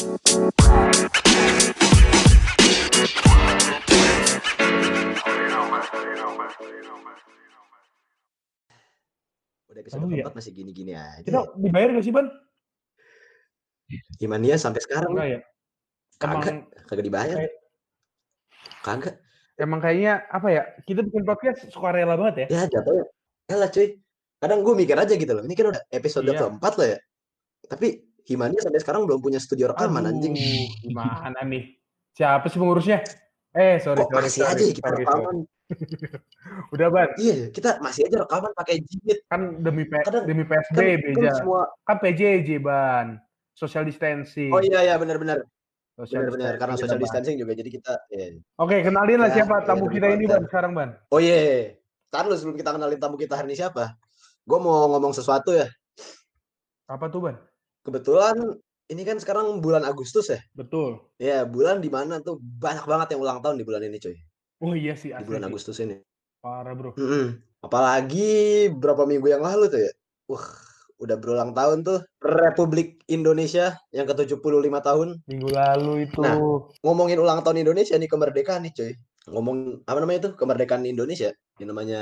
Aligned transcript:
Udah 0.00 0.16
episode 9.84 10.00
Oh, 10.02 10.08
iya. 10.08 10.24
keempat 10.24 10.34
masih 10.40 10.52
gini-gini 10.56 10.96
aja. 10.96 11.20
Kita 11.20 11.52
dibayar 11.54 11.92
gak 11.94 12.04
sih, 12.08 12.14
Ban? 12.16 12.26
Gimana 14.16 14.44
ya 14.48 14.56
sampai 14.56 14.80
sekarang? 14.80 15.12
Enggak 15.12 15.28
ya? 15.28 15.38
Kagak, 16.16 16.56
kagak 16.88 17.04
dibayar. 17.04 17.36
kayak- 17.36 17.60
Kagak. 18.80 19.20
emang 19.60 19.84
kayaknya 19.84 20.24
apa 20.32 20.48
ya? 20.48 20.64
Kita 20.88 21.04
bikin 21.04 21.28
podcast 21.28 21.68
suka 21.68 21.92
rela 21.92 22.16
banget 22.16 22.48
ya. 22.48 22.56
Ya 22.64 22.64
jatuhnya. 22.72 23.04
Elah 23.44 23.68
cuy. 23.68 24.00
Kadang 24.40 24.64
gue 24.64 24.72
mikir 24.72 24.96
aja 24.96 25.12
gitu 25.12 25.28
loh. 25.36 25.44
Ini 25.44 25.52
kan 25.52 25.76
udah 25.76 25.84
episode 25.92 26.32
Iya. 26.32 26.40
keempat 26.40 26.72
loh 26.80 26.88
ya. 26.88 26.96
Tapi 27.68 28.08
Himania 28.30 28.62
sampai 28.62 28.78
sekarang 28.78 29.10
belum 29.10 29.18
punya 29.18 29.42
studio 29.42 29.74
rekaman 29.74 30.06
anjing. 30.06 30.38
Aduh, 30.38 30.70
gimana 30.86 31.40
nih? 31.42 31.74
Siapa 32.14 32.46
sih 32.46 32.62
pengurusnya? 32.62 33.02
Eh, 33.50 33.82
sorry, 33.82 34.06
Kok 34.06 34.14
sorry, 34.14 34.22
masih 34.30 34.40
sorry, 34.40 34.54
aja 34.54 34.62
ya 34.62 34.70
kita 34.70 34.86
sorry, 34.86 34.94
sorry. 34.94 35.02
rekaman? 35.02 35.36
Udah, 36.74 36.86
Ban. 36.90 37.08
Iya, 37.18 37.36
kita 37.50 37.70
masih 37.82 38.02
aja 38.06 38.16
rekaman 38.22 38.50
pakai 38.54 38.76
jilid. 38.82 39.18
Kan 39.26 39.40
demi 39.58 39.82
P- 39.82 40.06
Kadang- 40.06 40.26
demi 40.26 40.42
Kan, 40.46 40.62
PSBB, 40.62 41.04
kan 41.10 41.22
Ja. 41.26 41.32
semua. 41.34 41.60
Kan 41.82 41.96
PJJ, 41.98 42.48
Ban. 42.62 43.06
Social 43.50 43.82
distancing. 43.82 44.54
Oh 44.54 44.62
iya 44.62 44.86
ya 44.86 44.94
benar-benar. 44.94 45.42
Social 45.98 46.24
Benar-benar 46.30 46.54
karena 46.56 46.74
social 46.78 46.96
distancing 46.96 47.34
juga 47.36 47.52
jadi 47.52 47.70
kita. 47.70 47.94
iya. 48.08 48.38
Oke, 48.56 48.80
kenalin 48.80 49.18
lah 49.20 49.28
Ya, 49.28 49.42
siapa 49.42 49.58
iya, 49.58 49.66
tamu 49.66 49.84
demi 49.84 49.94
kita 49.98 50.06
ini. 50.14 50.24
Ban, 50.30 50.42
sekarang, 50.46 50.72
Ban. 50.72 50.90
Oh 51.10 51.18
iya. 51.18 51.74
Tahan 52.08 52.30
lu 52.30 52.34
sebelum 52.38 52.54
kita 52.54 52.70
kenalin 52.72 52.98
tamu 53.02 53.18
kita 53.18 53.34
hari 53.34 53.50
ini 53.50 53.58
siapa. 53.58 53.98
Gue 54.46 54.58
mau 54.62 54.86
ngomong 54.88 55.10
sesuatu 55.10 55.50
ya. 55.50 55.66
Apa 56.86 57.10
tuh, 57.10 57.20
Ban? 57.26 57.36
Kebetulan 57.80 58.36
ini 58.90 59.02
kan 59.06 59.16
sekarang 59.22 59.62
bulan 59.62 59.86
Agustus 59.86 60.28
ya. 60.28 60.40
Betul. 60.52 60.98
Ya 61.16 61.46
bulan 61.46 61.78
di 61.78 61.88
mana 61.88 62.18
tuh 62.18 62.42
banyak 62.42 62.84
banget 62.84 63.14
yang 63.14 63.20
ulang 63.22 63.38
tahun 63.40 63.56
di 63.56 63.64
bulan 63.64 63.86
ini 63.86 64.02
cuy. 64.02 64.18
Oh 64.60 64.76
iya 64.76 64.92
sih, 64.98 65.14
Di 65.14 65.24
bulan 65.24 65.46
sih. 65.46 65.48
Agustus 65.48 65.76
ini. 65.80 65.96
Parah, 66.42 66.76
bro. 66.76 66.92
Mm-mm. 66.96 67.40
Apalagi 67.64 68.68
berapa 68.72 69.04
minggu 69.08 69.28
yang 69.32 69.40
lalu 69.40 69.72
tuh 69.72 69.80
ya. 69.80 69.92
Wah, 70.28 70.44
udah 71.00 71.16
berulang 71.16 71.56
tahun 71.56 71.80
tuh 71.80 72.04
Republik 72.20 73.00
Indonesia 73.08 73.76
yang 73.92 74.04
ke-75 74.04 74.74
tahun. 74.84 75.08
Minggu 75.24 75.48
lalu 75.48 76.08
itu. 76.08 76.20
Nah. 76.20 76.36
Ngomongin 76.84 77.20
ulang 77.20 77.40
tahun 77.40 77.64
Indonesia 77.64 77.96
nih 77.96 78.10
kemerdekaan 78.10 78.68
nih 78.68 78.72
cuy. 78.76 78.92
Ngomong 79.32 79.84
apa 79.88 79.98
namanya 80.00 80.28
tuh 80.28 80.32
kemerdekaan 80.36 80.84
Indonesia. 80.84 81.32
Yang 81.56 81.68
namanya 81.72 82.00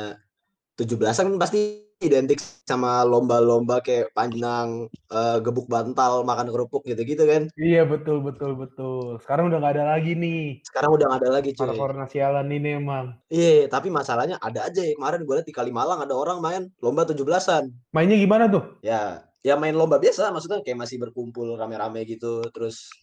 17-an 0.79 1.35
kan 1.35 1.39
pasti 1.39 1.88
identik 1.99 2.39
sama 2.63 3.03
lomba-lomba 3.03 3.83
kayak 3.83 4.15
panjang 4.15 4.87
eh, 5.11 5.39
gebuk 5.43 5.67
bantal, 5.67 6.23
makan 6.23 6.55
kerupuk 6.55 6.87
gitu-gitu 6.87 7.27
kan. 7.27 7.51
Iya, 7.59 7.83
betul, 7.83 8.23
betul, 8.23 8.55
betul. 8.55 9.19
Sekarang 9.19 9.51
udah 9.51 9.59
nggak 9.59 9.75
ada 9.79 9.85
lagi 9.99 10.15
nih. 10.15 10.63
Sekarang 10.63 10.95
udah 10.95 11.07
nggak 11.11 11.21
ada 11.27 11.31
lagi 11.35 11.51
cuy. 11.59 11.75
Corona 11.75 12.07
sialan 12.07 12.49
ini 12.55 12.79
emang. 12.79 13.19
Iya, 13.27 13.67
tapi 13.67 13.91
masalahnya 13.91 14.39
ada 14.39 14.71
aja 14.71 14.79
ya. 14.79 14.95
Kemarin 14.95 15.27
gue 15.27 15.35
liat 15.43 15.49
di 15.51 15.55
Kalimalang 15.55 15.99
ada 15.99 16.15
orang 16.15 16.39
main 16.39 16.63
lomba 16.79 17.03
17-an. 17.03 17.75
Mainnya 17.91 18.17
gimana 18.19 18.47
tuh? 18.47 18.79
Ya, 18.87 19.27
ya 19.43 19.59
main 19.59 19.75
lomba 19.75 19.99
biasa 19.99 20.31
maksudnya 20.31 20.63
kayak 20.63 20.79
masih 20.79 21.03
berkumpul 21.03 21.59
rame-rame 21.59 22.07
gitu, 22.07 22.47
terus 22.55 22.95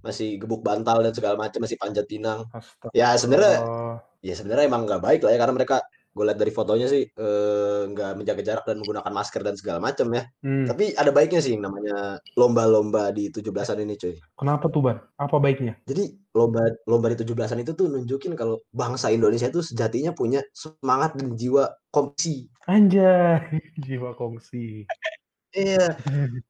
masih 0.00 0.40
gebuk 0.40 0.64
bantal 0.64 1.04
dan 1.04 1.12
segala 1.12 1.36
macam, 1.36 1.60
masih 1.60 1.76
panjat 1.76 2.08
pinang. 2.08 2.48
Astaga. 2.56 2.96
Ya 2.96 3.12
sebenarnya 3.12 3.60
ya 4.24 4.34
sebenarnya 4.34 4.66
emang 4.66 4.82
nggak 4.88 5.02
baik 5.04 5.20
lah 5.22 5.30
ya 5.36 5.38
karena 5.38 5.54
mereka 5.54 5.78
gue 6.18 6.26
lihat 6.26 6.40
dari 6.42 6.50
fotonya 6.50 6.90
sih 6.90 7.06
eh, 7.06 7.80
nggak 7.94 8.18
menjaga 8.18 8.42
jarak 8.42 8.64
dan 8.66 8.82
menggunakan 8.82 9.12
masker 9.14 9.42
dan 9.46 9.54
segala 9.54 9.78
macam 9.78 10.10
ya. 10.10 10.26
Hmm. 10.42 10.66
Tapi 10.66 10.98
ada 10.98 11.14
baiknya 11.14 11.38
sih 11.38 11.54
yang 11.54 11.70
namanya 11.70 12.18
lomba-lomba 12.34 13.14
di 13.14 13.30
17-an 13.30 13.86
ini 13.86 13.94
cuy. 13.94 14.18
Kenapa 14.34 14.66
tuh, 14.66 14.82
Ban? 14.82 14.98
Apa 15.22 15.38
baiknya? 15.38 15.78
Jadi 15.86 16.18
lomba 16.34 16.66
lomba 16.90 17.14
di 17.14 17.22
17-an 17.22 17.62
itu 17.62 17.78
tuh 17.78 17.86
nunjukin 17.86 18.34
kalau 18.34 18.58
bangsa 18.74 19.14
Indonesia 19.14 19.46
itu 19.46 19.62
sejatinya 19.62 20.10
punya 20.10 20.42
semangat 20.50 21.14
dan 21.14 21.38
jiwa 21.38 21.70
kompetisi. 21.94 22.50
Anjay, 22.68 23.62
jiwa 23.86 24.12
kongsi. 24.12 24.84
Iya, 25.48 25.96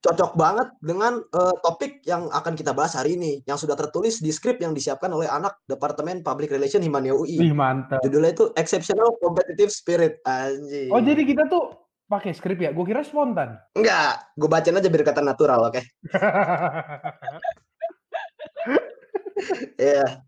cocok 0.03 0.35
banget 0.35 0.75
dengan 0.83 1.23
eh, 1.23 1.55
topik 1.63 2.03
yang 2.03 2.27
akan 2.35 2.59
kita 2.59 2.75
bahas 2.75 2.99
hari 2.99 3.15
ini, 3.15 3.47
yang 3.47 3.55
sudah 3.55 3.79
tertulis 3.79 4.19
di 4.19 4.35
skrip 4.35 4.59
yang 4.59 4.75
disiapkan 4.75 5.07
oleh 5.15 5.31
anak 5.31 5.55
Departemen 5.71 6.27
Public 6.27 6.51
Relation 6.51 6.83
Himania 6.83 7.15
UI. 7.15 7.39
Ih, 7.39 7.55
mantap. 7.55 8.03
Judulnya 8.03 8.35
itu 8.35 8.51
Exceptional 8.59 9.15
Competitive 9.23 9.71
Spirit. 9.71 10.19
Anjing. 10.27 10.91
Oh, 10.91 10.99
jadi 10.99 11.23
kita 11.23 11.47
tuh 11.47 11.79
pakai 12.11 12.35
skrip 12.35 12.59
ya? 12.59 12.75
Gue 12.75 12.91
kira 12.91 13.07
spontan. 13.07 13.55
Enggak, 13.79 14.35
gue 14.35 14.49
bacain 14.51 14.75
aja 14.75 14.91
biar 14.91 15.05
kata 15.07 15.23
natural, 15.23 15.71
oke? 15.71 15.83
Iya, 19.79 20.27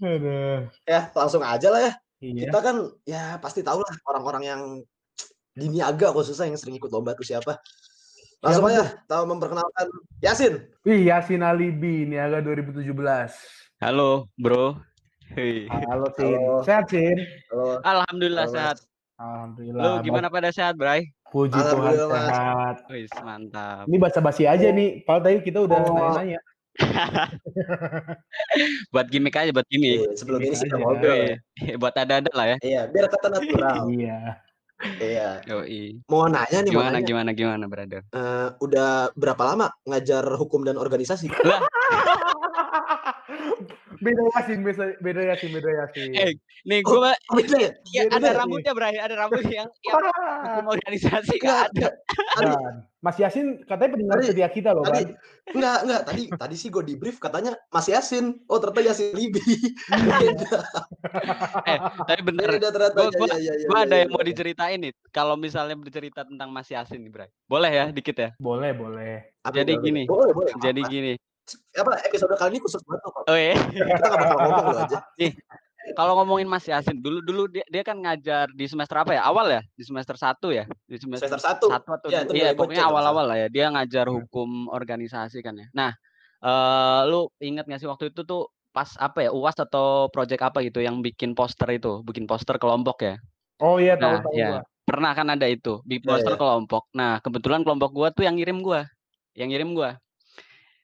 Aduh. 0.00 0.64
ya 0.88 1.12
langsung 1.12 1.44
aja 1.44 1.68
lah 1.68 1.80
ya. 1.84 1.92
Iya. 2.24 2.48
Kita 2.48 2.58
kan 2.64 2.76
ya 3.04 3.36
pasti 3.36 3.60
tahu 3.60 3.84
lah 3.84 3.94
orang-orang 4.08 4.42
yang 4.44 4.60
di 5.52 5.66
niaga 5.68 6.12
khususnya 6.16 6.48
yang 6.48 6.56
sering 6.56 6.80
ikut 6.80 6.88
lomba 6.88 7.12
itu 7.12 7.36
siapa. 7.36 7.60
Langsung 8.40 8.72
Siapa 8.72 8.72
aja, 8.72 8.84
tahu 9.04 9.22
memperkenalkan 9.36 9.86
Yasin. 10.24 10.64
Wih, 10.88 11.12
Yasin 11.12 11.44
Alibi, 11.44 12.08
Niaga 12.08 12.40
2017. 12.40 12.88
Halo, 13.84 14.32
bro. 14.40 14.80
Hei. 15.36 15.68
Halo, 15.68 16.08
Sin. 16.16 16.40
Halo. 16.40 16.64
Sehat, 16.64 16.88
Sin? 16.88 17.20
Halo, 17.52 17.84
Alhamdulillah 17.84 18.48
halo, 18.48 18.56
sehat. 18.56 18.76
Alhamdulillah. 19.20 19.82
Lu 19.84 19.90
gimana 20.00 20.32
pada 20.32 20.48
sehat, 20.56 20.72
Bray? 20.80 21.12
Puji 21.28 21.52
Tuhan 21.52 21.92
sehat. 22.00 22.76
Wis, 22.88 23.12
mantap. 23.20 23.84
Ini 23.84 23.96
basa-basi 24.00 24.48
aja 24.48 24.72
nih. 24.72 25.04
Padahal 25.04 25.20
tadi 25.20 25.44
kita 25.44 25.58
udah 25.60 25.76
Oh. 25.76 25.92
nanya-nanya. 25.92 26.40
buat 28.96 29.04
gimmick 29.12 29.36
aja, 29.36 29.52
buat 29.52 29.68
gimmick. 29.68 30.00
Iya, 30.00 30.16
sebelum 30.16 30.40
ini 30.40 30.56
sih 30.56 30.64
ngobrol 30.72 31.12
ya. 31.12 31.36
Wih, 31.60 31.76
buat 31.76 31.92
ada-ada 31.92 32.32
lah 32.32 32.56
ya. 32.56 32.58
Iya, 32.64 32.80
biar 32.88 33.04
kata 33.12 33.36
natural. 33.36 33.84
Iya. 33.92 34.40
Iya. 35.00 35.40
Yoi. 35.44 36.00
Mau 36.08 36.24
nanya 36.26 36.64
nih, 36.64 36.72
mau 36.72 36.80
Gimana, 36.82 36.96
nanya. 36.98 37.06
gimana, 37.06 37.30
gimana, 37.32 37.64
brother? 37.68 38.02
Eh, 38.10 38.48
udah 38.60 39.12
berapa 39.14 39.42
lama 39.44 39.68
ngajar 39.84 40.24
hukum 40.36 40.64
dan 40.64 40.80
organisasi? 40.80 41.28
Lah, 41.44 41.60
beda 44.00 44.22
Yasin, 44.36 44.58
beda, 44.64 44.84
beda 45.00 45.22
Yasin, 45.34 45.50
beda 45.52 45.70
Yasin. 45.70 46.08
eh, 46.16 46.32
nih 46.64 46.80
gua 46.80 47.12
Oh, 47.28 47.36
beda 47.36 47.56
ya? 47.58 47.70
ya, 47.92 48.02
beda 48.08 48.16
ada 48.16 48.28
rambutnya, 48.44 48.72
Bray. 48.72 48.96
Ada 48.96 49.14
rambut 49.16 49.44
yang 49.48 49.68
yang 50.56 50.66
organisasi 50.68 51.34
nggak 51.40 51.60
ada. 51.72 51.88
Mas 53.00 53.16
Yasin 53.16 53.64
katanya 53.64 53.96
pendengar 53.96 54.16
setia 54.20 54.48
kita 54.52 54.76
loh, 54.76 54.84
tadi, 54.84 55.08
Ban. 55.08 55.56
enggak, 55.56 55.78
enggak. 55.88 56.02
Tadi, 56.04 56.22
tadi 56.36 56.54
sih 56.60 56.68
gue 56.68 56.84
di 56.84 56.94
brief 57.00 57.16
katanya 57.16 57.56
Mas 57.72 57.88
Yasin. 57.88 58.44
Oh, 58.44 58.60
ternyata 58.60 58.92
Yasin 58.92 59.16
Libi. 59.16 59.40
Eh, 61.60 61.78
tapi 62.06 62.20
bener. 62.24 62.56
Iya, 62.60 62.70
gua- 62.92 63.10
iya, 63.10 63.36
iya, 63.38 63.54
iya, 63.56 63.66
Gua 63.68 63.78
ada 63.84 63.96
iya, 63.96 64.02
yang 64.04 64.10
mau 64.12 64.22
iya. 64.22 64.28
diceritain 64.32 64.78
nih. 64.80 64.92
Kalau 65.12 65.34
misalnya 65.36 65.76
bercerita 65.76 66.24
tentang 66.24 66.48
Mas 66.52 66.68
Yasin 66.68 67.00
nih, 67.00 67.10
Bray. 67.12 67.28
Boleh 67.48 67.70
ya, 67.72 67.84
dikit 67.88 68.16
ya. 68.16 68.30
Boleh, 68.36 68.72
boleh. 68.76 69.32
Jadi 69.48 69.72
boleh, 69.76 69.84
gini, 69.84 70.02
Boleh, 70.04 70.32
boleh. 70.32 70.52
Jadi 70.60 70.80
apa. 70.84 70.92
gini. 70.92 71.12
Apa 71.72 71.90
episode 72.04 72.34
kali 72.34 72.50
ini 72.52 72.60
khusus 72.60 72.80
banget 72.82 73.00
kok. 73.02 73.24
Oh 73.24 73.34
iya. 73.34 73.54
Kita 73.56 74.06
nggak 74.06 74.18
bakal 74.18 74.36
ngomong 74.38 74.64
lu 74.66 74.78
aja. 74.78 74.98
Kalau 75.90 76.12
ngomongin 76.14 76.44
Mas 76.44 76.62
Yasin, 76.62 77.00
dulu 77.00 77.18
dulu 77.18 77.42
dia, 77.48 77.64
dia 77.66 77.80
kan 77.80 77.96
ngajar 77.96 78.46
di 78.52 78.62
semester 78.64 78.94
apa 78.94 79.10
ya? 79.10 79.24
Awal 79.24 79.46
ya? 79.50 79.60
Di 79.72 79.82
semester 79.82 80.14
1 80.14 80.38
ya? 80.52 80.64
Di 80.84 80.96
semester 80.96 81.26
Semester 81.26 81.40
satu. 81.40 81.66
satu 81.66 81.88
atau 81.90 82.08
Ya, 82.08 82.20
iya 82.28 82.52
bocor 82.52 82.68
pokoknya 82.68 82.84
awal-awal 82.84 83.24
lah 83.26 83.36
ya 83.38 83.48
dia 83.48 83.66
ngajar 83.68 84.06
Hmm. 84.06 84.22
hukum 84.22 84.50
organisasi 84.68 85.40
kan 85.40 85.56
ya 85.56 85.66
nah 85.72 85.90
eh 86.38 87.00
lu 87.04 87.28
inget 87.38 87.64
gak 87.64 87.76
sih 87.76 87.86
waktu 87.86 88.08
itu 88.08 88.22
tuh 88.22 88.46
pas 88.70 88.86
apa 88.96 89.24
ya 89.24 89.30
uas 89.30 89.56
atau 89.56 90.06
project 90.08 90.40
apa 90.42 90.60
gitu 90.60 90.78
yang 90.78 91.00
bikin 91.00 91.32
poster 91.32 91.66
itu 91.70 92.00
bikin 92.02 92.24
poster 92.24 92.54
kelompok 92.56 93.02
ya 93.02 93.14
Oh 93.58 93.76
iya, 93.76 93.92
tahu 93.94 94.08
Nah, 94.10 94.20
tahu 94.20 94.32
iya. 94.32 94.48
gua. 94.48 94.60
pernah 94.82 95.12
kan 95.12 95.26
ada 95.28 95.44
itu 95.44 95.80
bikin 95.82 96.02
Iya, 96.02 96.10
poster 96.14 96.32
iya. 96.32 96.38
kelompok 96.38 96.82
nah 96.92 97.12
kebetulan 97.18 97.60
kelompok 97.60 97.90
gua 97.90 98.08
tuh 98.10 98.22
yang 98.22 98.36
ngirim 98.36 98.60
gua 98.60 98.86
yang 99.32 99.48
ngirim 99.48 99.72
gua 99.72 99.96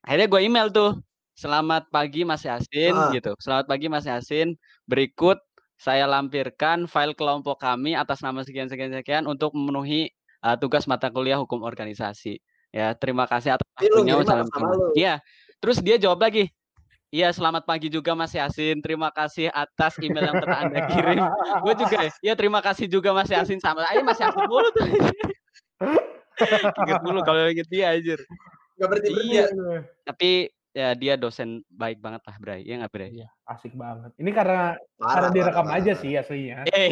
akhirnya 0.07 0.27
gua 0.31 0.41
email 0.41 0.71
tuh 0.71 0.97
selamat 1.37 1.91
pagi 1.93 2.25
Mas 2.25 2.47
Yasin 2.47 2.95
Ah. 2.95 3.13
gitu 3.13 3.35
selamat 3.43 3.67
pagi 3.69 3.87
Mas 3.91 4.07
Yasin 4.09 4.57
berikut 4.89 5.37
saya 5.77 6.09
lampirkan 6.09 6.89
file 6.89 7.13
kelompok 7.13 7.61
kami 7.61 7.93
atas 7.93 8.25
nama 8.25 8.41
sekian 8.41 8.71
sekian 8.73 8.95
sekian 8.97 9.29
untuk 9.29 9.53
memenuhi 9.53 10.09
uh, 10.41 10.57
tugas 10.57 10.89
mata 10.89 11.13
kuliah 11.13 11.37
hukum 11.37 11.61
organisasi. 11.61 12.41
Ya, 12.75 12.93
terima 12.93 13.25
kasih 13.25 13.57
atas 13.57 13.69
waktunya. 13.77 14.15
Salam. 14.25 14.49
Iya. 14.93 15.15
Terus 15.61 15.81
dia 15.81 15.97
jawab 15.97 16.21
lagi. 16.25 16.49
Iya, 17.15 17.31
selamat 17.33 17.65
pagi 17.65 17.89
juga 17.89 18.13
Mas 18.13 18.35
Yasin. 18.35 18.83
Terima 18.83 19.09
kasih 19.15 19.49
atas 19.49 19.97
email 20.03 20.29
yang 20.29 20.39
telah 20.43 20.59
Anda 20.67 20.81
kirim. 20.91 21.23
Gue 21.65 21.75
juga 21.79 21.97
ya. 22.03 22.13
Iya, 22.21 22.35
terima 22.37 22.61
kasih 22.61 22.87
juga 22.91 23.15
Mas 23.15 23.31
Yasin 23.31 23.63
sama. 23.63 23.87
Ayo 23.89 24.05
Mas 24.05 24.21
Yasin 24.21 24.45
mulu 24.45 24.69
tuh. 24.75 24.87
Ingat 26.85 27.01
mulu 27.01 27.25
kalau 27.25 27.49
inget 27.49 27.65
dia 27.73 27.97
anjir. 27.97 28.21
Gak 28.77 28.89
berarti 28.89 29.09
berarti 29.09 29.29
Iya. 29.29 29.45
ya. 29.49 29.79
Tapi 30.05 30.31
ya 30.71 30.89
dia 30.93 31.15
dosen 31.17 31.65
baik 31.67 31.99
banget 31.99 32.21
lah, 32.23 32.37
Bray. 32.37 32.61
Iya 32.61 32.75
nggak, 32.79 32.93
Bray? 32.93 33.09
Iya, 33.11 33.29
asik 33.47 33.73
banget. 33.73 34.13
Ini 34.15 34.31
karena 34.31 34.77
karena 34.95 35.17
Parah, 35.19 35.31
direkam 35.33 35.65
parah, 35.65 35.79
aja 35.81 35.89
parah. 35.91 36.03
sih 36.05 36.13
aslinya. 36.15 36.59
Eh, 36.77 36.91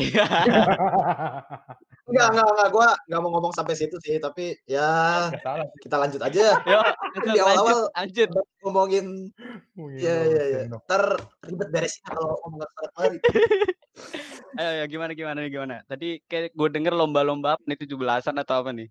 Enggak, 2.04 2.26
enggak, 2.32 2.46
enggak. 2.46 2.68
Gua 2.70 2.88
enggak 3.04 3.20
mau 3.20 3.30
ngomong 3.32 3.52
sampai 3.52 3.74
situ 3.74 3.96
sih, 3.98 4.16
tapi 4.16 4.56
ya 4.64 4.88
kita 5.80 5.96
lanjut 5.96 6.20
aja. 6.20 6.56
Yo, 6.72 6.80
Di 7.22 7.40
awal-awal- 7.40 7.88
lanjut. 7.92 8.28
Ngomongin 8.60 9.06
Iya, 9.76 10.16
iya, 10.24 10.42
iya. 10.46 10.58
sendok. 10.64 10.82
Ntar 10.84 11.02
ribet 11.44 11.68
beresin 11.68 12.00
kalau 12.04 12.36
ngomong 12.40 12.60
ke 12.60 12.66
sana 12.66 12.88
kemari. 12.88 13.18
Ayo, 14.54 14.70
ayo, 14.70 14.84
gimana, 14.86 15.12
gimana, 15.12 15.38
gimana? 15.46 15.76
Tadi 15.84 16.22
kayak 16.24 16.54
gue 16.54 16.68
denger 16.70 16.94
lomba-lomba 16.94 17.58
apa 17.58 17.62
nih 17.66 17.74
17-an 17.74 18.38
atau 18.38 18.62
apa 18.62 18.70
nih? 18.70 18.86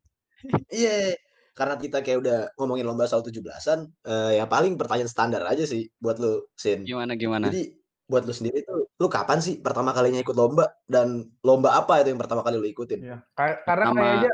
Iya, 0.67 1.15
karena 1.53 1.77
kita 1.77 2.01
kayak 2.01 2.19
udah 2.19 2.37
ngomongin 2.57 2.83
lomba 2.83 3.05
soal 3.05 3.21
17-an, 3.21 3.85
eh, 4.03 4.31
ya 4.37 4.45
paling 4.45 4.73
pertanyaan 4.73 5.07
standar 5.07 5.45
aja 5.45 5.63
sih 5.63 5.89
buat 5.97 6.17
lu, 6.17 6.45
Sin. 6.53 6.81
Gimana, 6.83 7.13
gimana? 7.13 7.47
Jadi 7.47 7.77
buat 8.03 8.25
lu 8.25 8.33
sendiri 8.33 8.61
tuh, 8.61 8.89
lu 8.91 9.07
kapan 9.07 9.37
sih 9.37 9.57
pertama 9.57 9.93
kalinya 9.93 10.19
ikut 10.19 10.33
lomba 10.33 10.67
dan 10.85 11.23
lomba 11.41 11.73
apa 11.73 12.01
itu 12.01 12.09
yang 12.09 12.19
pertama 12.19 12.41
kali 12.41 12.57
lu 12.57 12.67
ikutin? 12.67 12.99
Iya. 12.99 13.17
Ka- 13.33 13.61
Karena 13.63 13.85
Pertama- 13.87 14.01
kayaknya 14.03 14.31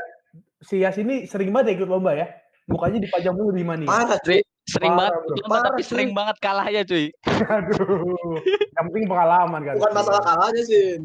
si 0.60 0.74
Yas 0.80 0.96
ini 0.96 1.24
sering 1.24 1.48
banget 1.50 1.72
ya 1.72 1.84
ikut 1.84 1.88
lomba 1.88 2.12
ya. 2.12 2.26
Mukanya 2.66 2.98
dipajang 2.98 3.34
mulu 3.34 3.50
di 3.50 3.64
mana 3.66 3.82
nih. 3.82 3.88
Parah, 3.88 4.18
cuy. 4.20 4.40
Sering, 4.62 4.92
Parah, 4.94 5.10
banget 5.10 5.14
ikut 5.18 5.30
lomba, 5.34 5.48
Parah, 5.50 5.64
tapi 5.66 5.80
cuy. 5.80 5.88
sering 5.88 6.10
banget 6.12 6.36
kalah 6.38 6.66
ya 6.68 6.82
cuy. 6.84 7.06
Aduh. 7.26 8.38
Yang 8.70 8.84
penting 8.90 9.04
pengalaman 9.06 9.60
kan. 9.66 9.74
Bukan 9.76 9.92
masalah 9.92 10.22
kalahnya, 10.22 10.62
Sin. 10.64 11.02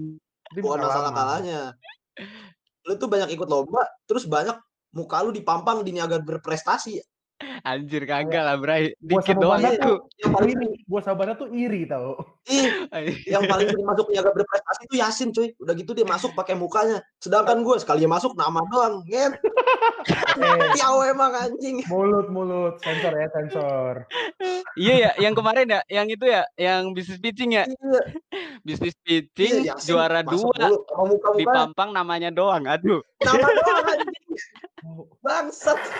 Bukan 0.53 0.79
masalah 0.79 1.11
kalahnya. 1.11 1.59
Lu 2.85 2.93
tuh 2.95 3.09
banyak 3.09 3.29
ikut 3.33 3.47
lomba, 3.47 3.81
terus 4.05 4.23
banyak 4.25 4.53
muka 4.95 5.21
lu 5.21 5.35
dipampang 5.35 5.83
di 5.83 5.91
niaga 5.91 6.23
berprestasi. 6.23 7.03
Anjir 7.67 8.07
kagak 8.07 8.47
lah, 8.47 8.55
Bray. 8.55 8.95
Dikit 9.03 9.35
doang 9.35 9.59
itu. 9.59 9.75
tuh 9.75 9.97
Yang 10.23 10.31
paling. 10.39 10.57
Gua 10.87 11.01
sahabatnya 11.03 11.35
tuh 11.35 11.51
iri 11.51 11.83
tau. 11.83 12.15
ih, 12.47 12.71
yang 13.27 13.43
paling 13.43 13.67
sering 13.67 13.83
masuk 13.83 14.07
niaga 14.07 14.31
berprestasi 14.31 14.81
itu 14.87 14.95
Yasin, 15.03 15.29
cuy. 15.35 15.51
Udah 15.59 15.75
gitu 15.75 15.91
dia 15.91 16.07
masuk 16.07 16.31
pakai 16.31 16.55
mukanya. 16.55 17.03
Sedangkan 17.19 17.59
gue 17.59 17.75
sekali 17.75 18.07
masuk 18.07 18.39
nama 18.39 18.63
doang. 18.71 19.03
Nget. 19.03 19.35
Eh, 19.35 20.69
Tiau 20.79 21.03
emang 21.03 21.35
anjing. 21.35 21.83
mulut 21.91 22.31
mulut 22.31 22.79
sensor 22.79 23.11
ya 23.11 23.27
sensor. 23.35 23.93
Iya 24.79 24.93
ya, 24.95 25.11
yang 25.19 25.35
kemarin 25.35 25.67
ya, 25.67 25.81
yang 25.91 26.07
itu 26.07 26.23
ya, 26.23 26.47
yang 26.55 26.95
bisnis 26.95 27.19
pitching 27.19 27.59
ya. 27.59 27.67
Iya, 27.67 28.01
Bisnis 28.63 28.95
iya, 29.03 29.27
pitching 29.27 29.53
Yasin 29.67 29.87
juara 29.91 30.23
dua 30.23 30.71
dipampang 31.35 31.91
namanya 31.91 32.31
doang. 32.31 32.63
Aduh, 32.63 33.03
Nama 33.19 33.43
doang 33.43 33.85
anjing. 33.91 34.23
Oh, 34.85 35.09
Bangsat. 35.25 35.75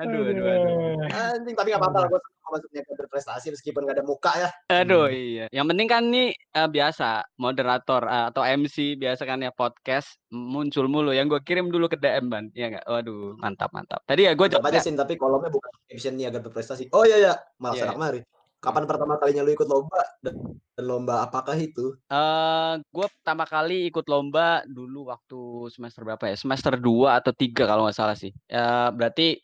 aduh, 0.00 0.22
aduh, 0.30 0.46
aduh. 0.46 1.04
Anjing, 1.10 1.52
tapi 1.52 1.74
gak 1.74 1.82
apa-apa 1.82 1.98
lah 2.00 2.08
gue 2.08 2.20
masuk 2.44 2.70
niaga 2.70 2.94
berprestasi 2.96 3.50
meskipun 3.50 3.82
gak 3.84 3.98
ada 3.98 4.06
muka 4.06 4.30
ya. 4.38 4.48
Aduh, 4.70 5.10
Hmm. 5.10 5.18
iya. 5.18 5.46
Yang 5.50 5.66
penting 5.74 5.88
kan 5.90 6.02
nih 6.06 6.28
eh, 6.32 6.68
biasa 6.70 7.08
moderator 7.36 8.02
eh, 8.06 8.24
atau 8.30 8.42
MC 8.46 8.94
biasa 8.96 9.26
kan 9.26 9.42
ya 9.42 9.50
podcast 9.50 10.16
muncul 10.30 10.86
mulu. 10.86 11.10
Yang 11.12 11.36
gue 11.36 11.40
kirim 11.44 11.68
dulu 11.68 11.90
ke 11.90 11.98
DM 11.98 12.30
ban, 12.30 12.48
Iya 12.54 12.78
nggak? 12.78 12.84
Waduh, 12.86 13.36
mantap 13.36 13.74
mantap. 13.74 14.00
Tadi 14.06 14.24
ya 14.24 14.32
gue 14.32 14.46
jawab 14.48 14.64
aja 14.70 14.80
sih, 14.80 14.94
tapi 14.94 15.18
kolomnya 15.18 15.50
bukan 15.50 15.68
caption 15.90 16.14
niaga 16.14 16.38
berprestasi. 16.40 16.88
Oh 16.94 17.02
iya, 17.04 17.18
iya. 17.18 17.34
Malah 17.58 17.74
Iya, 17.74 17.82
sana 17.84 17.94
kemari. 17.98 18.20
Kapan 18.64 18.88
pertama 18.88 19.20
kalinya 19.20 19.44
lu 19.44 19.52
ikut 19.52 19.68
lomba 19.68 20.00
dan, 20.24 20.40
dan 20.72 20.84
lomba 20.88 21.20
apakah 21.28 21.52
itu? 21.60 22.00
Eh, 22.08 22.72
gue 22.80 23.06
pertama 23.20 23.44
kali 23.44 23.92
ikut 23.92 24.08
lomba 24.08 24.64
dulu 24.64 25.12
waktu 25.12 25.68
semester 25.68 26.00
berapa 26.00 26.32
ya? 26.32 26.36
Semester 26.40 26.80
2 26.80 27.20
atau 27.20 27.36
tiga 27.36 27.68
kalau 27.68 27.84
nggak 27.84 27.98
salah 28.00 28.16
sih. 28.16 28.32
Ya 28.48 28.88
berarti 28.88 29.36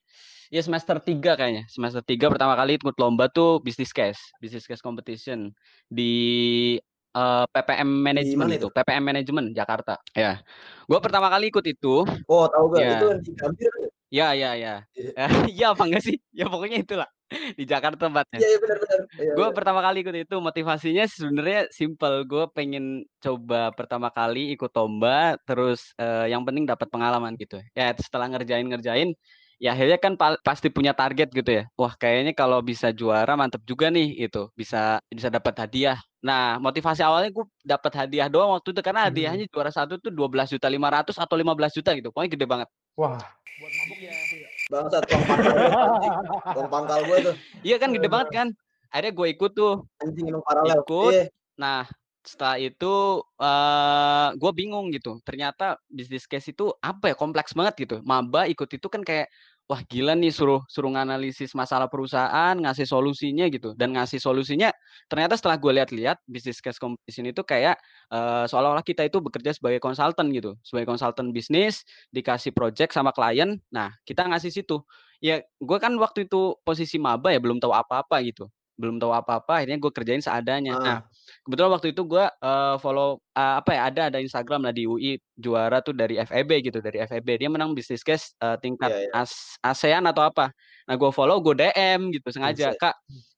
ya 0.49 0.64
semester 0.64 0.96
3 1.05 1.37
kayaknya. 1.37 1.69
Semester 1.69 2.00
3 2.00 2.32
pertama 2.32 2.56
kali 2.56 2.81
ikut 2.81 2.96
lomba 2.96 3.28
tuh 3.28 3.61
business 3.61 3.93
case, 3.93 4.32
business 4.40 4.64
case 4.64 4.81
competition 4.81 5.52
di 5.93 6.12
eh, 7.12 7.44
PPM 7.52 8.00
management 8.00 8.49
mana 8.49 8.56
itu, 8.56 8.72
itu? 8.72 8.76
PPM 8.81 9.05
management 9.05 9.49
Jakarta. 9.52 10.00
Ya. 10.17 10.40
Gue 10.88 10.96
pertama 11.05 11.28
kali 11.28 11.52
ikut 11.52 11.69
itu. 11.69 12.08
Oh, 12.25 12.49
tahu 12.49 12.72
gak? 12.72 12.81
Iya. 12.81 12.96
Itu 12.96 13.05
yang 13.12 13.20
di 13.20 13.32
Gambir. 13.37 13.69
kan? 13.69 13.84
Ya, 14.11 14.28
ya, 14.32 14.50
ya. 14.56 14.75
Iya. 14.96 15.25
Iya 15.44 15.67
apa 15.76 15.82
enggak 15.84 16.08
sih? 16.08 16.17
Ya 16.32 16.49
pokoknya 16.49 16.81
itulah 16.81 17.08
di 17.59 17.65
Jakarta 17.65 18.11
tempatnya. 18.11 18.38
Iya, 18.43 18.49
iya 18.50 18.59
benar-benar. 18.59 19.00
Iya, 19.17 19.32
Gue 19.38 19.49
iya. 19.49 19.55
pertama 19.55 19.81
kali 19.81 19.99
ikut 20.03 20.17
itu 20.27 20.37
motivasinya 20.43 21.05
sebenarnya 21.06 21.61
simple. 21.71 22.17
Gue 22.27 22.44
pengen 22.50 22.85
coba 23.23 23.71
pertama 23.75 24.09
kali 24.11 24.55
ikut 24.55 24.71
lomba, 24.75 25.38
terus 25.47 25.94
eh, 25.97 26.31
yang 26.35 26.43
penting 26.43 26.67
dapat 26.67 26.91
pengalaman 26.91 27.38
gitu. 27.38 27.62
Ya 27.75 27.94
setelah 27.94 28.27
ngerjain 28.31 28.67
ngerjain, 28.67 29.11
ya 29.62 29.77
akhirnya 29.77 29.99
kan 30.00 30.12
pa- 30.19 30.41
pasti 30.43 30.69
punya 30.73 30.91
target 30.97 31.31
gitu 31.31 31.50
ya. 31.62 31.65
Wah 31.79 31.94
kayaknya 31.94 32.32
kalau 32.35 32.59
bisa 32.65 32.91
juara 32.91 33.38
mantep 33.38 33.62
juga 33.62 33.93
nih 33.94 34.27
itu, 34.27 34.50
bisa 34.59 34.99
bisa 35.06 35.29
dapat 35.31 35.55
hadiah. 35.62 35.99
Nah 36.21 36.59
motivasi 36.59 37.00
awalnya 37.06 37.31
gue 37.32 37.47
dapat 37.65 37.93
hadiah 38.05 38.27
doang 38.27 38.56
waktu 38.59 38.75
itu 38.75 38.81
karena 38.82 39.06
Hmm. 39.06 39.09
hadiahnya 39.15 39.47
juara 39.49 39.71
satu 39.71 39.97
tuh 40.03 40.11
12 40.11 40.50
juta 40.50 40.67
500 40.67 41.17
atau 41.17 41.37
15 41.38 41.73
juta 41.77 41.94
gitu. 41.94 42.11
Pokoknya 42.11 42.31
gede 42.35 42.47
banget. 42.50 42.69
Wah. 42.99 43.21
Bangsat, 44.70 45.02
uang 45.11 45.25
pangkal 45.26 45.50
gue 45.58 45.67
anjing. 45.67 46.14
Uang 46.56 46.69
pangkal 46.70 47.00
gue 47.02 47.19
tuh. 47.26 47.34
Iya 47.67 47.76
kan 47.82 47.90
gede 47.90 48.06
banget 48.06 48.28
kan. 48.31 48.49
Akhirnya 48.94 49.12
gue 49.19 49.26
ikut 49.34 49.52
tuh. 49.58 49.75
Anjing 49.99 50.31
emang 50.31 50.46
paralel. 50.46 50.78
Ikut. 50.87 51.12
Iya. 51.12 51.25
Nah, 51.58 51.82
setelah 52.22 52.56
itu 52.62 52.94
eh 53.43 54.28
gue 54.38 54.50
bingung 54.55 54.94
gitu. 54.94 55.19
Ternyata 55.26 55.75
bisnis 55.90 56.31
case 56.31 56.55
itu 56.55 56.70
apa 56.78 57.11
ya 57.11 57.17
kompleks 57.19 57.50
banget 57.50 57.82
gitu. 57.82 57.96
Maba 58.06 58.46
ikut 58.46 58.70
itu 58.70 58.87
kan 58.87 59.02
kayak 59.02 59.26
wah 59.70 59.81
gila 59.87 60.19
nih 60.19 60.34
suruh 60.34 60.67
suruh 60.67 60.90
nganalisis 60.90 61.55
masalah 61.55 61.87
perusahaan, 61.87 62.58
ngasih 62.58 62.90
solusinya 62.90 63.46
gitu. 63.55 63.70
Dan 63.78 63.94
ngasih 63.94 64.19
solusinya 64.19 64.75
ternyata 65.06 65.38
setelah 65.38 65.56
gue 65.62 65.72
lihat-lihat 65.78 66.19
bisnis 66.26 66.58
case 66.58 66.82
competition 66.82 67.31
itu 67.31 67.46
kayak 67.46 67.78
eh, 68.11 68.44
seolah-olah 68.50 68.82
kita 68.82 69.06
itu 69.06 69.22
bekerja 69.22 69.55
sebagai 69.55 69.78
konsultan 69.78 70.34
gitu. 70.34 70.58
Sebagai 70.67 70.90
konsultan 70.90 71.31
bisnis, 71.31 71.87
dikasih 72.11 72.50
project 72.50 72.90
sama 72.99 73.14
klien. 73.14 73.62
Nah, 73.70 73.94
kita 74.02 74.26
ngasih 74.26 74.50
situ. 74.50 74.82
Ya, 75.22 75.38
gue 75.62 75.78
kan 75.78 75.94
waktu 76.02 76.26
itu 76.26 76.58
posisi 76.67 76.99
maba 76.99 77.31
ya 77.31 77.38
belum 77.38 77.62
tahu 77.62 77.70
apa-apa 77.70 78.19
gitu. 78.26 78.50
Belum 78.81 78.97
tahu 78.97 79.12
apa-apa, 79.12 79.61
akhirnya 79.61 79.77
gue 79.77 79.93
kerjain 79.93 80.25
seadanya. 80.25 80.73
Ah. 80.81 80.81
Nah, 80.81 80.99
kebetulan 81.44 81.71
waktu 81.73 81.88
itu 81.93 82.03
gue 82.09 82.25
follow 82.81 83.21
eh, 83.37 83.55
apa 83.61 83.71
ya 83.77 83.81
ada 83.88 84.03
ada 84.12 84.19
Instagram 84.21 84.69
lah 84.69 84.73
di 84.75 84.85
UI 84.85 85.17
juara 85.37 85.81
tuh 85.81 85.97
dari 85.97 86.21
FEB 86.21 86.50
gitu 86.69 86.79
dari 86.85 87.00
FEB 87.05 87.41
dia 87.41 87.49
menang 87.49 87.73
bisnis 87.73 88.05
case 88.05 88.37
eh, 88.41 88.56
tingkat 88.61 88.93
Iya, 88.93 89.00
iya. 89.09 89.12
As- 89.17 89.56
ASEAN 89.65 90.05
atau 90.09 90.25
apa 90.25 90.53
nah 90.88 90.94
gue 90.99 91.11
follow 91.15 91.38
gue 91.41 91.55
DM 91.56 92.12
gitu 92.12 92.29
sengaja 92.35 92.77
kak 92.77 92.94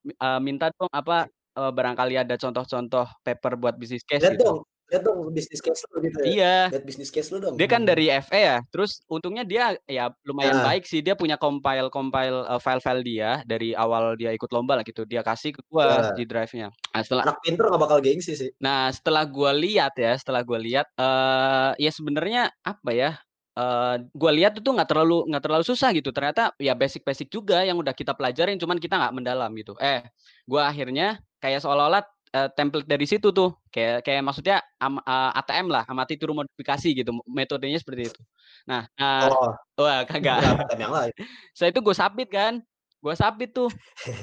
eh, 0.09 0.41
minta 0.43 0.69
dong 0.75 0.91
apa 0.91 1.31
eh, 1.56 1.73
barangkali 1.73 2.15
ada 2.19 2.35
contoh-contoh 2.35 3.06
paper 3.23 3.53
buat 3.61 3.75
bisnis 3.79 4.03
case 4.03 4.23
Lihat 4.25 4.35
gitu 4.41 4.44
dong, 4.44 4.61
lihat 4.93 5.03
dong 5.03 5.33
bisnis 5.33 5.59
case 5.59 5.81
lu 5.89 6.05
gitu 6.05 6.19
ya. 6.21 6.27
iya 6.29 6.56
Lihat 6.69 6.85
bisnis 6.85 7.09
case 7.09 7.33
lu 7.33 7.41
dong. 7.41 7.56
dia 7.56 7.65
kan 7.65 7.83
dari 7.83 8.12
FE 8.12 8.37
ya 8.37 8.59
terus 8.69 9.00
untungnya 9.09 9.43
dia 9.43 9.73
ya 9.89 10.12
lumayan 10.23 10.61
Nah. 10.61 10.69
baik 10.69 10.85
sih 10.85 11.00
dia 11.00 11.17
punya 11.17 11.41
compile 11.41 11.89
compile 11.89 12.44
eh, 12.44 12.61
file-file 12.61 13.00
dia 13.00 13.41
dari 13.43 13.73
awal 13.73 14.15
dia 14.15 14.31
ikut 14.31 14.53
lomba 14.53 14.77
lah 14.77 14.85
gitu 14.85 15.03
dia 15.03 15.25
kasih 15.25 15.56
ke 15.56 15.65
gue 15.65 15.81
Ya. 15.82 16.13
di 16.13 16.25
drive-nya 16.25 16.69
nah, 16.93 17.01
setelah 17.01 17.25
Anak 17.25 17.41
pinter 17.41 17.65
gak 17.67 17.81
bakal 17.81 17.99
gengsi 17.99 18.37
sih. 18.37 18.51
Nah, 18.61 18.93
setelah 18.93 19.25
gua 19.25 19.56
lihat 19.56 19.96
ya, 19.96 20.13
setelah 20.13 20.44
gua 20.44 20.61
lihat, 20.61 20.84
eh 20.94 21.70
ya 21.81 21.89
sebenarnya 21.89 22.53
apa 22.61 22.91
ya? 22.93 23.11
eh 23.53 23.96
gua 24.13 24.32
lihat 24.32 24.61
itu 24.61 24.69
nggak 24.69 24.89
terlalu 24.89 25.25
nggak 25.32 25.43
terlalu 25.44 25.65
susah 25.65 25.89
gitu. 25.96 26.13
Ternyata 26.13 26.53
ya 26.61 26.77
basic-basic 26.77 27.32
juga 27.32 27.65
yang 27.65 27.81
udah 27.81 27.96
kita 27.96 28.13
pelajarin, 28.13 28.61
cuman 28.61 28.77
kita 28.77 29.01
nggak 29.01 29.15
mendalam 29.17 29.49
gitu. 29.56 29.72
Eh, 29.81 30.05
gua 30.44 30.69
akhirnya 30.69 31.17
kayak 31.41 31.65
seolah-olah 31.65 32.05
eh, 32.32 32.48
template 32.56 32.89
dari 32.89 33.05
situ 33.05 33.29
tuh, 33.31 33.53
kayak 33.69 34.05
kayak 34.05 34.22
maksudnya 34.24 34.65
am- 34.81 35.05
eh, 35.05 35.31
ATM 35.39 35.69
lah, 35.69 35.84
amati 35.89 36.17
turun 36.17 36.44
modifikasi 36.44 36.89
gitu. 36.96 37.10
Metodenya 37.29 37.79
seperti 37.79 38.08
itu. 38.08 38.20
Nah, 38.65 38.89
nah 38.96 39.29
Oh, 39.29 39.53
wah 39.84 40.03
kagak. 40.08 40.41
yang 40.81 40.93
lain. 40.93 41.12
Saya 41.56 41.70
itu 41.70 41.81
gue 41.84 41.94
submit 41.94 42.29
kan, 42.32 42.65
gue 43.05 43.15
submit 43.15 43.51
tuh. 43.53 43.69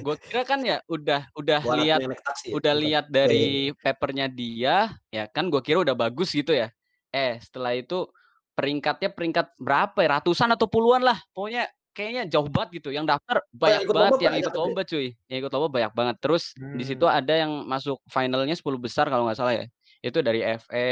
Gue 0.02 0.16
kira 0.26 0.44
kan 0.44 0.60
ya 0.66 0.82
udah 0.90 1.30
udah 1.38 1.60
Gua 1.62 1.76
lihat 1.80 2.00
taksi 2.26 2.52
ya, 2.52 2.54
udah 2.58 2.74
lihat 2.76 3.06
Iya, 3.08 3.14
iya. 3.14 3.20
dari 3.26 3.48
papernya 3.78 4.28
dia 4.28 4.76
ya 5.14 5.24
kan 5.30 5.48
gue 5.52 5.62
kira 5.62 5.84
udah 5.86 5.96
bagus 5.96 6.32
gitu 6.34 6.52
ya 6.52 6.72
eh 7.10 7.42
setelah 7.42 7.74
itu 7.74 8.06
peringkatnya 8.54 9.10
peringkat 9.16 9.56
berapa 9.56 9.98
ya 10.04 10.20
ratusan 10.20 10.52
atau 10.54 10.68
puluhan 10.68 11.02
lah 11.02 11.18
pokoknya 11.32 11.72
kayaknya 12.00 12.24
jauh 12.32 12.48
banget 12.48 12.80
gitu 12.80 12.96
yang 12.96 13.04
daftar 13.04 13.44
banyak 13.52 13.84
ikut 13.84 13.92
banget 13.92 14.20
yang 14.24 14.36
ikut 14.40 14.54
gede. 14.56 14.62
lomba 14.64 14.82
cuy. 14.88 15.08
Yang 15.28 15.38
ikut 15.44 15.52
lomba 15.52 15.68
banyak 15.68 15.92
banget. 15.92 16.16
Terus 16.24 16.44
di 16.56 16.84
situ 16.88 17.04
Hmm. 17.04 17.20
ada 17.20 17.34
yang 17.36 17.52
masuk 17.68 18.00
finalnya 18.08 18.56
10 18.56 18.80
besar 18.80 19.12
kalau 19.12 19.28
nggak 19.28 19.36
salah 19.36 19.60
ya. 19.60 19.66
Itu 20.00 20.24
dari 20.24 20.40
FE 20.40 20.88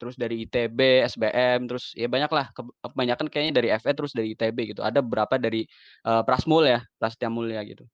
terus 0.00 0.16
dari 0.16 0.48
ITB 0.48 1.04
SBM 1.04 1.68
terus 1.68 1.92
ya 1.92 2.08
banyak 2.08 2.32
lah 2.32 2.48
Ke- 2.56 2.72
kebanyakan 2.80 3.28
kayaknya 3.28 3.52
dari 3.60 3.68
FE 3.76 3.92
terus 3.92 4.16
dari 4.16 4.32
ITB 4.32 4.72
gitu. 4.72 4.80
Ada 4.80 5.04
beberapa 5.04 5.36
dari 5.36 5.68
eh, 6.08 6.22
Prasmul 6.24 6.64
ya 6.64 6.80
Prasetya 6.96 7.28
Mulia 7.28 7.60
gitu. 7.68 7.84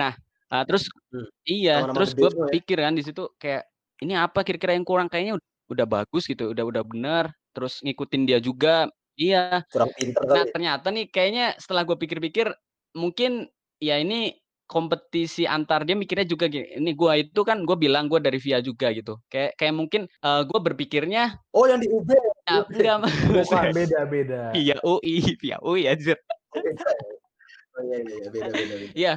Nah 0.00 0.16
eh, 0.48 0.64
terus 0.64 0.88
Hmm. 1.12 1.28
iya 1.44 1.84
terus 1.92 2.16
gue 2.16 2.32
ya. 2.32 2.48
pikir 2.56 2.80
kan 2.80 2.96
di 2.96 3.04
situ 3.04 3.28
kayak 3.36 3.68
ini 4.00 4.16
apa 4.16 4.40
kira-kira 4.40 4.72
yang 4.72 4.88
kurang? 4.88 5.12
Kayaknya 5.12 5.36
udah, 5.36 5.48
udah 5.68 5.86
bagus 5.86 6.24
gitu 6.24 6.56
udah 6.56 6.64
udah 6.64 6.80
bener. 6.80 7.24
Terus 7.52 7.84
ngikutin 7.84 8.22
dia 8.24 8.38
juga 8.40 8.88
iya 9.20 9.60
Kurang 9.68 9.92
pinter 9.92 10.24
Nah, 10.24 10.48
kali. 10.48 10.52
ternyata 10.56 10.86
nih 10.88 11.06
kayaknya 11.12 11.46
setelah 11.60 11.84
gue 11.84 11.96
pikir-pikir 12.00 12.48
mungkin 12.96 13.52
ya 13.76 14.00
ini 14.00 14.40
kompetisi 14.70 15.50
antar 15.50 15.82
dia 15.82 15.98
mikirnya 15.98 16.22
juga 16.30 16.46
gini. 16.46 16.78
Ini 16.78 16.94
gua 16.94 17.18
itu 17.18 17.42
kan 17.42 17.66
gue 17.66 17.74
bilang 17.74 18.06
gue 18.06 18.22
dari 18.22 18.38
via 18.38 18.62
juga 18.62 18.94
gitu. 18.94 19.18
Kayak 19.26 19.58
kayak 19.58 19.74
mungkin 19.74 20.06
eh, 20.06 20.42
gue 20.46 20.60
berpikirnya 20.62 21.42
Oh, 21.50 21.66
yang 21.66 21.82
di 21.82 21.90
UB. 21.90 22.06
Ya, 22.46 22.62
enggak 22.62 23.10
Bukan 23.34 23.64
beda 23.74 24.00
beda. 24.06 24.40
Iya 24.54 24.78
UI, 24.86 25.34
via 25.42 25.58
UI 25.58 25.90
anjir. 25.90 26.18
Oh 26.54 27.82
iya 27.82 27.98
iya 27.98 28.14
iya, 28.14 28.28
beda 28.30 28.48
beda 28.50 28.74
beda. 28.78 28.86
Iya, 28.94 29.12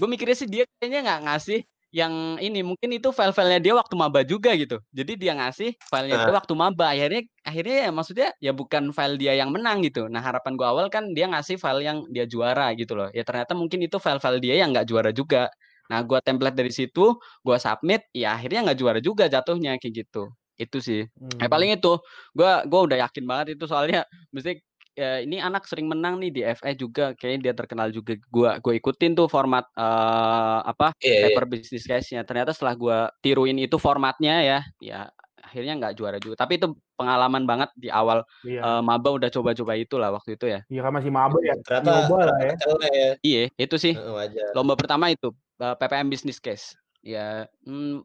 gue 0.00 0.08
mikirnya 0.08 0.36
sih 0.36 0.48
dia 0.48 0.64
kayaknya 0.80 1.00
nggak 1.04 1.20
ngasih 1.28 1.60
yang 1.94 2.42
ini 2.42 2.66
mungkin 2.66 2.90
itu 2.90 3.14
file-filenya 3.14 3.62
dia 3.62 3.74
waktu 3.78 3.94
maba 3.94 4.26
juga 4.26 4.50
gitu. 4.58 4.82
Jadi 4.90 5.14
dia 5.14 5.32
ngasih 5.38 5.78
filenya 5.78 6.26
dia 6.26 6.34
waktu 6.34 6.52
maba. 6.58 6.90
Akhirnya 6.90 7.22
akhirnya 7.46 7.76
ya 7.86 7.90
maksudnya 7.94 8.28
ya 8.42 8.50
bukan 8.50 8.90
file 8.90 9.14
dia 9.14 9.38
yang 9.38 9.54
menang 9.54 9.78
gitu. 9.86 10.10
Nah 10.10 10.18
harapan 10.18 10.58
gue 10.58 10.66
awal 10.66 10.86
kan 10.90 11.14
dia 11.14 11.30
ngasih 11.30 11.54
file 11.54 11.86
yang 11.86 12.02
dia 12.10 12.26
juara 12.26 12.74
gitu 12.74 12.98
loh. 12.98 13.08
Ya 13.14 13.22
ternyata 13.22 13.54
mungkin 13.54 13.78
itu 13.86 13.96
file-file 14.02 14.42
dia 14.42 14.58
yang 14.58 14.74
nggak 14.74 14.90
juara 14.90 15.14
juga. 15.14 15.46
Nah 15.90 16.00
gua 16.02 16.18
template 16.24 16.56
dari 16.56 16.72
situ, 16.72 17.14
gua 17.44 17.56
submit, 17.60 18.08
ya 18.16 18.34
akhirnya 18.36 18.72
nggak 18.72 18.78
juara 18.80 19.00
juga 19.04 19.28
jatuhnya 19.28 19.76
kayak 19.76 19.94
gitu. 20.04 20.32
Itu 20.56 20.78
sih. 20.80 21.04
Eh 21.04 21.46
Hmm. 21.46 21.50
paling 21.52 21.76
itu, 21.76 21.92
gua 22.32 22.64
gua 22.64 22.80
udah 22.88 22.98
yakin 23.04 23.24
banget 23.28 23.46
itu 23.60 23.64
soalnya 23.68 24.08
mesti 24.32 24.64
ya 24.94 25.20
ini 25.22 25.42
anak 25.42 25.66
sering 25.66 25.90
menang 25.90 26.22
nih 26.22 26.30
di 26.30 26.40
FE 26.46 26.72
juga, 26.78 27.12
kayaknya 27.18 27.50
dia 27.50 27.54
terkenal 27.54 27.90
juga. 27.90 28.14
Gua 28.30 28.58
gua 28.62 28.74
ikutin 28.78 29.18
tuh 29.18 29.26
format 29.26 29.66
eh 29.74 30.58
apa 30.64 30.94
Iya 31.02 31.14
iya. 31.14 31.22
paper 31.30 31.44
business 31.50 31.84
case-nya. 31.86 32.22
Ternyata 32.22 32.54
setelah 32.54 32.74
gua 32.78 32.98
tiruin 33.20 33.58
itu 33.58 33.76
formatnya 33.76 34.34
ya, 34.42 34.58
ya 34.78 35.00
akhirnya 35.44 35.76
nggak 35.78 35.94
juara 35.98 36.18
juga. 36.22 36.34
Tapi 36.46 36.56
itu 36.62 36.72
pengalaman 36.98 37.44
banget 37.44 37.70
di 37.76 37.90
awal 37.90 38.22
Iya. 38.46 38.62
eh, 38.62 38.82
maba 38.82 39.10
udah 39.14 39.28
coba-coba 39.28 39.72
itulah 39.76 40.10
waktu 40.14 40.38
itu 40.38 40.46
ya. 40.48 40.60
Iya 40.70 40.80
kan 40.86 40.92
masih 40.94 41.10
mabuk 41.12 41.42
ya. 41.44 41.54
Ternyata 41.60 41.90
Nyoba 42.08 42.18
lah 42.30 42.38
ya. 42.40 42.54
ya. 42.94 43.08
Iya, 43.20 43.42
itu 43.58 43.76
sih 43.76 43.94
Heeh, 43.94 44.12
wajar. 44.14 44.48
lomba 44.56 44.74
pertama 44.78 45.10
itu 45.10 45.34
eh, 45.60 45.74
PPM 45.78 46.08
business 46.08 46.38
case. 46.38 46.74
Ya, 47.04 47.44
hmm, 47.68 48.00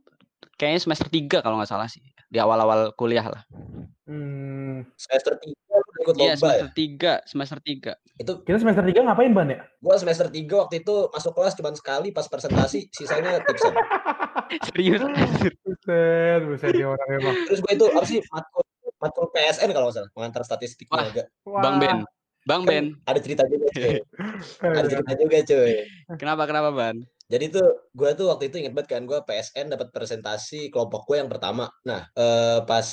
kayaknya 0.59 0.81
semester 0.83 1.07
3 1.07 1.39
kalau 1.39 1.55
nggak 1.61 1.71
salah 1.71 1.87
sih. 1.87 2.03
Di 2.29 2.37
awal-awal 2.37 2.93
kuliah 2.93 3.25
lah. 3.25 3.41
Hmm. 4.05 4.85
Semester 4.93 5.33
3 5.37 5.49
lu 5.49 5.81
udah 5.81 6.01
ikut 6.01 6.15
Iya, 6.15 6.21
lomba 6.21 6.29
ya? 6.29 6.37
semester 6.37 6.69
3, 6.71 7.13
semester 7.25 7.57
3. 7.59 7.91
Itu 8.17 8.33
Kita 8.41 8.57
semester 8.57 8.83
3 8.85 9.01
ngapain 9.01 9.33
Ban 9.33 9.49
ya? 9.49 9.59
gua 9.81 9.97
semester 9.97 10.29
3 10.29 10.45
waktu 10.55 10.75
itu 10.81 10.95
masuk 11.09 11.33
kelas 11.33 11.53
cuma 11.57 11.69
sekali 11.73 12.09
pas 12.09 12.25
presentasi, 12.25 12.89
sisanya 12.89 13.41
tipsan. 13.41 13.73
Serius. 14.69 15.01
Buset, 15.61 16.41
buset 16.45 16.69
dia 16.73 16.85
orang 16.85 17.09
emang. 17.17 17.35
Terus 17.49 17.59
gua 17.61 17.71
itu 17.73 17.85
apa 17.89 18.05
sih 18.05 18.19
matkul 18.29 18.63
matkul 18.99 19.25
PSN 19.31 19.69
kalau 19.71 19.89
nggak 19.89 19.97
salah, 19.97 20.11
pengantar 20.13 20.41
statistik 20.45 20.85
Wah. 20.89 21.01
niaga. 21.01 21.23
Bang 21.45 21.77
Ben. 21.77 21.97
Bang 22.47 22.61
Kan 22.65 22.69
Ben. 22.69 22.85
ada 23.05 23.19
cerita 23.21 23.43
juga 23.45 23.67
cuy. 23.69 23.99
Ada 24.79 24.87
cerita 24.89 25.11
juga 25.13 25.37
cuy. 25.43 25.75
Kenapa 26.17 26.43
kenapa, 26.45 26.69
Ban? 26.71 26.97
Jadi 27.29 27.45
tuh 27.53 27.67
gua 27.93 28.17
tuh 28.17 28.33
waktu 28.33 28.49
itu 28.49 28.57
inget 28.65 28.73
banget 28.73 28.89
kan 28.97 29.01
gua 29.05 29.21
PSN 29.21 29.69
dapat 29.69 29.93
presentasi 29.93 30.73
kelompok 30.73 31.05
gue 31.05 31.21
yang 31.21 31.29
pertama. 31.29 31.69
Nah, 31.85 32.09
eh, 32.17 32.59
pas 32.65 32.85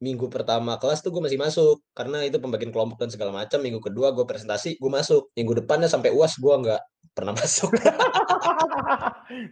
minggu 0.00 0.32
pertama 0.32 0.80
kelas 0.80 1.04
tuh 1.04 1.12
gue 1.12 1.20
masih 1.20 1.36
masuk 1.36 1.84
karena 1.92 2.24
itu 2.24 2.40
pembagian 2.40 2.72
kelompok 2.72 2.96
dan 3.04 3.10
segala 3.12 3.34
macam. 3.36 3.60
Minggu 3.60 3.84
kedua 3.84 4.16
gue 4.16 4.24
presentasi, 4.24 4.80
gue 4.80 4.90
masuk. 4.90 5.28
Minggu 5.36 5.60
depannya 5.60 5.90
sampai 5.90 6.14
UAS 6.14 6.38
gua 6.40 6.56
nggak 6.62 6.80
pernah 7.12 7.34
masuk. 7.40 7.68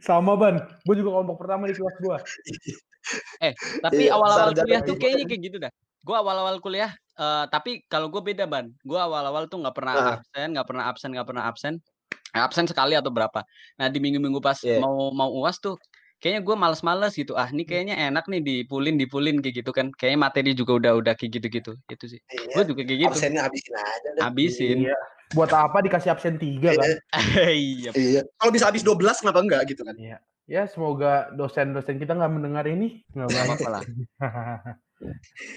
Sama 0.00 0.38
Ban, 0.38 0.56
gue 0.86 0.94
juga 0.96 1.10
kelompok 1.18 1.36
pertama 1.42 1.66
di 1.66 1.74
kelas 1.74 1.96
gua. 2.00 2.16
Tapi 3.84 4.06
Iya, 4.06 4.14
awal-awal 4.14 4.52
sarjana 4.52 4.64
kuliah 4.66 4.80
tuh 4.84 4.96
kayaknya 4.98 5.24
kayak 5.26 5.42
gitu 5.50 5.56
dah. 5.58 5.72
Gua 6.06 6.16
awal-awal 6.22 6.56
kuliah 6.62 6.90
eh, 7.18 7.44
tapi 7.50 7.82
kalau 7.90 8.06
gue 8.08 8.22
beda, 8.22 8.46
Ban. 8.46 8.70
Gua 8.86 9.10
awal-awal 9.10 9.50
tuh 9.50 9.58
nggak 9.58 9.74
pernah 9.74 9.94
Ah. 9.98 10.14
absen, 10.22 10.54
nggak 10.54 10.66
pernah 10.70 10.84
absen, 10.86 11.10
nggak 11.10 11.28
pernah 11.28 11.44
absen. 11.50 11.74
Absen 12.36 12.68
sekali 12.68 12.94
atau 12.94 13.10
berapa. 13.10 13.42
Nah, 13.80 13.88
di 13.88 13.98
minggu-minggu 13.98 14.38
pas 14.38 14.60
Iya. 14.62 14.78
mau 14.78 15.10
mau 15.10 15.32
UAS 15.32 15.58
tuh 15.58 15.74
kayaknya 16.18 16.42
gue 16.44 16.56
males-males 16.58 17.14
gitu. 17.14 17.34
Ah, 17.34 17.48
ini 17.50 17.62
kayaknya 17.66 17.94
enak 18.10 18.26
nih 18.26 18.42
dipulin, 18.42 18.98
dipulin 18.98 19.38
kayak 19.42 19.64
gitu 19.64 19.70
kan. 19.74 19.90
Kayaknya 19.94 20.18
materi 20.18 20.50
juga 20.54 20.78
udah 20.78 20.92
udah 20.98 21.14
kayak 21.18 21.40
gitu-gitu. 21.40 21.72
Itu 21.88 22.04
sih. 22.06 22.20
Gue 22.54 22.62
juga 22.66 22.82
kayak 22.84 22.98
gitu. 23.06 23.14
Absennya 23.14 23.42
habisin 23.46 23.74
aja 23.74 24.08
deh. 24.14 24.22
Habisin. 24.22 24.78
Iya. 24.86 24.98
Buat 25.36 25.52
apa 25.52 25.78
dikasih 25.84 26.10
absen 26.14 26.36
3 26.40 26.72
kan? 26.74 26.90
Iya. 27.52 27.90
Iya. 27.94 28.20
Kalau 28.38 28.50
bisa 28.52 28.66
habis 28.68 28.82
12 28.84 29.20
kenapa 29.24 29.40
enggak 29.42 29.62
gitu 29.72 29.82
kan? 29.82 29.96
Iya. 29.98 30.18
Ya 30.48 30.64
semoga 30.64 31.28
dosen-dosen 31.36 32.00
kita 32.00 32.16
nggak 32.16 32.32
mendengar 32.32 32.64
ini. 32.64 33.04
Nggak 33.12 33.28
apa-apa 33.36 33.68
lah. 33.68 33.82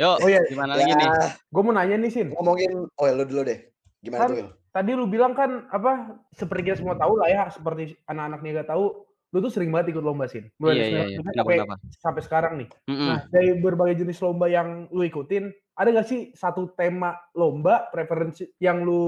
Yuk, 0.01 0.17
Oh 0.21 0.29
iya, 0.29 0.45
gimana 0.45 0.77
lagi 0.77 0.93
nih? 0.93 1.07
Ya, 1.07 1.33
gue 1.33 1.61
mau 1.65 1.73
nanya 1.73 1.97
nih 1.97 2.11
Sin. 2.13 2.29
ngomongin 2.29 2.85
oh 2.85 3.05
ya 3.09 3.13
lu 3.17 3.25
dulu 3.25 3.41
deh. 3.47 3.57
Gimana 4.01 4.19
Kan 4.19 4.29
tuh? 4.29 4.37
Wil? 4.37 4.49
Tadi 4.71 4.91
lu 4.95 5.05
bilang 5.05 5.33
kan 5.35 5.67
apa 5.67 6.15
seperti 6.31 6.71
kita 6.71 6.79
semua 6.79 6.95
tahu 6.95 7.19
lah 7.19 7.27
ya, 7.27 7.43
seperti 7.51 7.93
anak-anak 8.07 8.39
niaga 8.39 8.63
tahu, 8.71 9.03
lu 9.03 9.37
tuh 9.39 9.51
sering 9.51 9.67
banget 9.67 9.91
ikut 9.91 9.99
lomba 9.99 10.31
Sin. 10.31 10.47
Mulai 10.57 10.73
Iya, 10.73 10.85
iya, 10.87 11.03
iya. 11.11 11.17
sampai, 11.35 11.55
kenapa? 11.59 11.75
sampai 11.99 12.21
sekarang 12.23 12.53
nih. 12.55 12.69
Mm-mm. 12.87 13.07
Nah, 13.11 13.19
dari 13.27 13.49
berbagai 13.59 13.99
jenis 13.99 14.23
lomba 14.23 14.47
yang 14.47 14.87
lu 14.89 15.03
ikutin, 15.03 15.51
ada 15.75 15.91
gak 15.91 16.07
sih 16.07 16.31
satu 16.31 16.71
tema 16.71 17.19
lomba 17.35 17.91
preferensi 17.91 18.47
yang 18.63 18.83
lu 18.83 19.03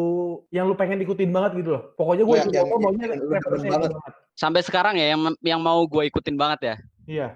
yang 0.52 0.68
lu 0.68 0.76
pengen 0.76 1.00
ikutin 1.00 1.32
banget 1.32 1.64
gitu 1.64 1.80
loh? 1.80 1.84
Pokoknya 1.96 2.24
gue 2.28 2.36
Yang- 2.36 2.44
ikut 2.44 2.54
yang- 2.54 2.68
lomba 2.68 2.78
maunya 2.84 3.06
yang 3.08 3.22
preferensinya 3.24 3.72
banget. 3.80 3.92
banget. 3.96 4.14
Sampai 4.36 4.62
sekarang 4.68 4.94
ya 5.00 5.06
yang 5.16 5.22
yang 5.40 5.62
mau 5.64 5.80
gue 5.88 6.04
ikutin 6.12 6.36
banget 6.36 6.60
ya. 6.62 6.76
Iya. 7.04 7.28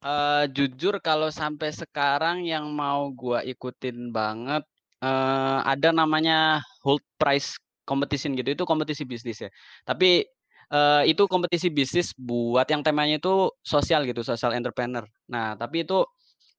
Eh 0.00 0.44
jujur 0.52 1.00
kalau 1.00 1.28
sampai 1.28 1.72
sekarang 1.72 2.40
yang 2.40 2.64
mau 2.72 3.08
gua 3.12 3.44
ikutin 3.44 4.08
banget 4.08 4.64
eh 5.02 5.58
ada 5.64 5.90
namanya 5.94 6.60
Hold 6.84 7.02
Price 7.20 7.56
Competition 7.88 8.36
gitu. 8.38 8.54
Itu 8.54 8.64
kompetisi 8.68 9.02
bisnis 9.08 9.40
ya. 9.44 9.50
Tapi 9.88 10.24
eh 10.70 11.02
itu 11.10 11.26
kompetisi 11.26 11.68
bisnis 11.72 12.14
buat 12.16 12.66
yang 12.70 12.82
temanya 12.86 13.18
itu 13.20 13.50
sosial 13.66 14.06
gitu, 14.08 14.22
social 14.22 14.52
entrepreneur. 14.54 15.04
Nah, 15.32 15.56
tapi 15.58 15.82
itu 15.86 16.04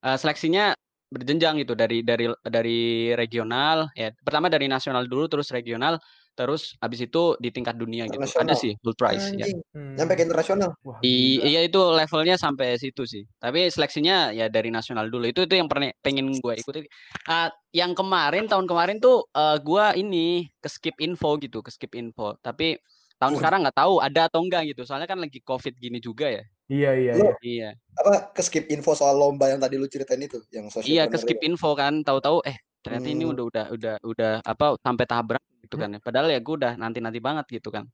eh, 0.06 0.18
seleksinya 0.20 0.74
berjenjang 1.12 1.60
gitu 1.64 1.76
dari 1.76 2.02
dari 2.06 2.32
dari 2.48 3.12
regional 3.20 3.92
ya. 4.00 4.12
Pertama 4.24 4.48
dari 4.52 4.68
nasional 4.72 5.06
dulu 5.12 5.28
terus 5.32 5.52
regional 5.52 6.00
terus 6.32 6.74
habis 6.80 7.04
itu 7.04 7.36
di 7.38 7.50
tingkat 7.52 7.76
dunia 7.76 8.08
gitu. 8.08 8.24
Ada 8.24 8.56
sih 8.56 8.74
Hold 8.82 8.98
Price 8.98 9.36
ya. 9.36 9.46
Hmm. 9.76 10.00
nyampe 10.00 10.16
ke 10.16 10.24
internasional. 10.24 10.72
Wah, 10.82 10.98
I, 11.04 11.38
gila. 11.38 11.46
iya 11.48 11.62
itu 11.68 11.82
levelnya 11.82 12.36
sampai 12.40 12.80
situ 12.80 13.04
sih. 13.04 13.24
Tapi 13.38 13.68
seleksinya 13.68 14.32
ya 14.32 14.48
dari 14.48 14.72
nasional 14.72 15.12
dulu. 15.12 15.28
Itu 15.28 15.44
itu 15.46 15.60
yang 15.60 15.68
pernah 15.68 15.92
pengen 16.02 16.32
gue 16.32 16.54
ikuti. 16.58 16.88
Ah, 17.28 17.52
yang 17.76 17.92
kemarin 17.94 18.48
tahun 18.48 18.66
kemarin 18.66 18.98
tuh 19.04 19.28
eh, 19.36 19.58
gua 19.62 19.94
ini 19.94 20.48
ke 20.64 20.68
skip 20.72 20.96
info 21.04 21.36
gitu, 21.38 21.60
ke 21.60 21.70
skip 21.70 21.92
info. 21.94 22.40
Tapi 22.40 22.80
tahun 23.20 23.36
Wih. 23.36 23.40
sekarang 23.44 23.60
nggak 23.68 23.78
tahu 23.78 24.02
ada 24.02 24.32
atau 24.32 24.42
enggak 24.42 24.72
gitu. 24.74 24.88
Soalnya 24.88 25.06
kan 25.12 25.20
lagi 25.20 25.44
covid 25.44 25.78
gini 25.78 26.02
juga 26.02 26.32
ya. 26.32 26.44
Iya, 26.72 26.92
iya, 26.96 27.12
Lu 27.20 27.28
iya. 27.28 27.36
Iya, 27.44 27.70
Apa 28.00 28.32
ke 28.32 28.42
skip 28.48 28.72
info 28.72 28.96
soal 28.96 29.20
lomba 29.20 29.52
yang 29.52 29.60
tadi 29.60 29.76
lu 29.76 29.92
ceritain 29.92 30.24
itu, 30.24 30.40
yang 30.56 30.72
sosial 30.72 30.88
iya 30.88 31.04
ke 31.12 31.20
skip 31.20 31.44
ya? 31.44 31.52
info 31.52 31.76
kan. 31.76 32.00
Tahu-tahu 32.00 32.48
eh 32.48 32.56
ternyata 32.82 33.08
ini 33.08 33.24
Hmm. 33.24 33.34
udah 33.34 33.46
udah 33.46 33.66
udah 33.72 33.96
udah 34.04 34.32
apa 34.42 34.66
sampai 34.78 35.06
tahap 35.06 35.26
berapa 35.30 35.48
gitu 35.62 35.76
kan 35.76 35.90
ya. 35.90 36.00
Padahal 36.00 36.28
ya 36.28 36.38
gue 36.38 36.56
udah 36.56 36.74
nanti-nanti 36.76 37.18
banget 37.18 37.46
gitu 37.52 37.70
kan. 37.70 37.86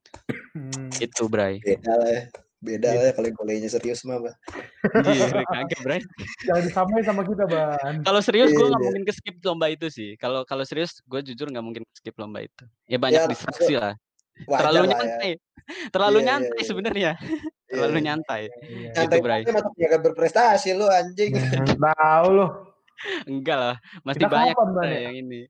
Hmm. 0.52 0.90
Itu 0.94 1.28
Bray. 1.28 1.60
Beda 1.60 1.94
lah 1.94 2.10
ya. 2.10 2.24
Beda 2.58 2.90
lah 2.90 3.04
ya 3.06 3.14
kalau 3.14 3.30
kuliahnya 3.32 3.70
serius 3.70 4.02
mah. 4.02 4.18
Bah. 4.18 4.34
Iya, 5.06 5.30
kagak 5.54 5.82
Bray. 5.84 6.02
Jangan 6.44 6.64
disamain 6.64 7.04
sama 7.04 7.22
kita, 7.22 7.46
Ban. 7.46 8.02
Kalau 8.02 8.18
serius 8.20 8.50
gue 8.50 8.58
Iya, 8.58 8.66
nggak 8.66 8.80
iya. 8.80 8.88
mungkin 8.90 9.04
ke 9.04 9.14
skip 9.14 9.36
lomba 9.40 9.68
itu 9.68 9.88
sih. 9.88 10.16
Kalau 10.16 10.42
kalau 10.42 10.64
serius 10.64 10.98
gue 11.04 11.22
jujur 11.22 11.48
nggak 11.48 11.62
mungkin 11.62 11.84
skip 11.94 12.18
lomba 12.18 12.42
itu. 12.42 12.64
Ya 12.86 12.98
banyak 12.98 13.22
Ya, 13.22 13.30
distraksi 13.30 13.76
lah. 13.76 13.94
Wajar 14.44 14.58
Terlalu 14.64 14.78
lah 14.78 14.86
ya. 14.86 14.90
nyantai. 14.96 15.32
Terlalu 15.92 16.14
Iya, 16.14 16.18
iya, 16.18 16.30
nyantai 16.32 16.58
iya. 16.58 16.66
sebenarnya. 16.66 17.12
Iya, 17.14 17.70
Terlalu 17.70 17.94
iya. 17.94 18.06
nyantai. 18.08 18.42
Iya. 18.42 18.90
Nyantai 18.96 19.06
Gitu, 19.14 19.22
Bray. 19.22 19.42
banget 19.44 19.54
masuk 19.54 19.74
niaga 19.76 19.98
berprestasi 20.00 20.70
lu 20.74 20.86
anjing. 20.88 21.32
Tahu 21.78 22.28
loh. 22.32 22.50
Enggak 23.26 23.58
lah, 23.58 23.76
masih 24.02 24.22
Kita 24.22 24.30
banyak 24.30 24.56
kapan, 24.56 24.86
ya? 24.86 25.00
yang 25.08 25.16
ini. 25.20 25.42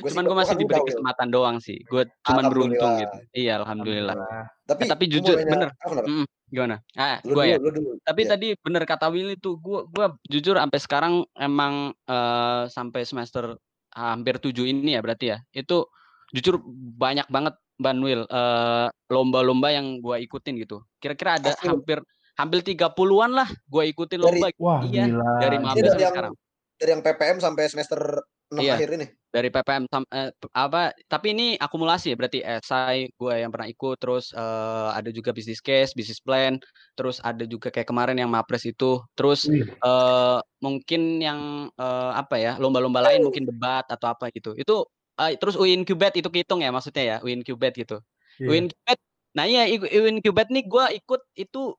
Gua 0.00 0.08
Cuman 0.08 0.24
gue 0.24 0.32
gua 0.32 0.40
masih 0.40 0.54
diberi 0.56 0.80
Wil. 0.80 0.88
kesempatan 0.88 1.28
doang 1.28 1.56
sih. 1.60 1.78
Gue 1.84 2.08
cuman 2.24 2.44
beruntung 2.48 2.92
gitu. 2.96 3.16
Iya, 3.34 3.60
alhamdulillah. 3.60 4.16
Tapi, 4.64 4.82
Eh, 4.82 4.88
tapi 4.88 5.04
jujur, 5.06 5.36
nanya- 5.36 5.68
bener. 5.68 5.70
Mm, 6.08 6.24
gimana? 6.48 6.76
Ah, 6.96 7.20
gue 7.20 7.28
dulu, 7.28 7.44
ya. 7.44 7.56
lu 7.60 7.70
dulu. 7.70 7.90
Tapi 8.00 8.20
Iya. 8.22 8.30
tadi 8.32 8.46
bener 8.56 8.82
kata 8.82 9.06
Willy 9.12 9.36
tuh, 9.36 9.60
gue 9.60 9.84
gua 9.86 10.16
jujur 10.24 10.56
sampai 10.56 10.78
sekarang 10.80 11.14
emang 11.34 11.92
eh, 12.08 12.62
sampai 12.66 13.04
semester 13.04 13.60
hampir 13.92 14.40
tujuh 14.40 14.64
ini 14.64 14.96
ya 14.96 15.04
berarti 15.04 15.26
ya. 15.28 15.38
Itu 15.52 15.92
jujur 16.32 16.56
banyak 16.96 17.28
banget 17.28 17.52
Ban 17.76 18.00
Will 18.00 18.24
eh, 18.24 18.88
lomba-lomba 19.12 19.68
yang 19.68 20.00
gue 20.00 20.16
ikutin 20.24 20.56
gitu. 20.56 20.88
Kira-kira 20.96 21.36
ada 21.36 21.52
Asli. 21.52 21.68
hampir 21.68 22.00
hampir 22.36 22.60
30-an 22.62 23.32
lah 23.32 23.48
gue 23.48 23.82
ikutin 23.90 24.16
Dari- 24.16 24.24
lomba 24.24 24.48
Wah, 24.60 24.80
Iya, 24.84 25.04
gila. 25.08 25.30
dari 25.40 25.56
maba 25.58 25.74
dari 25.74 25.88
sampai 25.88 26.04
yang 26.04 26.12
sekarang. 26.12 26.32
dari 26.76 26.90
yang 26.92 27.02
PPM 27.02 27.36
sampai 27.40 27.64
semester 27.66 28.00
6 28.46 28.62
Iya. 28.62 28.74
akhir 28.78 28.90
ini. 28.94 29.06
Dari 29.26 29.48
PPM 29.50 29.84
eh, 30.14 30.30
apa 30.54 30.82
tapi 31.08 31.34
ini 31.34 31.46
akumulasi 31.56 32.12
ya 32.12 32.16
berarti 32.16 32.40
esai 32.40 33.10
gue 33.10 33.34
yang 33.34 33.50
pernah 33.50 33.66
ikut 33.66 33.96
terus 33.98 34.30
eh, 34.30 34.88
ada 34.94 35.10
juga 35.10 35.32
business 35.32 35.58
case, 35.58 35.92
business 35.92 36.20
plan, 36.20 36.56
terus 36.94 37.18
ada 37.20 37.42
juga 37.44 37.68
kayak 37.68 37.84
kemarin 37.84 38.16
yang 38.16 38.30
Mapres 38.30 38.64
itu, 38.64 39.02
terus 39.12 39.44
Wih, 39.44 39.66
eh 39.66 40.38
mungkin 40.60 41.18
yang 41.18 41.40
eh, 41.74 42.12
apa 42.14 42.36
ya 42.36 42.52
lomba-lomba 42.56 43.02
lain 43.02 43.24
mungkin 43.24 43.44
debat 43.44 43.84
atau 43.88 44.08
apa 44.08 44.30
gitu 44.30 44.54
itu 44.54 44.84
eh, 45.18 45.34
terus 45.36 45.56
UIN 45.56 45.82
Qbet 45.82 46.16
itu 46.16 46.28
kehitung 46.28 46.60
ya 46.60 46.70
maksudnya 46.70 47.02
ya 47.02 47.16
UIN 47.20 47.40
Qbet 47.40 47.76
gitu 47.76 47.96
iya. 48.38 48.46
UIN 48.46 48.68
Qbet 48.68 48.98
nah 49.36 49.44
iya 49.44 49.68
i- 49.68 49.80
UIN 50.00 50.20
Qbet 50.20 50.48
nih 50.48 50.64
gue 50.64 50.84
ikut 50.96 51.20
itu 51.34 51.76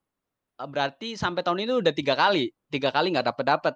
berarti 0.65 1.13
sampai 1.13 1.45
tahun 1.45 1.69
ini 1.69 1.73
udah 1.77 1.93
tiga 1.93 2.17
kali 2.17 2.49
tiga 2.73 2.89
kali 2.89 3.13
nggak 3.13 3.29
dapet 3.29 3.45
dapet 3.45 3.73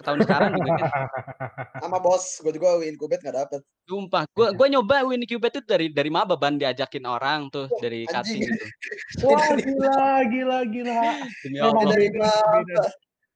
tahun 0.00 0.24
sekarang 0.24 0.56
juga 0.56 0.80
kan. 0.80 0.90
Sama 1.84 2.00
bos, 2.00 2.24
gue 2.40 2.52
juga 2.56 2.80
win 2.80 2.96
kubet 2.96 3.20
nggak 3.20 3.36
dapet. 3.36 3.60
Sumpah, 3.84 4.24
gua 4.32 4.56
gua 4.56 4.66
nyoba 4.72 5.04
win 5.04 5.20
Cubed 5.28 5.52
itu 5.52 5.60
dari 5.68 5.92
dari 5.92 6.08
maba 6.08 6.40
ban 6.40 6.56
diajakin 6.56 7.04
orang 7.04 7.52
tuh 7.52 7.68
Oh, 7.68 7.80
dari 7.84 8.08
cutting 8.08 8.48
gitu. 8.48 8.64
Wah 9.28 9.52
gila, 9.52 10.24
gila, 10.32 10.58
gila. 10.72 11.00
Demi 11.44 11.58
Allah. 11.60 11.84
dari 11.92 12.08
maba. 12.16 12.84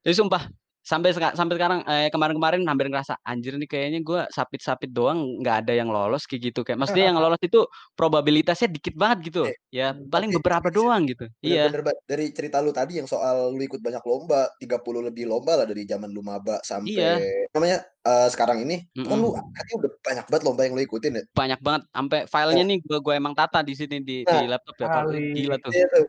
Jadi 0.00 0.14
sumpah 0.16 0.42
sampai 0.88 1.12
sampai 1.12 1.54
sekarang 1.60 1.80
eh, 1.84 2.08
kemarin-kemarin 2.08 2.64
hampir 2.64 2.88
ngerasa 2.88 3.20
anjir 3.20 3.60
nih 3.60 3.68
kayaknya 3.68 4.00
gua 4.00 4.24
sapit-sapit 4.32 4.88
doang 4.88 5.36
nggak 5.44 5.68
ada 5.68 5.72
yang 5.76 5.92
lolos 5.92 6.24
kayak 6.24 6.48
gitu 6.48 6.64
kayak 6.64 6.80
maksudnya 6.80 7.12
yang 7.12 7.20
lolos 7.20 7.36
itu 7.44 7.60
probabilitasnya 7.92 8.72
dikit 8.72 8.96
banget 8.96 9.28
gitu. 9.28 9.42
Eh, 9.44 9.56
Ya 9.68 9.92
paling 9.92 10.32
tapi- 10.32 10.40
beberapa 10.40 10.68
doang 10.72 11.04
gitu. 11.04 11.28
Iya. 11.44 11.68
Dari 12.08 12.32
cerita 12.32 12.64
lu 12.64 12.72
tadi 12.72 12.96
yang 12.96 13.04
soal 13.04 13.52
lu 13.52 13.60
ikut 13.60 13.84
banyak 13.84 14.00
lomba, 14.00 14.48
30 14.56 15.04
lebih 15.04 15.28
lomba 15.28 15.60
lah 15.60 15.66
dari 15.68 15.84
zaman 15.84 16.08
lu 16.08 16.24
maba 16.24 16.56
sampai 16.64 16.96
Iya. 16.96 17.12
namanya 17.52 17.84
eh, 18.00 18.28
sekarang 18.32 18.64
ini. 18.64 18.88
Itu 18.96 19.04
Kan 19.04 19.20
Mm-mm. 19.20 19.28
lu 19.28 19.36
katanya 19.36 19.74
udah 19.76 19.90
banyak 20.00 20.24
banget 20.32 20.42
lomba 20.48 20.60
yang 20.64 20.72
lu 20.72 20.82
ikutin 20.82 21.12
ya. 21.12 21.22
Banyak 21.36 21.60
banget 21.60 21.82
sampai 21.92 22.20
filenya 22.24 22.64
nih 22.64 22.78
gua 22.80 22.98
gua 23.04 23.14
emang 23.20 23.34
tata 23.36 23.60
di 23.60 23.76
sini 23.76 24.00
di, 24.00 24.24
di 24.24 24.36
Nah, 24.48 24.56
laptop 24.56 24.74
ya. 24.80 24.88
Gila 25.12 25.56
tuh. 25.60 25.72
Iya 25.76 25.84
tuh. 25.92 26.04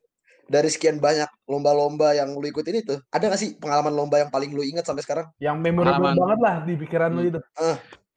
Dari 0.49 0.65
sekian 0.65 0.97
banyak 0.97 1.29
lomba-lomba 1.45 2.11
yang 2.11 2.33
lu 2.33 2.41
ikutin 2.43 2.81
itu, 2.81 2.97
ada 3.07 3.23
gak 3.23 3.37
sih 3.37 3.53
pengalaman 3.55 3.93
lomba 3.93 4.17
yang 4.17 4.27
paling 4.27 4.49
lu 4.49 4.61
ingat 4.61 4.81
sampai 4.81 5.01
sekarang? 5.01 5.29
Yang 5.37 5.57
memorable 5.59 6.01
Pengalaman. 6.03 6.17
banget 6.17 6.39
lah 6.41 6.55
di 6.65 6.73
pikiran 6.75 7.09
lu 7.11 7.21
Hmm. 7.21 7.29
itu. 7.29 7.39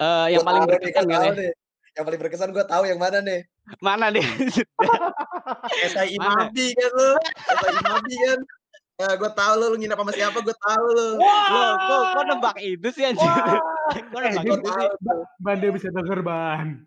Eh, 0.00 0.26
yang 0.32 0.40
Gua 0.40 0.48
paling 0.48 0.62
nih, 0.62 0.70
berkesan 0.72 1.04
ya. 1.06 1.18
nih. 1.30 1.52
Yang 1.92 2.04
paling 2.08 2.20
berkesan 2.20 2.48
gue 2.50 2.64
tahu 2.64 2.82
yang 2.84 2.96
mana 2.96 3.18
nih. 3.20 3.40
Mana 3.78 4.08
deh? 4.08 4.24
SI? 5.84 6.16
Imabi 6.16 6.66
kan 6.72 6.90
lu. 6.90 7.10
SI 7.20 7.68
Imabi 7.78 8.14
kan. 8.18 8.40
Ya, 8.94 9.08
gue 9.12 9.30
tahu 9.30 9.52
lu, 9.56 9.66
lu 9.68 9.76
nginep 9.76 9.98
sama 9.98 10.12
siapa, 10.12 10.38
gue 10.38 10.56
tahu 10.58 10.84
lu. 10.88 11.08
Lo 11.18 11.62
kok 11.76 12.02
kok 12.12 12.24
nebak 12.24 12.56
itu 12.58 12.88
sih 12.90 13.04
anjir? 13.04 13.28
Eh, 13.92 14.00
nebak 14.32 14.40
dia, 14.40 14.56
itu 14.56 14.70
sih? 14.70 14.88
ban 15.36 15.56
dia 15.60 15.68
bisa 15.68 15.88
denger 15.90 16.22
ban. 16.22 16.80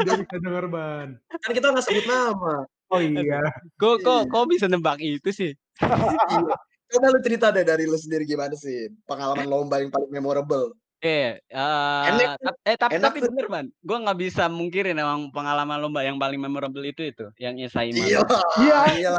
Dia 0.00 0.14
bisa 0.16 0.36
denger 0.36 0.66
ban. 0.66 1.08
Kan 1.38 1.50
kita 1.52 1.70
nggak 1.70 1.84
sebut 1.84 2.04
nama. 2.04 2.66
Oh 2.90 2.98
iya. 2.98 3.38
Kok 3.78 4.02
kok 4.02 4.18
Iya. 4.26 4.30
kok 4.30 4.44
bisa 4.50 4.66
nebak 4.66 4.98
itu 4.98 5.30
sih? 5.30 5.52
Iya. 5.78 6.54
Coba 6.90 7.06
lu 7.14 7.22
cerita 7.22 7.54
deh 7.54 7.62
dari 7.62 7.86
lu 7.86 7.94
sendiri 7.94 8.26
gimana 8.26 8.50
sih 8.58 8.90
pengalaman 9.06 9.46
lomba 9.46 9.78
yang 9.78 9.94
paling 9.94 10.10
memorable. 10.10 10.74
Eh, 11.00 11.38
Enak 11.48 12.36
eh, 12.66 12.74
eh 12.74 12.76
tapi 12.76 13.00
Enak 13.00 13.14
tapi 13.14 13.18
bener 13.24 13.46
man, 13.48 13.66
gue 13.72 13.96
nggak 14.04 14.18
bisa 14.20 14.52
mungkirin 14.52 14.98
emang 15.00 15.32
pengalaman 15.32 15.80
lomba 15.80 16.04
yang 16.04 16.20
paling 16.20 16.36
memorable 16.36 16.84
itu 16.84 17.08
itu, 17.08 17.24
yang 17.40 17.56
Isai 17.56 17.94
Iya. 17.94 18.20
Iya. 18.60 18.80
Iya. 19.00 19.12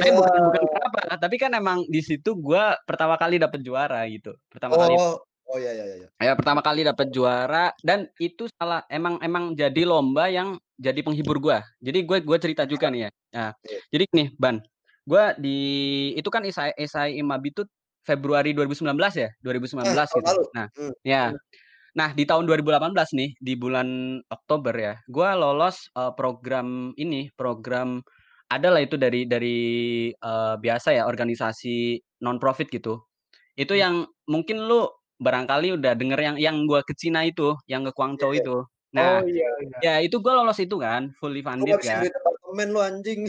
Eh 0.00 0.12
bukan 0.14 0.40
bukan 0.48 0.62
kenapa, 0.72 1.20
tapi 1.20 1.36
kan 1.36 1.52
emang 1.52 1.84
di 1.90 2.00
situ 2.00 2.32
gue 2.38 2.64
pertama 2.88 3.20
kali 3.20 3.36
dapet 3.36 3.60
juara 3.60 4.06
gitu, 4.08 4.32
pertama 4.48 4.78
kali. 4.80 4.96
Oh, 5.50 5.58
iya 5.58 5.74
iya 5.74 5.84
iya. 5.98 6.08
Ya 6.22 6.32
pertama 6.38 6.62
kali 6.62 6.86
dapet 6.86 7.10
juara 7.10 7.74
dan 7.82 8.06
itu 8.22 8.46
salah 8.56 8.86
emang 8.86 9.18
emang 9.20 9.58
jadi 9.58 9.82
lomba 9.82 10.30
yang 10.30 10.54
jadi 10.78 11.02
penghibur 11.02 11.42
gua. 11.42 11.66
Jadi 11.82 12.06
gue 12.06 12.18
gue 12.22 12.38
cerita 12.38 12.62
juga 12.64 12.88
nih 12.94 13.06
ya. 13.06 13.10
Nah, 13.34 13.50
Iya. 13.66 13.78
jadi 13.90 14.04
nih 14.14 14.28
Ban, 14.38 14.56
gua 15.04 15.34
di 15.34 15.58
itu 16.14 16.28
kan 16.30 16.46
Isai 16.46 16.70
Isai 16.78 17.18
Imabi 17.18 17.50
itu 17.50 17.66
Februari 18.06 18.54
2019 18.54 19.14
ya, 19.18 19.30
2019 19.42 20.08
tahun 20.10 20.22
gitu. 20.22 20.26
lalu. 20.30 20.42
Nah, 20.54 20.66
Hmm. 20.78 20.92
ya. 21.06 21.22
Nah, 21.98 22.10
di 22.16 22.24
tahun 22.24 22.46
2018 22.48 23.10
nih, 23.16 23.30
di 23.42 23.54
bulan 23.58 24.20
Oktober 24.32 24.74
ya, 24.78 24.94
gua 25.10 25.34
lolos 25.36 25.90
eh, 25.98 26.12
program 26.16 26.94
ini, 26.98 27.28
program 27.36 28.00
adalah 28.52 28.80
itu 28.84 28.94
dari 29.00 29.26
dari 29.26 29.58
eh, 30.14 30.54
biasa 30.60 30.94
ya 30.96 31.04
organisasi 31.10 31.98
non 32.24 32.38
profit 32.42 32.70
gitu. 32.70 33.02
Itu 33.58 33.74
Hmm. 33.74 33.82
yang 33.82 33.94
mungkin 34.30 34.64
lu 34.70 34.88
barangkali 35.22 35.78
udah 35.78 35.92
denger 35.96 36.20
yang 36.20 36.36
yang 36.36 36.56
gua 36.68 36.82
ke 36.82 36.92
Cina 36.98 37.22
itu, 37.24 37.54
yang 37.70 37.86
ke 37.86 37.92
Guangzhou 37.94 38.34
Iya. 38.34 38.42
itu. 38.44 38.56
Oh 38.62 38.66
Nah, 38.92 39.24
iya, 39.24 39.48
iya. 39.64 39.78
ya 39.80 39.94
itu 40.04 40.20
gua 40.20 40.36
lolos 40.44 40.60
itu 40.60 40.76
kan, 40.76 41.14
fully 41.16 41.40
funded 41.40 41.80
ngabisin 41.80 42.04
kan. 42.04 42.12
apartemen 42.12 42.68
lu 42.76 42.80
anjing. 42.84 43.20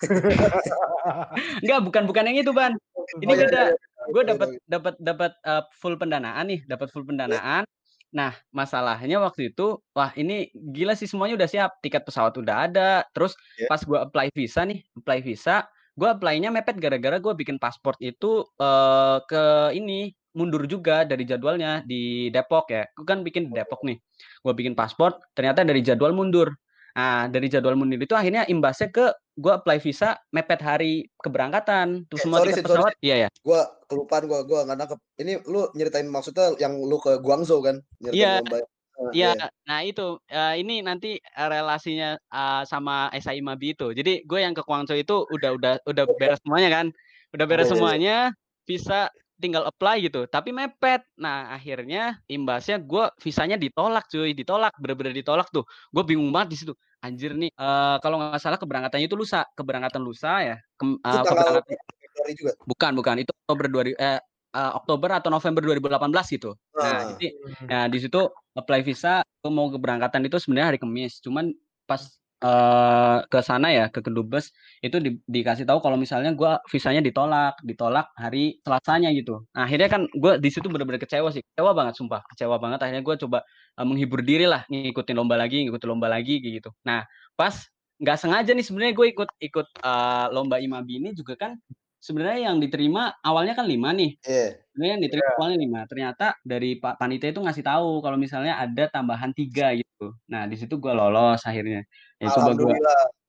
Enggak, 1.62 1.80
bukan 1.82 2.02
bukan 2.06 2.24
yang 2.30 2.38
itu, 2.38 2.52
Ban. 2.54 2.72
Ini 3.22 3.32
Oh, 3.32 3.36
iya, 3.36 3.42
beda. 3.50 3.62
iya, 3.66 3.74
iya. 3.74 4.06
Gue 4.14 4.22
Iya, 4.22 4.30
dapat 4.34 4.48
iya. 4.54 4.58
dapat 4.66 4.94
dapat 5.02 5.32
eh, 5.42 5.62
full 5.78 5.94
pendanaan 5.98 6.44
nih, 6.48 6.60
dapat 6.70 6.88
full 6.94 7.02
pendanaan. 7.06 7.64
Nah, 8.12 8.36
masalahnya 8.52 9.16
waktu 9.24 9.50
itu, 9.50 9.80
wah 9.96 10.12
ini 10.14 10.52
gila 10.52 10.92
sih 10.92 11.08
semuanya 11.08 11.34
udah 11.40 11.48
siap, 11.48 11.70
tiket 11.80 12.04
pesawat 12.04 12.36
udah 12.36 12.68
ada. 12.70 12.90
Terus 13.16 13.32
Iya. 13.58 13.66
pas 13.72 13.80
gua 13.82 13.98
apply 14.06 14.28
visa 14.36 14.62
nih, 14.68 14.84
apply 14.94 15.18
visa, 15.24 15.64
gua 15.98 16.16
apply-nya 16.16 16.48
mepet 16.48 16.76
gara-gara 16.80 17.16
gua 17.20 17.34
bikin 17.36 17.56
paspor 17.60 17.96
itu 18.00 18.44
eh 18.60 19.18
ke 19.28 19.76
ini 19.76 20.12
mundur 20.32 20.64
juga 20.64 21.04
dari 21.04 21.28
jadwalnya 21.28 21.84
di 21.84 22.32
Depok 22.32 22.72
ya. 22.72 22.84
Gue 22.96 23.04
kan 23.04 23.20
bikin 23.20 23.52
di 23.52 23.52
Depok 23.52 23.84
nih. 23.84 24.00
Gua 24.40 24.56
bikin 24.56 24.72
paspor, 24.72 25.20
ternyata 25.36 25.62
dari 25.62 25.84
jadwal 25.84 26.16
mundur. 26.16 26.52
Nah, 26.92 27.24
dari 27.28 27.48
jadwal 27.48 27.76
mundur 27.76 28.00
itu 28.00 28.12
akhirnya 28.12 28.44
imbasnya 28.48 28.92
ke 28.92 29.12
gua 29.36 29.60
apply 29.60 29.80
visa 29.80 30.16
mepet 30.32 30.60
hari 30.60 31.08
keberangkatan. 31.20 32.04
Tuh 32.08 32.16
Eh, 32.16 32.22
semua 32.24 32.38
sorry, 32.40 32.52
tiket 32.52 32.64
pesawat. 32.68 32.94
Iya 33.00 33.16
ya. 33.16 33.28
Gua 33.44 33.60
kelupaan 33.88 34.24
gua 34.28 34.40
gua 34.44 34.60
nggak 34.68 34.78
nangkep. 34.80 34.98
Ini 35.20 35.32
lu 35.48 35.68
nyeritain 35.76 36.08
maksudnya 36.08 36.56
yang 36.60 36.76
lu 36.80 36.96
ke 37.00 37.20
Guangzhou 37.20 37.60
kan? 37.64 37.80
Iya. 38.00 38.40
lomba. 38.44 38.64
Nah, 39.02 39.10
Iya, 39.10 39.32
nah 39.66 39.80
itu 39.82 40.22
eh, 40.30 40.54
ini 40.62 40.78
nanti 40.86 41.18
relasinya 41.34 42.14
eh, 42.14 42.62
sama 42.70 43.10
SI 43.18 43.42
Mabi 43.42 43.74
itu. 43.74 43.90
Jadi 43.90 44.22
gue 44.22 44.38
yang 44.38 44.54
ke 44.54 44.62
Guangzhou 44.62 44.94
itu 44.94 45.26
udah 45.26 45.50
udah 45.58 45.72
udah 45.82 46.04
beres 46.14 46.38
semuanya 46.46 46.70
kan, 46.70 46.86
udah 47.34 47.46
beres 47.50 47.66
Iya, 47.66 47.66
iya, 47.66 47.74
iya. 47.74 47.80
semuanya, 47.82 48.16
bisa 48.62 48.98
tinggal 49.42 49.66
apply 49.66 50.06
gitu. 50.06 50.30
Tapi 50.30 50.54
mepet. 50.54 51.02
Nah 51.18 51.50
akhirnya 51.50 52.22
imbasnya 52.30 52.78
gue 52.78 53.10
visanya 53.18 53.58
ditolak 53.58 54.06
cuy, 54.06 54.30
ditolak, 54.38 54.70
bener-bener 54.78 55.18
ditolak 55.18 55.50
tuh. 55.50 55.66
Gue 55.90 56.06
bingung 56.06 56.30
banget 56.30 56.54
di 56.54 56.56
situ. 56.62 56.72
Anjir 57.02 57.34
nih, 57.34 57.50
eh, 57.50 57.96
kalau 57.98 58.22
nggak 58.22 58.38
salah 58.38 58.58
keberangkatannya 58.62 59.10
itu 59.10 59.18
lusa, 59.18 59.42
keberangkatan 59.58 60.02
lusa 60.06 60.32
ya. 60.46 60.56
Eh, 60.62 61.22
tanggal 61.26 61.58
keberangkatan 61.66 62.34
juga. 62.38 62.52
bukan 62.68 62.92
bukan 62.94 63.16
itu 63.26 63.32
Oktober 63.42 63.66
2000 63.66 63.98
eh, 63.98 64.20
eh, 64.52 64.72
Oktober 64.76 65.10
atau 65.12 65.28
November 65.28 65.60
2018 65.64 66.28
gitu. 66.30 66.50
Nah, 66.76 66.84
Ah. 66.84 67.00
jadi 67.16 67.28
Nah, 67.68 67.84
di 67.88 67.98
situ 68.00 68.20
apply 68.54 68.80
visa 68.84 69.20
gue 69.42 69.50
mau 69.50 69.66
keberangkatan 69.68 70.22
itu 70.24 70.36
sebenarnya 70.38 70.76
hari 70.76 70.78
Kamis. 70.80 71.18
Cuman 71.20 71.50
pas 71.84 72.02
eh, 72.42 73.18
ke 73.30 73.38
sana 73.38 73.70
ya 73.70 73.86
ke 73.86 74.02
Kedubes 74.02 74.50
itu 74.82 74.98
di- 74.98 75.22
dikasih 75.30 75.62
tahu 75.62 75.78
kalau 75.78 75.94
misalnya 75.94 76.34
gua 76.34 76.58
visanya 76.66 76.98
ditolak, 76.98 77.54
ditolak 77.62 78.10
hari 78.18 78.58
Selasanya 78.66 79.14
gitu. 79.14 79.46
Nah, 79.54 79.62
akhirnya 79.70 79.86
kan 79.86 80.10
gue 80.10 80.32
di 80.42 80.50
situ 80.50 80.66
bener-bener 80.66 80.98
kecewa 80.98 81.30
sih, 81.30 81.38
kecewa 81.54 81.70
banget 81.70 81.94
sumpah, 82.02 82.18
kecewa 82.34 82.58
banget. 82.58 82.82
Akhirnya 82.82 83.06
gue 83.06 83.14
coba 83.22 83.46
eh, 83.78 83.86
menghibur 83.86 84.26
diri 84.26 84.50
lah, 84.50 84.66
ngikutin 84.66 85.14
lomba 85.14 85.38
lagi, 85.38 85.62
ngikutin 85.70 85.86
lomba 85.86 86.10
lagi 86.10 86.42
gitu. 86.42 86.74
Nah, 86.82 87.06
pas 87.38 87.54
nggak 88.02 88.18
sengaja 88.18 88.50
nih 88.58 88.66
sebenarnya 88.66 88.94
gue 88.98 89.06
ikut 89.14 89.30
ikut 89.38 89.66
eh, 89.78 90.26
lomba 90.34 90.58
Imabi 90.58 90.98
ini 90.98 91.14
juga 91.14 91.38
kan 91.38 91.54
sebenarnya 92.02 92.50
yang 92.50 92.58
diterima 92.58 93.14
awalnya 93.22 93.54
kan 93.54 93.70
lima 93.70 93.94
nih. 93.94 94.18
Iya. 94.26 94.58
sebenarnya 94.74 94.92
yang 94.98 95.04
diterima 95.06 95.30
awalnya 95.38 95.58
lima. 95.62 95.80
Ternyata 95.86 96.26
dari 96.42 96.70
pak 96.82 96.98
panitia 96.98 97.30
itu 97.30 97.40
ngasih 97.40 97.62
tahu 97.62 98.02
kalau 98.02 98.18
misalnya 98.18 98.58
ada 98.58 98.90
tambahan 98.90 99.30
tiga 99.30 99.70
gitu. 99.78 100.18
Nah 100.26 100.50
di 100.50 100.58
situ 100.58 100.82
gue 100.82 100.90
lolos 100.90 101.46
akhirnya. 101.46 101.86
Ya 102.18 102.26
coba 102.34 102.58
gue. 102.58 102.66
Lu 102.66 102.76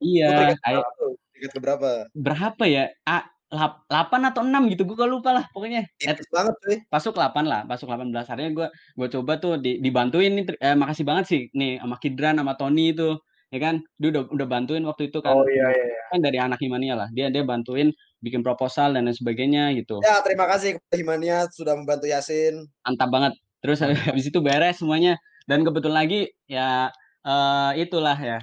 iya 0.01 0.57
ayo, 0.65 0.81
berapa 1.62 2.09
berapa 2.17 2.63
ya? 2.65 2.89
Lap- 3.53 3.86
8 3.86 4.33
atau 4.33 4.41
6 4.41 4.65
gitu 4.73 4.81
gue 4.89 5.05
lupa 5.05 5.29
lah 5.29 5.45
pokoknya. 5.53 5.86
Tipis 6.01 6.25
banget 6.33 6.57
cuy. 6.57 6.77
masuk 6.89 7.13
8 7.13 7.45
lah 7.45 7.62
masuk 7.69 7.86
18 7.86 8.09
akhirnya 8.25 8.49
gue 8.49 8.67
gue 8.73 9.07
coba 9.13 9.38
tuh 9.38 9.62
di, 9.62 9.77
dibantuin 9.77 10.33
nih 10.33 10.57
eh, 10.57 10.73
makasih 10.73 11.05
banget 11.05 11.25
sih 11.29 11.41
nih 11.53 11.77
sama 11.77 12.01
Kidran 12.01 12.41
sama 12.41 12.57
Tony 12.57 12.97
itu 12.97 13.13
ya 13.53 13.59
kan? 13.62 13.86
Dia 14.01 14.09
udah 14.09 14.23
udah 14.33 14.47
bantuin 14.49 14.81
waktu 14.89 15.13
itu 15.13 15.21
kan. 15.21 15.38
Oh 15.38 15.45
iya 15.45 15.69
iya. 15.69 15.86
iya. 15.86 16.01
kan 16.09 16.19
dari 16.25 16.38
anak 16.41 16.57
Himania 16.57 16.97
lah. 16.97 17.07
Dia 17.13 17.29
dia 17.29 17.45
bantuin 17.45 17.93
bikin 18.23 18.39
proposal 18.39 18.95
dan 18.95 19.03
lain 19.03 19.13
sebagainya 19.13 19.75
gitu 19.75 19.99
Ya, 19.99 20.23
terima 20.23 20.47
kasih 20.47 20.79
kepada 20.79 20.95
Himania 20.95 21.38
sudah 21.51 21.75
membantu 21.75 22.07
Yasin. 22.07 22.63
mantap 22.88 23.12
banget. 23.12 23.33
Terus 23.59 23.79
habis 24.09 24.25
itu 24.31 24.39
beres 24.39 24.79
semuanya 24.79 25.19
dan 25.43 25.67
kebetulan 25.67 26.07
lagi 26.07 26.31
ya 26.47 26.88
eh, 27.21 27.71
itulah 27.83 28.15
ya. 28.15 28.39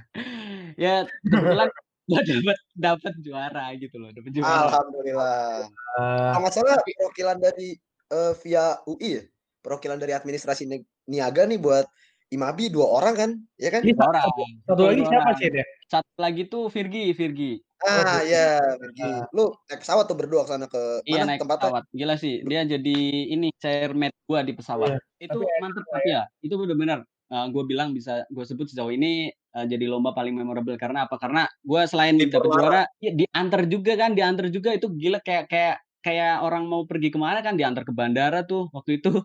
Ya 0.76 1.08
kebetulan 1.24 1.68
dapat 2.10 2.56
dapat 2.76 3.12
juara 3.24 3.64
gitu 3.80 3.96
loh, 3.96 4.12
dapat 4.12 4.30
juara. 4.36 4.68
Alhamdulillah. 4.68 5.64
Eh, 5.96 6.36
nggak 6.36 6.52
salah 6.52 6.76
perwakilan 6.76 7.38
dari 7.40 7.68
eh, 8.12 8.32
via 8.44 8.76
UI 8.84 9.08
ya, 9.16 9.22
perwakilan 9.64 9.96
dari 9.96 10.12
administrasi 10.12 10.68
Ni- 10.68 10.86
niaga 11.08 11.48
nih 11.48 11.56
buat 11.56 11.88
Imabi 12.30 12.70
dua 12.70 12.86
orang 12.86 13.14
kan, 13.18 13.30
ya 13.58 13.74
kan? 13.74 13.82
ini 13.82 13.90
Dua 13.90 14.06
orang. 14.06 14.22
satu 14.62 14.82
lagi 14.86 15.02
Dua 15.02 15.10
siapa 15.10 15.30
sih 15.34 15.50
ya? 15.50 15.66
Satu 15.90 16.22
lagi 16.22 16.46
tuh 16.46 16.70
Virgi, 16.70 17.10
Virgi. 17.10 17.58
Ah, 17.82 18.22
Virgi. 18.22 18.30
ya, 18.30 18.62
Virgi. 18.78 19.10
Lu 19.34 19.50
naik 19.66 19.82
pesawat 19.82 20.06
tuh 20.06 20.14
berdua 20.14 20.46
ke 20.46 20.50
sana 20.54 20.70
ke 20.70 21.02
Iya 21.02 21.26
mana 21.26 21.34
naik 21.34 21.40
tempatnya? 21.42 21.62
pesawat. 21.66 21.84
Gila 21.90 22.14
sih, 22.14 22.34
dia 22.46 22.62
jadi 22.62 22.98
ini 23.34 23.50
chairmate 23.58 24.14
gua 24.30 24.46
di 24.46 24.54
pesawat. 24.54 25.02
Itu 25.18 25.42
Tapi 25.42 25.58
mantep 25.58 25.82
tapi 25.90 26.08
ya, 26.14 26.22
itu 26.46 26.54
benar-benar 26.54 27.02
gue 27.30 27.62
bilang 27.62 27.94
bisa 27.94 28.26
gue 28.26 28.42
sebut 28.42 28.66
sejauh 28.66 28.90
ini 28.90 29.30
eh, 29.30 29.66
jadi 29.70 29.86
lomba 29.86 30.10
paling 30.10 30.34
memorable 30.34 30.74
karena 30.78 31.06
apa? 31.06 31.14
Karena 31.18 31.46
gue 31.62 31.82
selain 31.86 32.18
Di 32.18 32.26
dapat 32.26 32.50
juara, 32.54 32.82
ya 33.02 33.10
diantar 33.14 33.70
juga 33.70 33.92
kan, 33.98 34.14
diantar 34.14 34.46
juga 34.50 34.74
itu 34.74 34.90
gila 34.94 35.18
kayak 35.22 35.46
kayak 35.50 35.76
kayak 36.02 36.42
orang 36.42 36.66
mau 36.66 36.86
pergi 36.86 37.12
ke 37.12 37.18
mana 37.18 37.38
kan 37.42 37.54
diantar 37.54 37.86
ke 37.86 37.90
bandara 37.94 38.46
tuh 38.46 38.70
waktu 38.74 38.98
itu. 39.02 39.22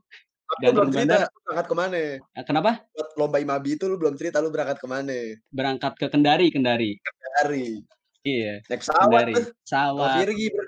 Diantar 0.61 0.77
belum 0.77 0.89
ke 0.93 0.97
cerita 1.01 1.17
berangkat 1.41 1.65
ke 1.65 1.75
mana. 1.75 2.01
Eh, 2.21 2.43
Kenapa? 2.45 2.71
Buat 2.93 3.09
lomba 3.17 3.37
IMABI 3.41 3.71
itu 3.75 3.85
lu 3.89 3.97
belum 3.97 4.13
cerita 4.15 4.37
lu 4.39 4.53
berangkat 4.53 4.77
ke 4.77 4.87
mana. 4.87 5.17
Berangkat 5.49 5.93
ke 5.97 6.05
Kendari, 6.07 6.47
Kendari. 6.53 6.91
Hari. 7.41 7.81
Iya, 8.25 8.63
Naik 8.71 8.81
pesawat 8.85 9.05
Kendari. 9.09 9.33
tuh. 9.33 9.45
Sama 9.65 9.91
Pesawat. 10.05 10.17
Virgi 10.21 10.45
tuh. 10.53 10.65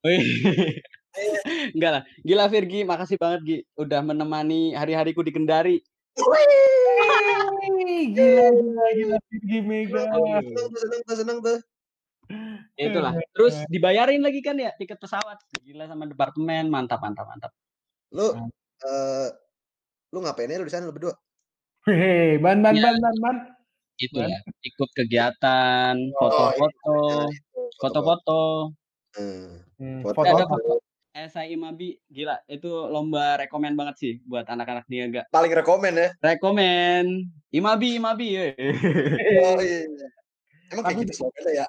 Enggak 1.74 1.90
lah. 1.90 2.02
Gila 2.22 2.46
Virgi, 2.46 2.80
makasih 2.86 3.18
banget 3.18 3.40
Gi 3.42 3.58
udah 3.76 4.00
menemani 4.00 4.72
hari-hariku 4.78 5.26
di 5.26 5.34
Kendari. 5.34 5.76
Wih, 6.16 8.02
gila 8.14 8.46
gila 8.54 8.86
gila 8.94 9.16
Virgi 9.26 9.58
Mega. 9.62 10.02
Seneng 10.06 10.46
tuh, 10.54 10.66
seneng 10.78 11.00
tuh, 11.02 11.16
seneng 11.18 11.38
tuh. 11.42 11.58
Ya 12.78 12.84
itulah. 12.94 13.12
Terus 13.34 13.54
dibayarin 13.66 14.22
lagi 14.22 14.38
kan 14.40 14.54
ya 14.54 14.70
tiket 14.78 15.02
pesawat. 15.02 15.42
Gila 15.66 15.90
sama 15.90 16.06
departemen, 16.06 16.70
mantap 16.70 17.02
mantap 17.02 17.26
mantap. 17.26 17.52
Lu 18.14 18.50
Eh 18.80 19.28
lu 20.10 20.18
ngapainnya 20.20 20.58
lu 20.58 20.66
di 20.66 20.72
sana 20.72 20.88
lu 20.88 20.94
berdua? 20.94 21.14
Hehe, 21.86 22.36
ban 22.38 22.60
ban 22.60 22.74
Ya. 22.74 22.82
ban 22.82 22.96
ban 22.98 23.16
ban. 23.20 23.36
Itulah, 23.96 24.32
ikut 24.64 24.90
kegiatan, 24.96 25.92
Oh, 26.16 26.20
foto-foto, 26.24 26.96
itu, 27.28 27.60
foto-foto. 27.76 28.40
Hmm. 29.12 29.60
Hmm, 29.76 30.00
Foto 30.00 30.16
Foto 30.16 30.28
ada 30.30 30.44
apa? 30.48 30.56
foto 30.56 30.74
SI 31.10 31.52
Mabi, 31.54 31.98
gila 32.08 32.40
itu 32.46 32.70
lomba 32.88 33.36
rekomen 33.36 33.76
banget 33.76 33.96
sih 33.98 34.12
buat 34.24 34.48
anak-anak 34.48 34.88
niaga. 34.88 35.28
Paling 35.28 35.52
rekomen 35.52 35.92
ya. 35.92 36.08
Rekomen 36.18 37.28
Imabi 37.50 38.00
Imabi. 38.00 38.26
ye. 38.32 38.46
Oh 39.36 39.60
iya. 39.60 39.84
Emang 40.70 40.80
kayak 40.80 40.96
Tapi- 40.96 41.04
gitu 41.04 41.12
slogannya 41.20 41.52
ya? 41.52 41.66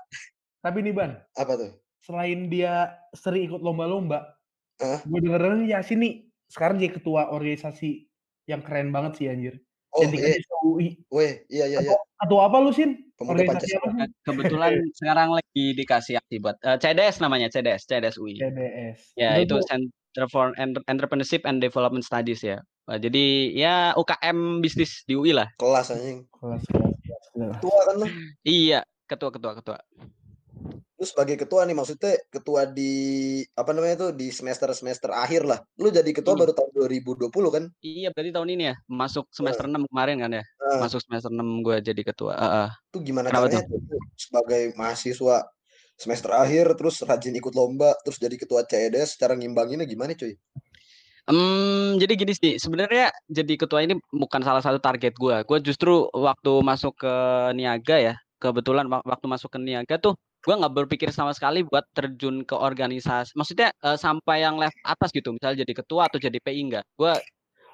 Tapi 0.62 0.78
nih 0.82 0.93
ban, 0.93 1.12
Apa 1.36 1.54
tuh? 1.58 1.71
selain 2.00 2.47
dia 2.47 2.95
sering 3.12 3.43
ikut 3.43 3.60
lomba-lomba, 3.60 4.38
gue 4.80 5.19
denger 5.19 5.67
Yasin 5.67 6.00
nih 6.00 6.13
sekarang 6.51 6.75
jadi 6.77 6.99
ketua 6.99 7.31
organisasi 7.31 8.05
yang 8.45 8.59
keren 8.59 8.91
banget 8.91 9.17
sih 9.17 9.25
anjir. 9.31 9.55
Oh 9.91 10.03
Yang 10.03 10.11
iya, 10.11 10.11
tingkatnya 10.39 10.57
UI. 10.63 10.87
weh, 11.11 11.33
iya 11.51 11.65
iya 11.67 11.79
iya. 11.83 11.95
Atau 12.19 12.39
apa 12.39 12.63
lu 12.63 12.71
Sin? 12.71 13.11
Pemuda 13.19 13.43
Pancasila. 13.43 14.07
Kebetulan 14.23 14.71
sekarang 14.99 15.29
lagi 15.35 15.65
dikasih 15.75 16.15
aktif 16.15 16.39
buat 16.39 16.55
eh, 16.63 16.79
CDS 16.79 17.19
namanya, 17.19 17.51
CDS, 17.51 17.83
CDS 17.87 18.15
UI. 18.15 18.39
CDS. 18.39 19.15
Ya, 19.19 19.35
itu 19.35 19.59
tuh- 19.59 19.67
Center 19.67 20.25
for 20.31 20.55
Entre- 20.55 20.83
Entrepreneurship 20.87 21.43
and 21.43 21.59
Development 21.59 22.03
Studies 22.03 22.39
ya. 22.39 22.63
Wah, 22.87 22.97
jadi 22.99 23.51
ya 23.51 23.75
UKM 23.95 24.63
bisnis 24.63 25.03
di 25.03 25.15
UI 25.15 25.35
lah. 25.35 25.47
Kelas 25.59 25.91
anjing. 25.91 26.23
kelas 26.39 26.63
kelas 26.71 26.95
kelas, 27.03 27.25
kelas. 27.35 27.55
Ketua 27.59 27.79
kan 27.83 27.95
lu. 27.99 28.07
Iya, 28.47 28.79
ketua 29.07 29.29
ketua 29.31 29.53
ketua. 29.59 29.77
Lu 31.01 31.09
sebagai 31.09 31.33
ketua 31.33 31.65
nih 31.65 31.73
maksudnya 31.73 32.13
ketua 32.29 32.69
di 32.69 32.93
apa 33.57 33.73
namanya 33.73 34.05
tuh 34.05 34.09
di 34.13 34.29
semester-semester 34.29 35.09
akhir 35.09 35.49
lah. 35.49 35.57
Lu 35.81 35.89
jadi 35.89 36.05
ketua 36.13 36.37
Hmm. 36.37 36.45
baru 36.45 36.53
tahun 36.53 36.69
2020 36.77 37.49
kan? 37.49 37.63
Iya, 37.81 38.13
berarti 38.13 38.29
tahun 38.29 38.49
ini 38.53 38.63
ya, 38.69 38.75
masuk 38.85 39.25
semester 39.33 39.65
6 39.65 39.89
kemarin 39.89 40.21
kan 40.21 40.29
ya. 40.29 40.43
Nah, 40.61 40.85
Masuk 40.85 41.01
semester 41.01 41.33
6 41.33 41.65
gue 41.65 41.81
jadi 41.81 42.01
ketua. 42.05 42.37
Heeh. 42.37 42.69
itu 42.93 42.97
gimana 43.01 43.33
Kenapa 43.33 43.49
caranya 43.49 43.65
tuh? 43.65 43.81
Sebagai 44.13 44.61
mahasiswa 44.77 45.37
semester 45.97 46.29
akhir 46.37 46.65
terus 46.77 47.01
rajin 47.01 47.33
ikut 47.33 47.53
lomba 47.57 47.97
terus 48.05 48.21
jadi 48.21 48.37
ketua 48.37 48.61
CEDS 48.69 49.17
cara 49.17 49.33
ngimbanginnya 49.33 49.89
gimana 49.89 50.13
cuy? 50.13 50.37
Hmm, 51.25 51.97
jadi 51.97 52.13
gini 52.13 52.33
sih, 52.37 52.53
sebenarnya 52.61 53.09
jadi 53.25 53.53
ketua 53.57 53.81
ini 53.81 53.97
bukan 54.13 54.45
salah 54.45 54.61
satu 54.61 54.77
target 54.77 55.17
gua. 55.17 55.41
Gua 55.49 55.57
justru 55.57 56.05
waktu 56.13 56.61
masuk 56.61 56.93
ke 57.01 57.13
niaga 57.57 57.97
ya, 57.97 58.13
kebetulan 58.37 58.85
wak- 58.85 59.05
waktu 59.09 59.25
masuk 59.25 59.49
ke 59.49 59.57
niaga 59.57 59.97
tuh 59.97 60.13
gua 60.45 60.56
nggak 60.62 60.73
berpikir 60.86 61.10
sama 61.13 61.32
sekali 61.38 61.62
buat 61.65 61.86
terjun 61.93 62.43
ke 62.45 62.56
organisasi. 62.58 63.34
Maksudnya 63.38 63.69
eh, 63.86 63.97
sampai 63.97 64.43
yang 64.45 64.58
level 64.58 64.82
atas 64.86 65.10
gitu, 65.13 65.34
misalnya 65.36 65.63
jadi 65.65 65.73
ketua 65.84 66.10
atau 66.10 66.17
jadi 66.21 66.38
PI 66.41 66.62
enggak. 66.67 66.86
Gua 66.97 67.17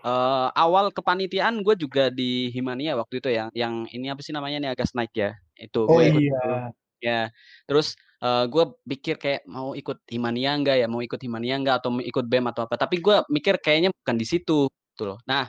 eh, 0.06 0.47
awal 0.56 0.91
kepanitiaan 0.93 1.62
gue 1.65 1.75
juga 1.80 2.10
di 2.13 2.49
Himania 2.53 2.95
waktu 2.99 3.19
itu 3.23 3.30
ya, 3.34 3.49
yang 3.58 3.88
ini 3.91 4.08
apa 4.13 4.21
sih 4.23 4.32
namanya 4.36 4.58
nih 4.63 4.69
agak 4.75 4.88
naik 4.95 5.13
ya. 5.15 5.32
Itu 5.58 5.88
Oh 5.89 5.99
gue 5.99 6.03
ikut 6.12 6.21
iya. 6.23 6.71
Ya, 6.97 7.21
terus 7.69 7.93
eh 8.17 8.45
gue 8.49 8.63
pikir 8.89 9.15
kayak 9.21 9.45
mau 9.45 9.77
ikut 9.77 10.01
Himania 10.10 10.58
enggak 10.58 10.82
ya, 10.82 10.88
mau 10.89 11.01
ikut 11.06 11.21
Himania 11.21 11.56
enggak 11.62 11.86
atau 11.86 11.93
ikut 12.01 12.25
BEM 12.25 12.49
atau 12.49 12.65
apa. 12.65 12.75
Tapi 12.80 12.97
gue 13.01 13.15
mikir 13.30 13.62
kayaknya 13.62 13.89
bukan 13.93 14.15
di 14.17 14.25
situ, 14.25 14.65
gitu 14.97 15.03
loh. 15.13 15.19
Nah, 15.30 15.45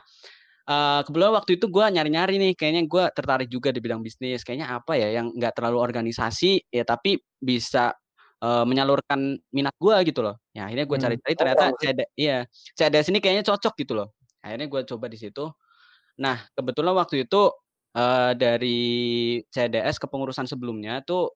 eh 0.68 1.00
kebetulan 1.06 1.32
waktu 1.38 1.50
itu 1.60 1.66
gue 1.72 1.84
nyari-nyari 1.96 2.34
nih, 2.40 2.52
kayaknya 2.58 2.82
gue 2.88 3.04
tertarik 3.16 3.48
juga 3.52 3.72
di 3.74 3.80
bidang 3.84 4.02
bisnis. 4.04 4.44
Kayaknya 4.46 4.68
apa 4.78 4.92
ya 5.00 5.08
yang 5.22 5.32
nggak 5.34 5.52
terlalu 5.58 5.78
organisasi, 5.80 6.68
ya 6.72 6.84
tapi 6.86 7.18
bisa 7.40 7.92
eh, 8.44 8.64
menyalurkan 8.68 9.38
minat 9.54 9.74
gue 9.80 9.96
gitu 10.08 10.20
loh. 10.26 10.36
Ya 10.54 10.68
akhirnya 10.70 10.86
gue 10.86 10.98
Hmm. 10.98 11.04
cari-cari 11.04 11.34
Oh, 11.38 11.46
ternyata 11.46 11.64
bagus. 11.70 11.80
CD, 11.80 12.00
iya 12.20 12.44
CDS 12.52 13.08
ini 13.12 13.18
kayaknya 13.24 13.44
cocok 13.48 13.74
gitu 13.82 13.92
loh. 13.98 14.08
Akhirnya 14.44 14.66
gue 14.70 14.80
coba 14.86 15.06
di 15.10 15.18
situ. 15.20 15.44
Nah, 16.22 16.38
kebetulan 16.56 16.94
waktu 16.98 17.26
itu 17.28 17.42
eh 17.98 18.32
dari 18.38 18.78
CDS 19.50 19.96
kepengurusan 20.02 20.46
sebelumnya 20.50 21.00
tuh 21.06 21.32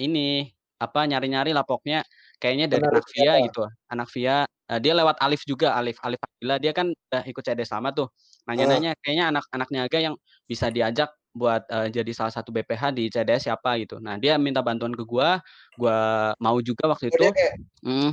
ini 0.00 0.46
apa 0.80 1.04
nyari-nyari 1.08 1.52
lapoknya 1.56 2.04
kayaknya 2.42 2.66
dari 2.70 2.84
anak 2.84 3.06
Via 3.12 3.22
siapa? 3.36 3.44
gitu. 3.48 3.62
Anak 3.92 4.08
Via 4.12 4.36
eh, 4.46 4.80
dia 4.82 4.92
lewat 4.96 5.16
Alif 5.22 5.42
juga, 5.48 5.76
Alif 5.76 5.96
Alif 6.04 6.20
Fadila 6.20 6.56
dia 6.60 6.72
kan 6.76 6.92
udah 6.92 7.22
ikut 7.26 7.42
CDS 7.44 7.70
sama 7.72 7.92
tuh. 7.92 8.08
Nanya-nanya 8.46 8.94
kayaknya 9.02 9.34
anak-anak 9.34 9.68
niaga 9.74 9.98
yang 9.98 10.14
bisa 10.46 10.70
diajak 10.70 11.10
buat 11.36 11.68
eh, 11.68 11.88
jadi 11.92 12.10
salah 12.16 12.32
satu 12.32 12.48
BPH 12.48 12.96
di 12.96 13.12
CDS 13.12 13.52
siapa 13.52 13.76
gitu. 13.76 14.00
Nah, 14.00 14.16
dia 14.16 14.40
minta 14.40 14.64
bantuan 14.64 14.96
ke 14.96 15.04
gua, 15.04 15.36
gua 15.78 15.98
mau 16.40 16.56
juga 16.60 16.88
waktu 16.90 17.08
Oh, 17.08 17.10
itu. 17.12 17.22
dia 17.22 17.32
kayak 17.32 17.54
Hmm, 17.86 18.10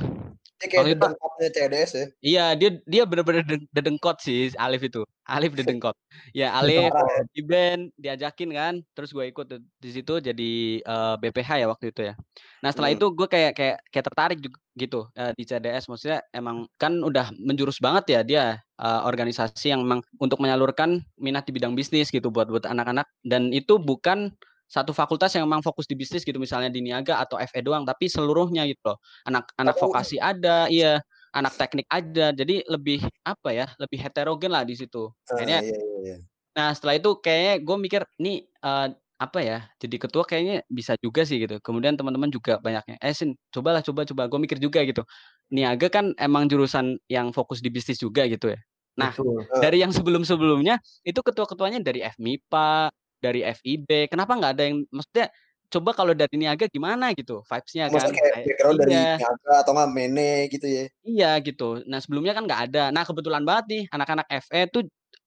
dia 0.54 0.66
kayak 0.70 0.80
Waktu 0.80 0.90
itu- 0.94 1.00
dedengkotnya 1.02 1.48
CEDS 1.50 1.90
ya. 1.92 2.06
Iya, 2.22 2.44
dia 2.54 2.70
dia 2.86 3.02
bener-bener 3.02 3.42
de- 3.42 3.66
dedengkot 3.68 4.22
sih 4.22 4.54
Alif 4.54 4.86
itu. 4.86 5.02
Alif 5.26 5.52
dedengkot. 5.52 5.96
Ya, 6.36 6.54
Alif 6.54 6.94
ya. 6.94 7.22
di 7.34 7.42
band 7.42 7.82
diajakin 7.98 8.50
kan, 8.54 8.74
terus 8.94 9.10
gue 9.10 9.26
ikut 9.26 9.50
di 9.58 9.90
situ 9.90 10.14
jadi 10.20 10.52
eh, 10.78 11.14
BPH 11.18 11.50
ya 11.58 11.66
waktu 11.66 11.90
itu 11.90 12.06
ya. 12.06 12.14
Nah 12.62 12.70
setelah 12.70 12.94
Hmm. 12.94 12.98
itu 13.02 13.06
gue 13.10 13.26
kayak 13.26 13.52
kayak 13.58 13.76
kayak 13.90 14.04
tertarik 14.06 14.38
juga 14.38 14.58
gitu 14.74 15.00
eh, 15.14 15.32
di 15.34 15.42
CDS, 15.42 15.90
maksudnya 15.90 16.22
emang 16.30 16.70
kan 16.78 17.02
udah 17.02 17.34
menjurus 17.36 17.82
banget 17.82 18.04
ya 18.14 18.20
dia 18.22 18.44
eh, 18.78 19.00
organisasi 19.02 19.74
yang 19.74 19.82
memang 19.82 20.06
untuk 20.22 20.38
menyalurkan 20.38 21.02
minat 21.18 21.46
di 21.46 21.52
bidang 21.52 21.74
bisnis 21.74 22.14
gitu 22.14 22.30
buat 22.30 22.46
buat 22.46 22.62
anak-anak 22.64 23.10
dan 23.26 23.50
itu 23.50 23.74
bukan 23.78 24.30
satu 24.74 24.90
fakultas 24.90 25.30
yang 25.38 25.46
memang 25.46 25.62
fokus 25.62 25.86
di 25.86 25.94
bisnis 25.94 26.26
gitu 26.26 26.42
misalnya 26.42 26.66
di 26.66 26.82
niaga 26.82 27.22
atau 27.22 27.38
FE 27.38 27.62
doang 27.62 27.86
tapi 27.86 28.10
seluruhnya 28.10 28.66
gitu 28.66 28.90
loh 28.90 28.98
anak 29.30 29.54
anak 29.54 29.78
vokasi 29.78 30.18
ada 30.18 30.66
iya 30.66 30.98
anak 31.30 31.54
teknik 31.54 31.86
ada 31.86 32.34
jadi 32.34 32.66
lebih 32.66 33.06
apa 33.22 33.54
ya 33.54 33.66
lebih 33.78 34.02
heterogen 34.02 34.50
lah 34.50 34.66
di 34.66 34.74
situ 34.74 35.14
akhirnya 35.30 35.62
iya 35.62 35.78
iya 35.78 35.98
iya. 36.02 36.16
Nah 36.54 36.70
setelah 36.72 36.94
itu 36.96 37.10
kayaknya 37.18 37.54
gue 37.66 37.76
mikir 37.76 38.02
nih 38.22 38.46
eh, 38.46 38.88
apa 39.14 39.38
ya 39.42 39.58
jadi 39.78 39.96
ketua 39.98 40.22
kayaknya 40.26 40.62
bisa 40.70 40.94
juga 41.02 41.26
sih 41.26 41.42
gitu. 41.42 41.58
Kemudian 41.62 41.98
teman-teman 41.98 42.30
juga 42.30 42.58
banyaknya, 42.62 42.98
eh 43.02 43.14
Sin 43.14 43.34
cobalah 43.50 43.82
coba 43.82 44.06
coba. 44.06 44.22
Gue 44.30 44.40
mikir 44.42 44.58
juga 44.62 44.82
gitu. 44.86 45.02
Niaga 45.50 45.90
kan 45.90 46.14
emang 46.18 46.46
jurusan 46.50 46.98
yang 47.10 47.34
fokus 47.34 47.58
di 47.62 47.70
bisnis 47.70 47.98
juga 48.00 48.26
gitu 48.30 48.54
ya. 48.54 48.58
Nah 48.94 49.10
Betul. 49.10 49.42
dari 49.58 49.82
yang 49.82 49.90
sebelum-sebelumnya 49.90 50.78
itu 51.02 51.18
ketua-ketuanya 51.18 51.82
dari 51.82 52.06
FMIPA, 52.06 52.94
dari 53.24 53.40
FIB. 53.40 54.12
Kenapa 54.12 54.36
nggak 54.36 54.52
ada 54.60 54.64
yang 54.68 54.84
maksudnya 54.92 55.32
coba 55.72 55.90
kalau 55.96 56.12
dari 56.12 56.36
niaga 56.36 56.68
gimana 56.68 57.16
gitu 57.16 57.40
vibes-nya 57.48 57.88
kan? 57.88 57.96
Maksudnya 57.96 58.20
kayak 58.20 58.36
background 58.44 58.76
dari 58.84 58.92
iya. 58.92 59.12
niaga 59.16 59.54
atau 59.64 59.72
nggak 59.72 59.90
mene 59.96 60.32
gitu 60.52 60.66
ya. 60.68 60.84
Iya 61.02 61.30
gitu. 61.40 61.68
Nah 61.88 61.98
sebelumnya 62.04 62.36
kan 62.36 62.44
nggak 62.44 62.60
ada. 62.70 62.84
Nah 62.92 63.02
kebetulan 63.02 63.42
banget 63.42 63.64
nih 63.72 63.82
anak-anak 63.88 64.26
FE 64.44 64.60
tuh 64.68 64.82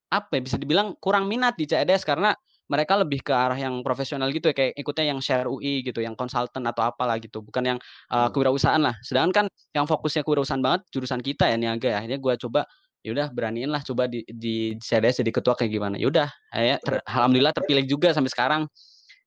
apa 0.07 0.39
ya 0.39 0.41
bisa 0.45 0.55
dibilang 0.55 0.95
kurang 1.03 1.27
minat 1.27 1.59
di 1.59 1.67
CEDS 1.67 2.07
karena 2.07 2.31
mereka 2.67 2.99
lebih 2.99 3.23
ke 3.23 3.31
arah 3.31 3.55
yang 3.55 3.79
profesional 3.79 4.27
gitu 4.31 4.51
ya 4.51 4.55
kayak 4.55 4.75
ikutnya 4.75 5.15
yang 5.15 5.19
share 5.23 5.47
UI 5.47 5.87
gitu, 5.87 6.03
yang 6.03 6.19
konsultan 6.19 6.67
atau 6.67 6.83
apalah 6.83 7.15
gitu, 7.15 7.39
bukan 7.39 7.63
yang 7.63 7.79
uh, 8.11 8.27
kewirausahaan 8.27 8.83
lah. 8.83 8.95
Sedangkan 8.99 9.47
kan 9.47 9.55
yang 9.71 9.87
fokusnya 9.87 10.27
kewirausahaan 10.27 10.59
banget 10.59 10.83
jurusan 10.91 11.23
kita 11.23 11.47
ya 11.47 11.55
niaga 11.55 11.87
ya. 11.87 11.97
Akhirnya 12.03 12.19
gue 12.19 12.33
coba 12.43 12.67
yaudah 13.05 13.29
beraniin 13.31 13.69
lah 13.69 13.79
coba 13.85 14.09
di, 14.09 14.25
di 14.27 14.75
CEDS 14.81 15.21
jadi 15.21 15.31
ketua 15.31 15.53
kayak 15.53 15.71
gimana. 15.71 15.95
Yaudah, 15.95 16.27
akhirnya 16.49 16.77
ter- 16.81 17.05
alhamdulillah 17.05 17.53
terpilih 17.53 17.85
juga 17.85 18.11
sampai 18.11 18.31
sekarang. 18.33 18.61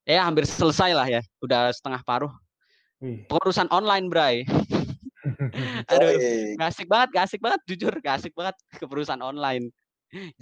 Ya 0.09 0.25
hampir 0.25 0.49
selesai 0.49 0.97
lah 0.97 1.07
ya, 1.07 1.21
udah 1.45 1.71
setengah 1.71 2.01
paruh. 2.03 2.33
Pengurusan 3.01 3.69
online, 3.73 4.13
Bray. 4.13 4.45
Aduh. 5.93 6.17
iya. 6.17 6.57
Gak 6.57 6.69
asik 6.73 6.89
banget, 6.89 7.09
gak 7.17 7.25
asik 7.29 7.41
banget, 7.41 7.61
jujur 7.69 7.93
gak 8.01 8.15
asik 8.21 8.33
banget 8.37 8.57
ke 8.77 8.85
perusahaan 8.85 9.21
online. 9.21 9.73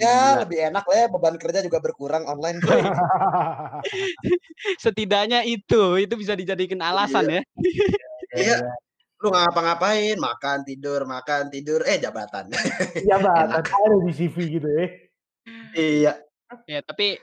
Ya 0.01 0.33
Gila. 0.33 0.49
lebih 0.49 0.59
enak 0.73 0.85
lah 0.89 0.97
ya 0.97 1.07
beban 1.13 1.37
kerja 1.37 1.61
juga 1.61 1.79
berkurang 1.85 2.25
online. 2.25 2.57
Setidaknya 4.85 5.45
itu, 5.45 6.01
itu 6.01 6.15
bisa 6.17 6.33
dijadikan 6.33 6.81
alasan 6.81 7.29
ya. 7.29 7.43
Iya. 8.33 8.57
Lu 9.19 9.35
nggak 9.35 9.51
ngapa-ngapain, 9.51 10.17
makan 10.23 10.59
tidur, 10.63 11.01
makan 11.03 11.51
tidur, 11.51 11.83
eh 11.83 11.99
jabatan. 11.99 12.47
Ya 13.09 13.17
banget, 13.19 13.63
ada 13.67 13.97
di 14.07 14.13
CV 14.15 14.37
gitu 14.59 14.69
ya. 14.69 14.87
iya. 15.75 16.13
Ya, 16.67 16.81
tapi 16.83 17.19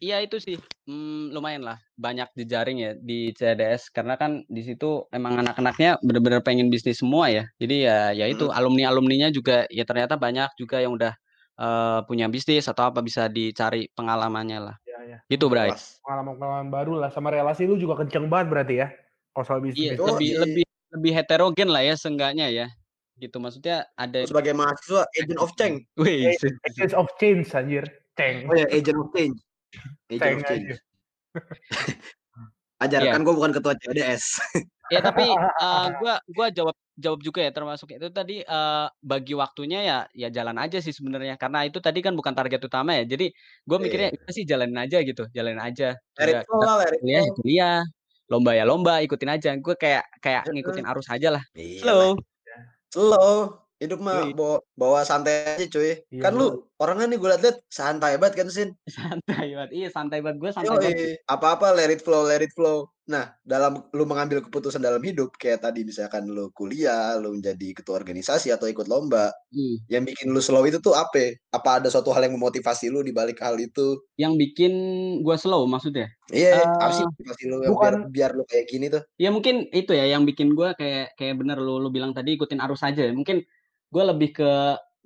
Iya 0.00 0.24
itu 0.24 0.40
sih, 0.40 0.56
mmm, 0.88 1.28
lumayan 1.36 1.60
lah 1.60 1.76
banyak 2.00 2.32
jejaring 2.32 2.80
ya 2.80 2.90
di 2.96 3.36
CDS 3.36 3.92
karena 3.92 4.16
kan 4.16 4.48
di 4.48 4.64
situ 4.64 5.04
emang 5.12 5.36
anak-anaknya 5.44 6.00
bener-bener 6.00 6.40
pengen 6.40 6.72
bisnis 6.72 7.04
semua 7.04 7.28
ya. 7.28 7.44
Jadi 7.60 7.84
ya 7.84 8.08
ya 8.16 8.24
itu 8.24 8.48
Mhm. 8.48 8.56
alumni-alumninya 8.56 9.28
juga 9.28 9.68
ya 9.68 9.84
ternyata 9.84 10.16
banyak 10.16 10.48
juga 10.56 10.80
yang 10.80 10.96
udah, 10.96 11.12
eee, 11.60 11.98
punya 12.08 12.32
bisnis 12.32 12.64
atau 12.64 12.88
apa 12.88 13.04
bisa 13.04 13.28
dicari 13.28 13.92
pengalamannya 13.92 14.58
lah. 14.72 14.76
Iya 14.88 14.98
iya. 15.04 15.18
Gitu, 15.28 15.52
Bray. 15.52 15.68
Pengalaman-pengalaman 16.00 16.68
baru 16.72 16.92
lah 16.96 17.10
sama 17.12 17.28
relasi 17.28 17.68
lu 17.68 17.76
juga 17.76 18.00
kenceng 18.00 18.32
banget 18.32 18.46
berarti 18.48 18.74
ya? 18.80 18.88
Kalau 19.36 19.44
soal 19.44 19.60
Iya 19.60 19.92
bisnis. 19.92 20.00
Yoi. 20.00 20.08
lebih 20.16 20.30
lebih 20.40 20.64
lebih 20.94 21.12
heterogen 21.18 21.68
lah 21.74 21.82
ya 21.86 21.94
seenggaknya 21.98 22.46
ya, 22.50 22.66
gitu 23.22 23.36
maksudnya 23.42 23.86
ada 23.98 24.18
sebagai 24.28 24.52
mahasiswa 24.52 25.08
agent 25.16 25.40
of 25.40 25.50
change. 25.56 25.80
Wih, 25.96 26.36
Agent 26.68 26.94
of 26.94 27.08
change 27.20 27.48
anjir, 27.56 27.84
ceng. 28.16 28.38
Oh 28.48 28.54
ya, 28.56 28.66
agent 28.72 28.96
of 28.98 29.08
change. 29.14 29.38
Agent 30.10 30.34
Ceng 30.34 30.38
of 30.38 30.44
change. 30.48 30.68
aja. 30.68 30.76
Ajar, 32.84 33.02
Iya. 33.02 33.12
kan 33.12 33.22
gue 33.26 33.34
bukan 33.34 33.52
ketua 33.56 33.74
CDS. 33.78 34.24
Ya 34.90 34.98
tapi, 35.06 35.38
eee, 35.60 35.86
gua 35.94 36.18
gua 36.26 36.46
jawab 36.50 36.74
jawab 36.98 37.20
juga 37.22 37.40
ya 37.46 37.50
termasuk 37.54 37.94
itu 37.94 38.10
tadi, 38.10 38.42
eee, 38.42 38.86
bagi 38.98 39.32
waktunya 39.38 39.78
ya 39.86 39.96
ya 40.10 40.26
jalan 40.34 40.58
aja 40.58 40.82
sih 40.82 40.90
sebenarnya 40.90 41.38
karena 41.38 41.62
itu 41.68 41.78
tadi 41.78 42.02
kan 42.02 42.18
bukan 42.18 42.34
target 42.34 42.58
utama 42.66 42.90
ya. 42.98 43.02
Jadi 43.06 43.30
gua 43.68 43.78
mikirnya 43.78 44.10
Iya. 44.10 44.18
udah 44.18 44.32
sih 44.34 44.42
jalanin 44.50 44.78
aja 44.82 44.98
gitu, 45.06 45.22
jalanin 45.30 45.62
aja. 45.62 45.94
Kuliah 46.18 46.42
ya 47.06 47.20
flow. 47.24 47.36
kuliah, 47.38 47.80
lomba 48.30 48.54
ya 48.54 48.64
lomba, 48.64 49.02
ikutin 49.02 49.28
aja. 49.28 49.50
Gue 49.58 49.74
kayak 49.74 50.06
kayak 50.22 50.46
ngikutin 50.48 50.86
arus 50.86 51.10
aja 51.10 51.34
lah. 51.34 51.42
Iya 51.58 51.82
lah. 51.82 52.14
Slow. 52.14 52.14
Slow. 52.94 53.36
Hidup 53.80 53.98
mah 53.98 54.28
Yoi. 54.28 54.36
Bawa 54.80 55.04
santai 55.04 55.60
aja 55.60 55.66
cuy. 55.68 56.00
Iya, 56.08 56.22
Kan 56.24 56.32
lu 56.40 56.46
orangnya 56.80 57.12
nih 57.12 57.18
gue 57.20 57.28
liat-liat 57.28 57.56
santai 57.68 58.16
banget 58.16 58.34
kan 58.40 58.48
Sin. 58.48 58.70
Santai 58.96 59.52
banget. 59.52 59.70
Iya 59.76 59.88
santai 59.92 60.18
banget, 60.24 60.36
gue 60.40 60.50
santai 60.56 60.72
banget. 60.72 61.20
Apa-apa 61.28 61.76
let 61.76 61.92
it 61.92 62.00
flow, 62.00 62.24
let 62.24 62.40
it 62.40 62.52
flow. 62.56 62.88
Nah, 63.10 63.26
dalam 63.42 63.84
lu 63.90 64.06
mengambil 64.06 64.38
keputusan 64.40 64.78
dalam 64.80 65.02
hidup 65.02 65.34
kayak 65.34 65.66
tadi 65.66 65.82
misalkan 65.82 66.30
lu 66.30 66.48
kuliah, 66.54 67.18
lu 67.18 67.34
menjadi 67.34 67.74
ketua 67.74 67.98
organisasi 67.98 68.54
atau 68.54 68.70
ikut 68.70 68.86
lomba, 68.86 69.34
Mmm. 69.50 69.90
yang 69.90 70.06
bikin 70.06 70.30
lu 70.30 70.38
slow 70.38 70.62
itu 70.62 70.78
tuh 70.78 70.94
apa? 70.94 71.34
Apa 71.50 71.82
ada 71.82 71.90
suatu 71.90 72.14
hal 72.14 72.30
yang 72.30 72.38
memotivasi 72.38 72.86
lu 72.86 73.02
di 73.02 73.10
balik 73.10 73.42
hal 73.42 73.58
itu? 73.58 73.98
Yang 74.14 74.34
bikin 74.46 74.72
gua 75.26 75.34
slow 75.34 75.66
maksudnya? 75.66 76.06
Iya, 76.30 76.70
apa 76.78 76.94
sih 76.94 77.02
motivasi 77.02 77.42
lu 77.50 77.56
yang 77.66 77.74
biar 77.74 77.74
bukan 77.74 77.94
biar 78.14 78.30
lu 78.38 78.46
kayak 78.46 78.66
gini 78.70 78.86
tuh? 78.86 79.02
ya 79.18 79.34
mungkin 79.34 79.66
itu 79.74 79.90
ya 79.90 80.06
yang 80.06 80.22
bikin 80.22 80.54
gua 80.54 80.78
kayak 80.78 81.18
kayak 81.18 81.34
bener 81.34 81.58
lu 81.58 81.82
lu 81.82 81.90
bilang 81.90 82.14
tadi 82.14 82.38
ikutin 82.38 82.62
arus 82.62 82.86
aja 82.86 83.10
ya. 83.10 83.12
Mungkin 83.12 83.42
gua 83.92 84.04
lebih 84.14 84.30
ke 84.38 84.50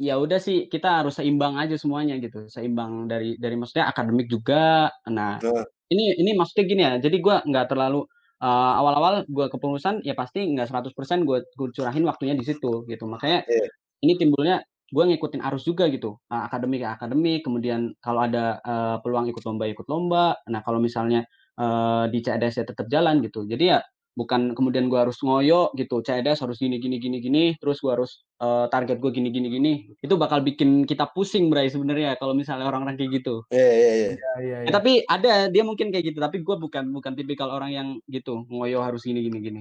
ya 0.01 0.19
udah 0.21 0.39
sih 0.43 0.67
kita 0.73 1.03
harus 1.05 1.17
seimbang 1.21 1.57
aja 1.61 1.75
semuanya 1.81 2.17
gitu. 2.23 2.47
Seimbang 2.53 3.07
dari 3.11 3.37
dari 3.41 3.55
maksudnya 3.59 3.89
akademik 3.93 4.29
juga. 4.33 4.91
Nah, 5.11 5.41
Nah. 5.43 5.65
ini 5.93 6.15
ini 6.21 6.33
maksudnya 6.39 6.65
gini 6.71 6.83
ya, 6.87 6.95
jadi 7.03 7.17
gua 7.25 7.37
nggak 7.47 7.67
terlalu, 7.73 8.05
eee, 8.43 8.73
awal-awal 8.81 9.15
gua 9.31 9.47
kepengurusan 9.53 10.03
ya 10.07 10.15
pasti 10.19 10.45
nggak 10.53 10.69
100% 10.71 11.25
gua 11.29 11.41
gua 11.59 11.69
curahin 11.75 12.05
waktunya 12.09 12.35
di 12.39 12.45
situ 12.47 12.85
gitu. 12.91 13.05
Makanya 13.11 13.47
Iya. 13.49 13.69
ini 14.05 14.15
timbulnya 14.21 14.63
gua 14.95 15.05
ngikutin 15.11 15.43
arus 15.45 15.65
juga 15.69 15.89
gitu, 15.93 16.19
eee, 16.33 16.43
akademik 16.49 16.81
ya 16.85 16.95
akademik, 16.99 17.43
kemudian 17.47 17.95
kalau 18.05 18.23
ada, 18.27 18.61
eee, 18.65 18.97
peluang 19.05 19.27
ikut 19.33 19.43
lomba, 19.47 19.65
ikut 19.71 19.87
lomba. 19.91 20.37
Nah 20.53 20.61
kalau 20.67 20.79
misalnya, 20.83 21.25
eee, 21.61 22.05
di 22.15 22.19
CADS 22.25 22.55
ya 22.63 22.67
tetep 22.69 22.87
jalan 22.93 23.21
gitu. 23.25 23.45
Jadi 23.49 23.65
ya 23.75 23.79
bukan 24.19 24.55
kemudian 24.59 24.87
gua 24.91 25.07
harus 25.09 25.19
ngoyo 25.23 25.71
gitu, 25.79 26.01
CADS 26.07 26.43
harus 26.47 26.59
gini 26.63 26.79
gini 26.83 26.97
gini 27.03 27.19
gini, 27.23 27.45
terus 27.61 27.79
gua 27.85 27.99
harus, 28.01 28.25
eee, 28.43 28.67
target 28.73 28.99
gua 29.03 29.11
gini 29.15 29.29
gini 29.35 29.49
gini. 29.53 29.73
Itu 30.03 30.15
bakal 30.21 30.43
bikin 30.47 30.87
kita 30.91 31.11
pusing 31.15 31.51
Bray 31.53 31.69
sebenarnya 31.73 32.17
kalau 32.21 32.35
misalnya 32.39 32.67
orang-orang 32.71 32.97
kayak 33.01 33.23
gitu. 33.25 33.45
Iya 33.53 33.65
iya 33.79 33.91
iya. 34.01 34.11
Iya 34.15 34.29
iya 34.45 34.59
Ya 34.67 34.71
iya. 34.71 34.77
tapi 34.77 35.05
ada, 35.11 35.49
dia 35.53 35.63
mungkin 35.67 35.91
kayak 35.93 36.15
gitu, 36.15 36.19
tapi 36.25 36.41
gua 36.47 36.57
bukan 36.61 36.91
bukan 36.95 37.15
tipikal 37.19 37.51
orang 37.53 37.71
yang 37.75 37.89
gitu, 38.11 38.45
ngoyo 38.51 38.81
harus 38.87 39.03
gini 39.09 39.21
gini 39.27 39.39
gini. 39.45 39.61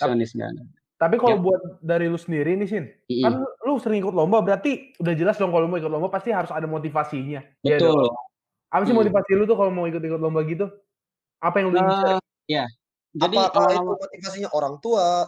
Tap 0.00 0.12
Perfeksionis 0.14 0.32
nggak 0.36 0.50
ada. 0.54 0.64
tapi 1.00 1.16
Ya. 1.26 1.36
kalau 1.36 1.38
buat 1.42 1.60
dari 1.84 2.06
lu 2.12 2.18
sendiri 2.20 2.56
nih 2.60 2.68
Sin, 2.70 2.84
kan 3.22 3.34
lu 3.66 3.76
sering 3.82 4.00
ikut 4.04 4.14
lomba 4.16 4.40
berarti 4.44 4.96
udah 5.02 5.14
jelas 5.18 5.36
dong 5.40 5.52
kalau 5.54 5.66
mau 5.70 5.78
ikut 5.80 5.92
lomba 5.92 6.08
pasti 6.12 6.30
harus 6.34 6.52
ada 6.54 6.66
motivasinya, 6.70 7.40
iya 7.66 7.78
dong? 7.84 7.96
Betul. 7.96 8.08
Apa 8.72 8.84
sih 8.88 8.94
Mhm. 8.94 8.96
motivasi 8.96 9.32
lu 9.38 9.44
tuh 9.50 9.56
kalau 9.60 9.72
mau 9.74 9.86
ikut-ikut 9.90 10.20
lomba 10.22 10.42
gitu? 10.48 10.66
Apa 11.42 11.60
yang 11.62 11.68
lu 11.74 11.78
Eee, 11.78 11.84
incer? 11.84 12.20
iya. 12.50 12.66
Jadi 13.14 13.50
Apakah 13.50 13.66
itu 13.74 13.90
awal-awal 13.90 13.98
motivasinya 13.98 14.48
orang 14.54 14.74
tua, 14.78 15.26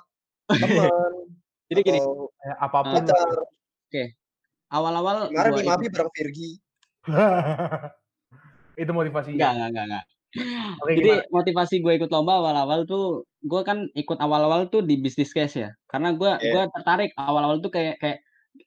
teman, 0.60 1.12
Jadi 1.70 1.80
gini 1.88 2.00
eee, 2.44 2.56
apa 2.66 2.80
pun 2.90 3.04
pacar? 3.14 3.28
oke. 3.88 4.02
Awal-awal 4.74 5.18
Kemarin 5.30 5.54
gua 5.54 5.60
di 5.60 5.64
Mabi 5.68 5.86
bareng 5.92 6.10
Virgi. 6.16 6.50
Itu 8.82 8.92
motivasinya? 8.94 9.46
Enggak 9.46 9.50
enggak 9.56 9.68
enggak 9.72 9.84
enggak. 9.88 10.04
Oke 10.82 10.94
Jadi 10.96 11.10
gimana? 11.10 11.24
motivasi 11.32 11.74
gue 11.84 11.92
ikut 11.98 12.10
lomba 12.14 12.40
awal-awal 12.40 12.84
tuh, 12.90 13.24
gue 13.46 13.62
kan 13.66 13.88
ikut 13.96 14.18
awal-awal 14.20 14.68
tuh 14.72 14.82
di 14.84 14.96
bisnis 15.00 15.32
case 15.36 15.56
ya. 15.64 15.70
Karena 15.90 16.12
gua 16.16 16.40
Iya. 16.40 16.52
gua 16.52 16.68
tertarik 16.74 17.12
awal-awal 17.18 17.60
tuh 17.64 17.72
kayak 17.74 17.96
kayak, 18.02 18.18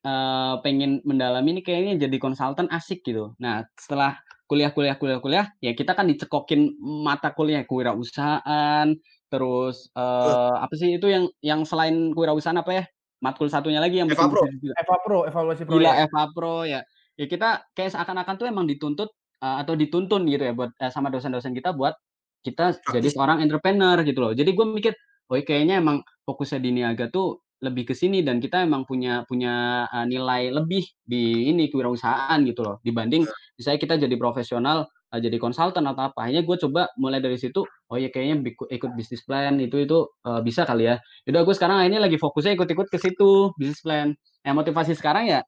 eee, 0.05 0.53
pengen 0.65 0.91
mendalami 1.07 1.61
nih 1.61 1.65
kayaknya 1.67 1.93
jadi 2.09 2.17
konsultan 2.21 2.67
asik 2.73 3.05
gitu. 3.07 3.35
Nah 3.43 3.65
setelah 3.79 4.19
kuliah 4.49 4.71
kuliah 4.75 4.95
kuliah 5.01 5.19
kuliah, 5.23 5.45
ya 5.65 5.71
kita 5.79 5.93
kan 5.97 6.05
dicekokin 6.11 6.77
mata 7.07 7.33
kuliah 7.37 7.63
kewirausahaan, 7.67 8.87
terus, 9.31 9.89
eee, 9.97 10.53
apa 10.65 10.73
sih 10.79 10.89
itu 10.97 11.07
yang 11.09 11.25
yang 11.43 11.61
selain 11.69 12.13
kewirausahaan 12.15 12.59
apa 12.61 12.71
ya, 12.79 12.83
matkul 13.25 13.49
satunya 13.51 13.79
lagi 13.83 13.97
yang 14.01 14.09
bisnis 14.11 14.29
juga. 14.35 14.49
Eva 14.81 14.95
Pro, 15.05 15.19
evaluasi 15.29 15.63
Gila 15.69 15.91
proyek. 15.91 16.05
Evapro 16.05 16.65
ya. 16.69 16.81
Ya 17.17 17.25
kita 17.31 17.65
kayak 17.73 17.91
seakan-akan 17.97 18.35
tuh 18.37 18.47
emang 18.51 18.65
dituntut, 18.69 19.09
eee, 19.41 19.55
atau 19.65 19.73
dituntun 19.79 20.27
gitu 20.29 20.43
ya 20.45 20.53
buat 20.53 20.71
eee, 20.77 20.91
sama 20.93 21.09
dosen-dosen 21.13 21.53
kita 21.57 21.73
buat 21.73 21.97
kita 22.45 22.77
jadi 22.93 23.07
seorang 23.09 23.41
entrepreneur 23.45 23.97
gitu 24.05 24.19
loh. 24.21 24.33
Jadi 24.37 24.51
gue 24.53 24.65
mikir, 24.69 24.93
"Oh 25.31 25.37
kayaknya 25.41 25.81
emang 25.81 26.05
fokusnya 26.29 26.59
di 26.61 26.69
niaga 26.77 27.09
tuh 27.09 27.41
lebih 27.63 27.87
ke 27.91 27.95
sini 27.95 28.21
dan 28.25 28.39
kita 28.43 28.63
emang 28.67 28.83
punya 28.89 29.23
punya, 29.29 29.85
eee, 29.93 30.05
nilai 30.11 30.41
lebih 30.51 30.83
di 31.07 31.47
ini 31.51 31.71
kewirausahaan 31.71 32.39
gitu 32.47 32.61
loh, 32.67 32.77
dibanding 32.83 33.23
Nah. 33.27 33.35
misalnya 33.59 33.79
kita 33.83 33.95
jadi 34.07 34.15
profesional, 34.19 34.77
eee, 35.15 35.21
jadi 35.23 35.37
konsultan 35.39 35.87
atau 35.87 36.11
apa." 36.11 36.19
Akhirnya 36.27 36.43
gue 36.47 36.57
coba 36.67 36.91
mulai 36.99 37.19
dari 37.23 37.37
situ, 37.39 37.63
"Oh 37.91 37.97
ya 37.99 38.11
kayaknya 38.11 38.43
ikut 38.75 38.91
bisnis 38.99 39.23
plan 39.27 39.55
itu 39.63 39.79
itu, 39.83 39.97
eee, 40.27 40.41
bisa 40.43 40.67
kali 40.67 40.89
ya." 40.91 40.99
Udah 41.29 41.41
gue 41.47 41.55
sekarang 41.55 41.77
akhirnya 41.83 42.01
lagi 42.03 42.17
fokusnya 42.19 42.53
ikut-ikut 42.59 42.87
ke 42.91 42.97
situ, 43.01 43.53
bisnis 43.59 43.81
plan. 43.85 44.11
Nah 44.45 44.53
motivasi 44.57 44.93
sekarang 44.97 45.25
ya, 45.31 45.41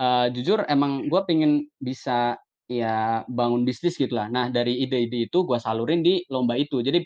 eee, 0.00 0.26
jujur 0.36 0.64
emang 0.70 1.06
gue 1.12 1.20
pengen 1.28 1.66
bisa 1.82 2.38
ya 2.70 3.22
bangun 3.28 3.62
bisnis 3.68 3.96
gitulah. 4.00 4.28
Nah 4.32 4.48
dari 4.54 4.80
ide-ide 4.84 5.28
itu 5.30 5.44
gua 5.44 5.58
salurin 5.60 6.00
di 6.06 6.24
lomba 6.32 6.56
itu. 6.58 6.80
Jadi 6.80 7.04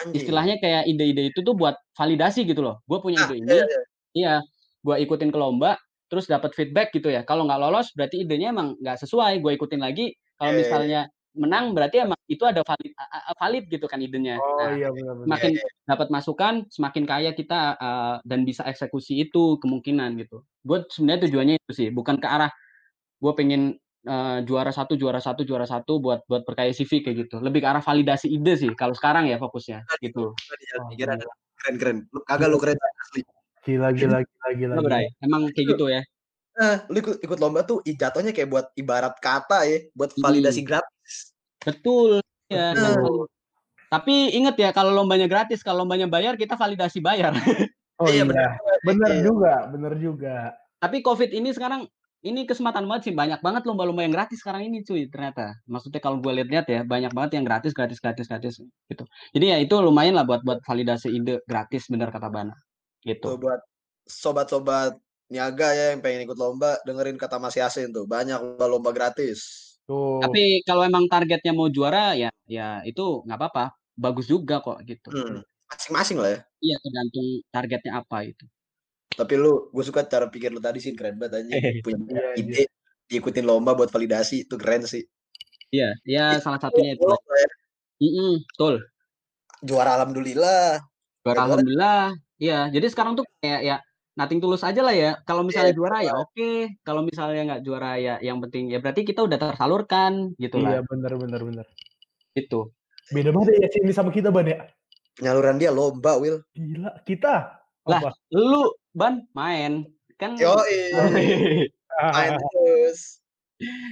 Anjing. 0.00 0.32
istilahnya 0.32 0.56
kayak 0.62 0.88
ide-ide 0.90 1.32
itu 1.34 1.40
tuh 1.44 1.54
buat 1.58 1.76
validasi 1.98 2.44
gitu 2.48 2.60
loh. 2.64 2.80
Gue 2.88 2.98
punya 3.04 3.18
Ah, 3.20 3.28
ide 3.28 3.36
iya 3.52 3.58
ini 3.58 3.58
iya. 3.68 3.82
iya, 4.16 4.34
gua 4.84 4.96
ikutin 5.00 5.30
ke 5.32 5.38
lomba, 5.40 5.76
terus 6.12 6.28
dapat 6.28 6.52
feedback 6.56 6.92
gitu 6.96 7.08
ya. 7.12 7.24
Kalau 7.28 7.44
nggak 7.48 7.60
lolos 7.62 7.92
berarti 7.96 8.24
idenya 8.26 8.52
emang 8.54 8.76
nggak 8.80 8.98
sesuai, 9.04 9.40
gua 9.44 9.52
ikutin 9.56 9.80
lagi. 9.82 10.12
Kalau 10.40 10.50
Iya 10.50 10.56
iya. 10.58 10.82
misalnya 10.82 11.08
menang 11.36 11.72
berarti 11.76 12.04
emang 12.04 12.18
itu 12.28 12.44
ada 12.44 12.60
valid 12.66 12.92
valid 13.40 13.64
gitu 13.72 13.86
kan 13.88 14.00
idenya. 14.04 14.40
Oh 14.40 14.60
Nah 14.60 14.76
iya 14.76 14.88
benar 14.96 15.14
benar. 15.20 15.38
Iya 15.42 15.48
semakin 15.48 15.52
iya. 15.54 15.66
dapat 15.88 16.08
masukan, 16.14 16.54
semakin 16.72 17.04
kaya 17.08 17.30
kita, 17.36 17.76
eee, 17.80 18.14
dan 18.28 18.40
bisa 18.48 18.62
eksekusi 18.68 19.22
itu 19.28 19.56
kemungkinan 19.62 20.16
gitu. 20.22 20.44
Gue 20.66 20.84
sebenarnya 20.92 21.28
tujuannya 21.30 21.56
itu 21.62 21.72
sih, 21.76 21.88
bukan 21.94 22.18
ke 22.22 22.28
arah 22.28 22.50
gue 23.22 23.32
pengen, 23.38 23.76
eee, 24.06 24.38
juara 24.48 24.70
1 24.74 24.94
juara 25.00 25.20
1 25.22 25.42
juara 25.48 25.66
1 25.68 25.98
buat 26.04 26.20
buat 26.30 26.42
perkaya 26.48 26.70
CV 26.74 27.02
kayak 27.04 27.16
gitu. 27.28 27.36
Lebih 27.42 27.60
ke 27.64 27.68
arah 27.70 27.82
validasi 27.84 28.26
ide 28.32 28.54
sih 28.58 28.72
kalau 28.78 28.94
sekarang 28.98 29.26
ya 29.30 29.36
fokusnya, 29.40 29.86
Tadi 29.88 30.06
gitu. 30.10 30.34
pikiran 30.90 31.18
gila. 31.20 31.34
keren 31.62 31.76
keren. 31.80 31.98
Lu 32.14 32.20
kagak 32.26 32.48
lu 32.52 32.58
keren 32.62 32.78
asli. 33.02 33.22
Gila 33.66 33.88
gila 33.94 34.18
gila 34.26 34.48
gila 34.60 34.76
gila. 34.82 34.98
Emang 35.22 35.42
kayak 35.54 35.66
Itu 35.66 35.74
gitu 35.76 35.84
ya? 35.92 36.02
Nah, 36.58 36.84
lu 36.92 36.96
ikut 37.00 37.18
ikut 37.24 37.38
lomba 37.40 37.62
tuh 37.64 37.80
i 37.88 37.96
jatuhnya 37.96 38.32
kayak 38.36 38.50
buat 38.52 38.66
ibarat 38.76 39.16
kata 39.22 39.64
ya, 39.70 39.78
buat 39.96 40.12
validasi 40.20 40.62
Mhm. 40.62 40.68
gratis. 40.68 41.14
Betul. 41.64 42.20
Nah 42.52 42.72
Betul. 42.74 43.28
tapi 43.92 44.32
inget 44.36 44.56
ya 44.60 44.70
kalau 44.76 44.92
lombanya 44.96 45.26
gratis, 45.30 45.62
kalau 45.66 45.84
lombanya 45.86 46.08
bayar 46.10 46.34
kita 46.40 46.54
validasi 46.58 47.00
bayar. 47.04 47.34
Oh 48.00 48.08
Iya 48.08 48.24
iya, 48.24 48.24
juga 48.24 48.34
nih, 48.40 48.40
bener 48.86 49.12
iya. 49.12 49.24
juga 49.26 49.52
bener 49.72 49.92
juga. 50.00 50.56
Tapi 50.82 50.98
Covid 51.06 51.30
ini 51.30 51.54
sekarang, 51.54 51.86
ini 52.22 52.46
kesempatan 52.46 52.86
banget 52.86 53.10
sih, 53.10 53.14
banyak 53.14 53.42
banget 53.42 53.62
lomba-lomba 53.66 54.06
yang 54.06 54.14
gratis 54.14 54.38
sekarang 54.38 54.70
ini 54.70 54.86
cuy 54.86 55.10
ternyata. 55.10 55.58
Maksudnya 55.66 55.98
kalau 55.98 56.22
gue 56.22 56.30
lihat-lihat 56.38 56.66
ya, 56.70 56.80
banyak 56.86 57.10
banget 57.10 57.42
yang 57.42 57.44
gratis 57.44 57.74
gratis 57.74 57.98
gratis 57.98 58.30
gratis 58.30 58.62
gitu. 58.86 59.04
Jadi 59.34 59.46
ya 59.50 59.58
itu 59.58 59.74
lumayan 59.82 60.14
lah 60.14 60.22
buat 60.22 60.46
buat 60.46 60.62
validasi 60.62 61.10
ide 61.10 61.42
gratis 61.50 61.90
bener 61.90 62.14
kata 62.14 62.30
Bana, 62.30 62.54
Tuh 62.54 63.10
gitu. 63.10 63.26
buat 63.42 63.60
sobat-sobat 64.06 64.94
niaga 65.34 65.74
ya 65.74 65.84
yang 65.96 66.00
pengen 66.00 66.22
ikut 66.30 66.38
lomba, 66.38 66.78
dengerin 66.86 67.18
kata 67.18 67.42
Mas 67.42 67.58
Yasin 67.58 67.90
tuh, 67.90 68.06
banyak 68.06 68.38
lomba-lomba 68.38 68.94
gratis. 68.94 69.72
Tuh. 69.82 70.22
Tapi 70.22 70.62
kalau 70.62 70.86
emang 70.86 71.10
targetnya 71.10 71.50
mau 71.50 71.66
juara 71.66 72.14
ya 72.14 72.30
ya 72.46 72.86
itu 72.86 73.26
nggak 73.26 73.38
apa-apa, 73.38 73.74
bagus 73.98 74.30
juga 74.30 74.62
kok 74.62 74.78
gitu. 74.86 75.10
Hmm, 75.10 75.42
masing-masing 75.66 76.22
lah 76.22 76.30
ya. 76.38 76.40
Iya 76.62 76.76
tergantung 76.86 77.26
targetnya 77.50 77.92
apa 77.98 78.18
itu. 78.30 78.46
Tapi 79.12 79.34
lu, 79.36 79.68
gue 79.70 79.84
suka 79.84 80.04
cara 80.08 80.26
pikir 80.32 80.50
lu 80.52 80.60
tadi 80.60 80.80
sih 80.80 80.96
keren 80.96 81.20
banget 81.20 81.44
anjing. 81.44 81.60
Punya 81.84 82.04
Iya, 82.08 82.26
ide, 82.40 82.64
diikutin 83.08 83.44
lomba 83.44 83.76
buat 83.76 83.92
validasi 83.92 84.48
itu 84.48 84.54
keren 84.56 84.88
sih. 84.88 85.04
Iya, 85.72 85.96
ya 86.04 86.36
salah 86.40 86.60
satunya 86.60 86.96
itu. 86.96 87.04
Ya. 87.08 87.48
Mm-mm, 88.02 88.32
betul. 88.44 88.74
Juara 89.64 89.96
alhamdulillah. 90.00 90.80
Juara 91.24 91.40
alhamdulillah. 91.48 92.12
Iya, 92.36 92.68
jadi 92.74 92.86
sekarang 92.90 93.14
tuh 93.14 93.24
kayak 93.40 93.60
ya 93.62 93.76
nating 94.18 94.42
tulus 94.42 94.66
aja 94.66 94.82
lah 94.84 94.92
ya. 94.92 95.16
Kalau 95.24 95.46
misalnya 95.46 95.72
Iya, 95.72 95.78
juara 95.78 95.98
ya 96.04 96.12
oke, 96.18 96.52
kalau 96.82 97.06
misalnya 97.06 97.42
nggak 97.48 97.62
juara 97.64 97.96
ya 97.96 98.14
yang 98.20 98.42
penting 98.42 98.68
ya 98.68 98.82
berarti 98.82 99.06
kita 99.06 99.24
udah 99.24 99.38
tersalurkan 99.38 100.36
gitu 100.36 100.60
Iya 100.60 100.82
lah. 100.82 100.84
bener 100.84 101.12
bener 101.16 101.40
bener. 101.40 101.66
Itu. 102.36 102.74
Beda 103.12 103.30
banget 103.32 103.60
ya 103.62 103.68
sini 103.72 103.92
sama 103.94 104.10
kita 104.12 104.28
ban 104.28 104.48
ya. 104.48 104.58
Penyaluran 105.16 105.56
dia 105.60 105.70
lomba, 105.70 106.16
Will. 106.16 106.40
Gila 106.56 107.00
kita. 107.04 107.60
Lah. 107.88 108.00
Apa? 108.00 108.10
Lu 108.32 108.72
ban 108.92 109.24
main 109.32 109.88
kan 110.16 110.36
Yo, 110.36 110.54
main 112.14 112.32
terus. 112.38 113.18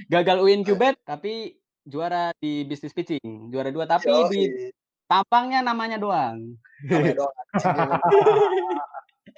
gagal 0.07 0.37
UIN 0.39 0.61
Cubet 0.61 0.95
tapi 1.03 1.57
juara 1.81 2.29
di 2.37 2.61
bisnis 2.63 2.93
pitching, 2.93 3.49
juara 3.49 3.73
dua 3.73 3.89
tapi 3.89 4.09
Yo, 4.09 4.29
di 4.29 4.69
tampangnya 5.09 5.59
namanya 5.59 5.97
doang. 5.97 6.55
namanya 6.85 7.25
doang. 7.25 7.35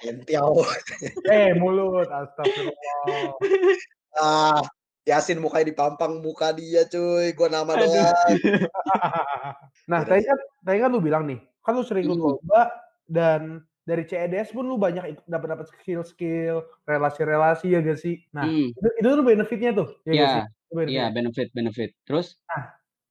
Entiau. 0.04 0.60
eh 1.32 1.54
mulut 1.56 2.06
astagfirullah. 2.06 3.34
Ah, 4.14 4.60
Yasin 5.04 5.36
mukanya 5.42 5.68
dipampang 5.68 6.20
muka 6.20 6.52
dia, 6.52 6.84
cuy. 6.86 7.32
Gua 7.34 7.48
nama 7.48 7.74
Aduh. 7.74 7.88
doang. 7.88 8.36
nah, 9.90 10.00
tadi 10.04 10.22
kan 10.24 10.38
tadi 10.62 10.78
kan 10.80 10.88
lu 10.88 11.00
bilang 11.00 11.24
nih, 11.26 11.40
kan 11.60 11.72
lu 11.74 11.82
sering 11.82 12.06
Hmm. 12.06 12.20
lomba 12.38 12.72
dan 13.04 13.64
dari 13.84 14.02
CEDS 14.02 14.50
pun 14.50 14.64
lu 14.64 14.76
banyak 14.76 15.28
dapat 15.28 15.48
dapat 15.52 15.66
skill-skill, 15.68 16.64
relasi-relasi 16.84 17.68
ya 17.68 17.80
gak 17.80 18.00
sih? 18.00 18.16
Nah, 18.32 18.48
Hmm, 18.48 18.72
itu, 18.72 18.88
itu 18.96 19.08
tuh 19.12 19.24
benefitnya 19.24 19.70
tuh. 19.72 19.88
Ya 20.02 20.10
nggak 20.10 20.16
Iya, 20.16 20.28
sih? 20.32 20.42
Itu 20.42 20.72
benefitnya. 20.74 20.96
iya 20.96 21.06
benefit 21.10 21.48
benefit. 21.52 21.90
Terus 22.02 22.26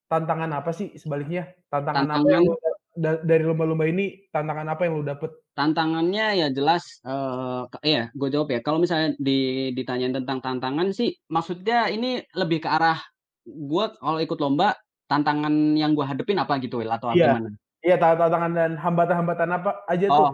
Tantangan 0.05 0.51
apa 0.53 0.69
sih 0.69 0.93
sebaliknya? 0.93 1.49
Tantangan, 1.69 2.05
apa 2.05 2.21
Tantangan- 2.21 2.29
yang 2.29 2.43
lu, 2.45 2.53
da- 2.93 3.21
dari 3.23 3.43
lomba-lomba 3.43 3.85
ini, 3.85 4.05
tantangan 4.29 4.67
apa 4.67 4.81
yang 4.85 4.99
lu 4.99 5.05
dapet? 5.05 5.31
tantangannya 5.53 6.33
ya 6.33 6.47
jelas 6.49 6.97
eh 7.05 7.61
ya 7.85 8.09
gue 8.09 8.25
jawab 8.25 8.49
ya 8.49 8.65
kalau 8.65 8.81
misalnya 8.81 9.13
di 9.21 9.69
ditanyain 9.71 10.09
tentang 10.09 10.41
tantangan 10.41 10.89
sih 10.89 11.13
maksudnya 11.29 11.93
ini 11.93 12.25
lebih 12.33 12.65
ke 12.65 12.69
arah 12.73 12.97
gue 13.45 13.85
kalau 14.01 14.17
ikut 14.17 14.41
lomba 14.41 14.73
tantangan 15.05 15.53
yang 15.77 15.93
gue 15.93 16.01
hadepin 16.01 16.41
apa 16.41 16.57
gitu 16.57 16.81
Will 16.81 16.89
atau 16.89 17.13
Iya. 17.13 17.37
gimana 17.37 17.49
Iya, 17.85 17.95
ta- 18.01 18.17
tantangan 18.17 18.49
dan 18.57 18.71
hambatan-hambatan 18.81 19.49
apa 19.53 19.71
aja 19.85 20.09
tuh? 20.09 20.33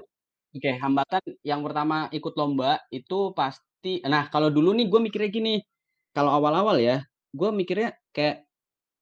Oke 0.55 0.71
hambatan 0.83 1.23
yang 1.45 1.61
pertama 1.65 2.07
ikut 2.11 2.33
lomba 2.39 2.81
itu 2.91 3.31
pasti 3.37 4.01
nah 4.05 4.27
kalau 4.33 4.49
dulu 4.49 4.73
nih 4.77 4.85
gue 4.91 4.99
mikirnya 4.99 5.29
gini 5.31 5.53
kalau 6.15 6.31
awal-awal 6.35 6.77
ya 6.81 7.01
gue 7.31 7.49
mikirnya 7.53 7.93
kayak 8.15 8.43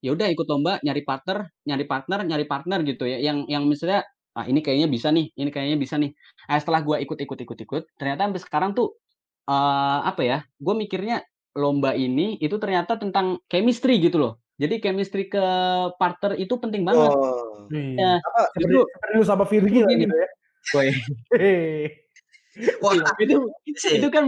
ya 0.03 0.13
udah 0.13 0.27
ikut 0.29 0.45
lomba 0.51 0.77
nyari 0.85 1.01
partner 1.07 1.47
nyari 1.65 1.85
partner 1.89 2.19
nyari 2.27 2.45
partner 2.45 2.79
gitu 2.85 3.03
ya 3.09 3.17
yang 3.17 3.47
yang 3.49 3.63
misalnya 3.65 4.05
ah 4.37 4.45
ini 4.45 4.61
kayaknya 4.61 4.87
bisa 4.91 5.09
nih 5.09 5.33
ini 5.33 5.49
kayaknya 5.49 5.77
bisa 5.81 5.95
nih 5.97 6.11
nah, 6.45 6.59
setelah 6.61 6.81
gue 6.85 6.97
ikut 7.01 7.17
ikut 7.25 7.39
ikut 7.41 7.59
ikut 7.65 7.83
ternyata 7.97 8.21
sampai 8.29 8.41
sekarang 8.45 8.71
tuh 8.77 8.93
eh 9.49 9.99
apa 10.05 10.21
ya 10.21 10.37
gue 10.61 10.73
mikirnya 10.77 11.25
lomba 11.57 11.97
ini 11.97 12.37
itu 12.37 12.53
ternyata 12.61 13.01
tentang 13.01 13.41
chemistry 13.49 13.97
gitu 13.97 14.21
loh 14.21 14.33
jadi 14.61 14.77
chemistry 14.83 15.25
ke 15.31 15.41
partner 15.97 16.37
itu 16.37 16.53
penting 16.61 16.83
banget 16.85 17.09
Oh. 17.09 17.65
Iya. 17.73 18.21
Apa? 18.23 18.41
Seperti, 18.55 18.63
Itu- 18.77 18.87
seperti 18.93 19.13
lu 19.19 19.23
sama 19.27 19.43
Virgi 19.49 19.79
lah 19.83 19.91
gini. 19.91 20.03
gitu 20.07 20.15
ya. 20.15 20.27
Wah, 22.83 22.93
itu 23.21 23.35
itu 23.69 24.07
kan 24.09 24.23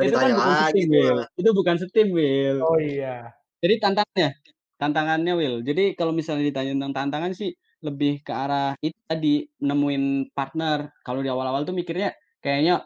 itu 0.00 0.14
kan 0.20 0.30
bukan 0.32 0.32
lagi. 0.36 0.80
tuh. 0.84 0.92
Will 0.92 1.18
itu 1.40 1.50
bukan 1.56 1.76
setim 1.80 2.08
Will 2.12 2.60
Oh 2.60 2.76
iya. 2.76 3.32
Jadi 3.64 3.80
tantangannya, 3.80 4.30
tantangannya 4.76 5.32
Will. 5.40 5.56
Jadi 5.64 5.96
kalau 5.96 6.12
misalnya 6.12 6.44
ditanya 6.52 6.76
tentang 6.76 6.92
tantangan 6.92 7.32
sih 7.32 7.56
lebih 7.80 8.20
ke 8.20 8.32
arah 8.32 8.76
itu 8.84 8.96
tadi 9.08 9.48
nemuin 9.64 10.34
partner. 10.36 10.92
Kalau 11.00 11.20
di 11.24 11.30
awal-awal 11.32 11.64
tuh 11.64 11.72
mikirnya 11.76 12.12
kayaknya 12.44 12.84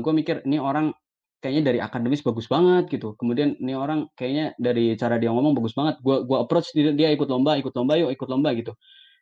gue 0.00 0.12
mikir 0.16 0.40
ini 0.48 0.56
orang 0.56 0.88
kayaknya 1.44 1.62
dari 1.72 1.78
akademis 1.84 2.24
bagus 2.24 2.48
banget 2.48 2.88
gitu. 2.90 3.12
Kemudian 3.20 3.60
ini 3.60 3.76
orang 3.76 4.08
kayaknya 4.16 4.56
dari 4.56 4.96
cara 4.96 5.20
dia 5.20 5.30
ngomong 5.32 5.52
bagus 5.52 5.76
banget. 5.76 6.00
Gua 6.00 6.24
gua 6.24 6.48
approach 6.48 6.72
dia, 6.72 6.96
dia 6.96 7.12
ikut 7.12 7.28
lomba, 7.28 7.60
ikut 7.60 7.72
lomba 7.76 7.94
yuk, 8.00 8.10
ikut 8.16 8.28
lomba 8.32 8.56
gitu. 8.56 8.72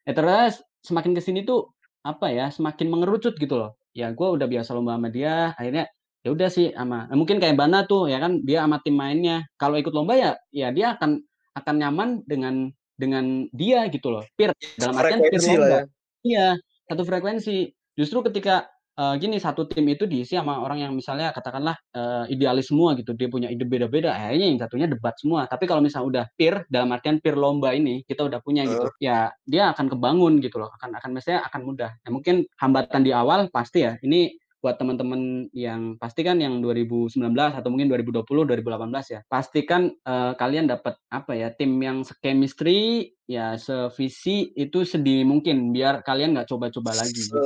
Eh 0.07 0.15
terus 0.15 0.63
semakin 0.87 1.13
ke 1.17 1.23
sini 1.25 1.43
tuh 1.49 1.74
apa 2.05 2.31
ya, 2.31 2.53
semakin 2.53 2.93
mengerucut 2.93 3.35
gitu 3.41 3.57
loh. 3.57 3.81
Ya 3.97 4.13
gue 4.13 4.29
udah 4.29 4.47
biasa 4.47 4.77
lomba 4.77 5.01
sama 5.01 5.09
dia, 5.09 5.57
akhirnya 5.57 5.89
ya 6.25 6.33
udah 6.33 6.49
sih 6.49 6.73
sama 6.73 7.05
nah, 7.05 7.17
mungkin 7.21 7.37
kayak 7.37 7.55
Bana 7.55 7.85
tuh 7.85 8.09
ya 8.09 8.17
kan 8.17 8.41
dia 8.41 8.65
sama 8.65 8.81
tim 8.81 8.97
mainnya 8.97 9.45
kalau 9.61 9.77
ikut 9.77 9.93
lomba 9.93 10.17
ya 10.17 10.33
ya 10.57 10.73
dia 10.73 10.97
akan 10.97 11.21
akan 11.53 11.75
nyaman 11.77 12.25
dengan 12.25 12.73
dengan 12.97 13.45
dia 13.53 13.85
gitu 13.93 14.09
loh 14.09 14.25
peer 14.33 14.57
dalam 14.81 14.97
artian 14.97 15.21
peer 15.21 15.37
lomba 15.45 15.69
ya. 15.69 15.83
iya 16.25 16.47
satu 16.89 17.05
frekuensi 17.05 17.77
justru 17.93 18.25
ketika 18.25 18.73
eh, 18.99 19.15
gini 19.19 19.37
satu 19.43 19.67
tim 19.67 19.87
itu 19.91 20.05
diisi 20.07 20.39
sama 20.39 20.63
orang 20.63 20.87
yang 20.87 20.93
misalnya 20.95 21.31
katakanlah 21.35 21.77
eh, 21.95 22.25
idealis 22.35 22.71
semua 22.71 22.95
gitu 22.99 23.13
dia 23.15 23.29
punya 23.31 23.51
ide 23.51 23.67
beda-beda 23.67 24.15
akhirnya 24.15 24.47
yang 24.51 24.61
satunya 24.61 24.87
debat 24.91 25.15
semua. 25.19 25.47
Tapi 25.51 25.65
kalau 25.67 25.83
misalnya 25.85 26.07
udah 26.07 26.25
peer 26.39 26.65
dalam 26.71 26.91
artian 26.95 27.19
peer 27.19 27.37
lomba 27.39 27.75
ini 27.75 28.03
kita 28.07 28.27
udah 28.27 28.41
punya 28.41 28.63
gitu 28.67 28.89
ya 29.03 29.31
dia 29.45 29.71
akan 29.75 29.87
kebangun 29.93 30.41
gitu 30.43 30.63
loh 30.63 30.71
akan 30.81 30.97
akan 30.99 31.11
mestinya 31.15 31.45
akan 31.47 31.61
mudah. 31.67 31.91
Ya 32.03 32.09
mungkin 32.11 32.47
hambatan 32.59 33.03
di 33.03 33.13
awal 33.15 33.51
pasti 33.53 33.87
ya 33.87 33.99
ini 34.03 34.35
buat 34.65 34.81
teman-teman 34.81 35.53
yang 35.53 36.01
pasti 36.01 36.25
kan 36.25 36.41
yang 36.41 36.65
2019 36.65 37.21
atau 37.37 37.69
mungkin 37.69 37.93
2020 37.93 38.25
2018 38.65 39.13
ya 39.13 39.21
pastikan 39.29 39.93
eh, 39.93 40.33
kalian 40.41 40.73
dapat 40.73 40.97
apa 41.13 41.37
ya 41.37 41.53
tim 41.53 41.77
yang 41.85 42.01
chemistry 42.25 43.13
ya 43.29 43.61
sevisi 43.61 44.57
itu 44.57 44.89
sedini 44.89 45.29
mungkin 45.29 45.69
biar 45.77 46.01
kalian 46.01 46.33
nggak 46.33 46.49
coba-coba 46.49 46.97
lagi 46.97 47.13
gitu. 47.13 47.37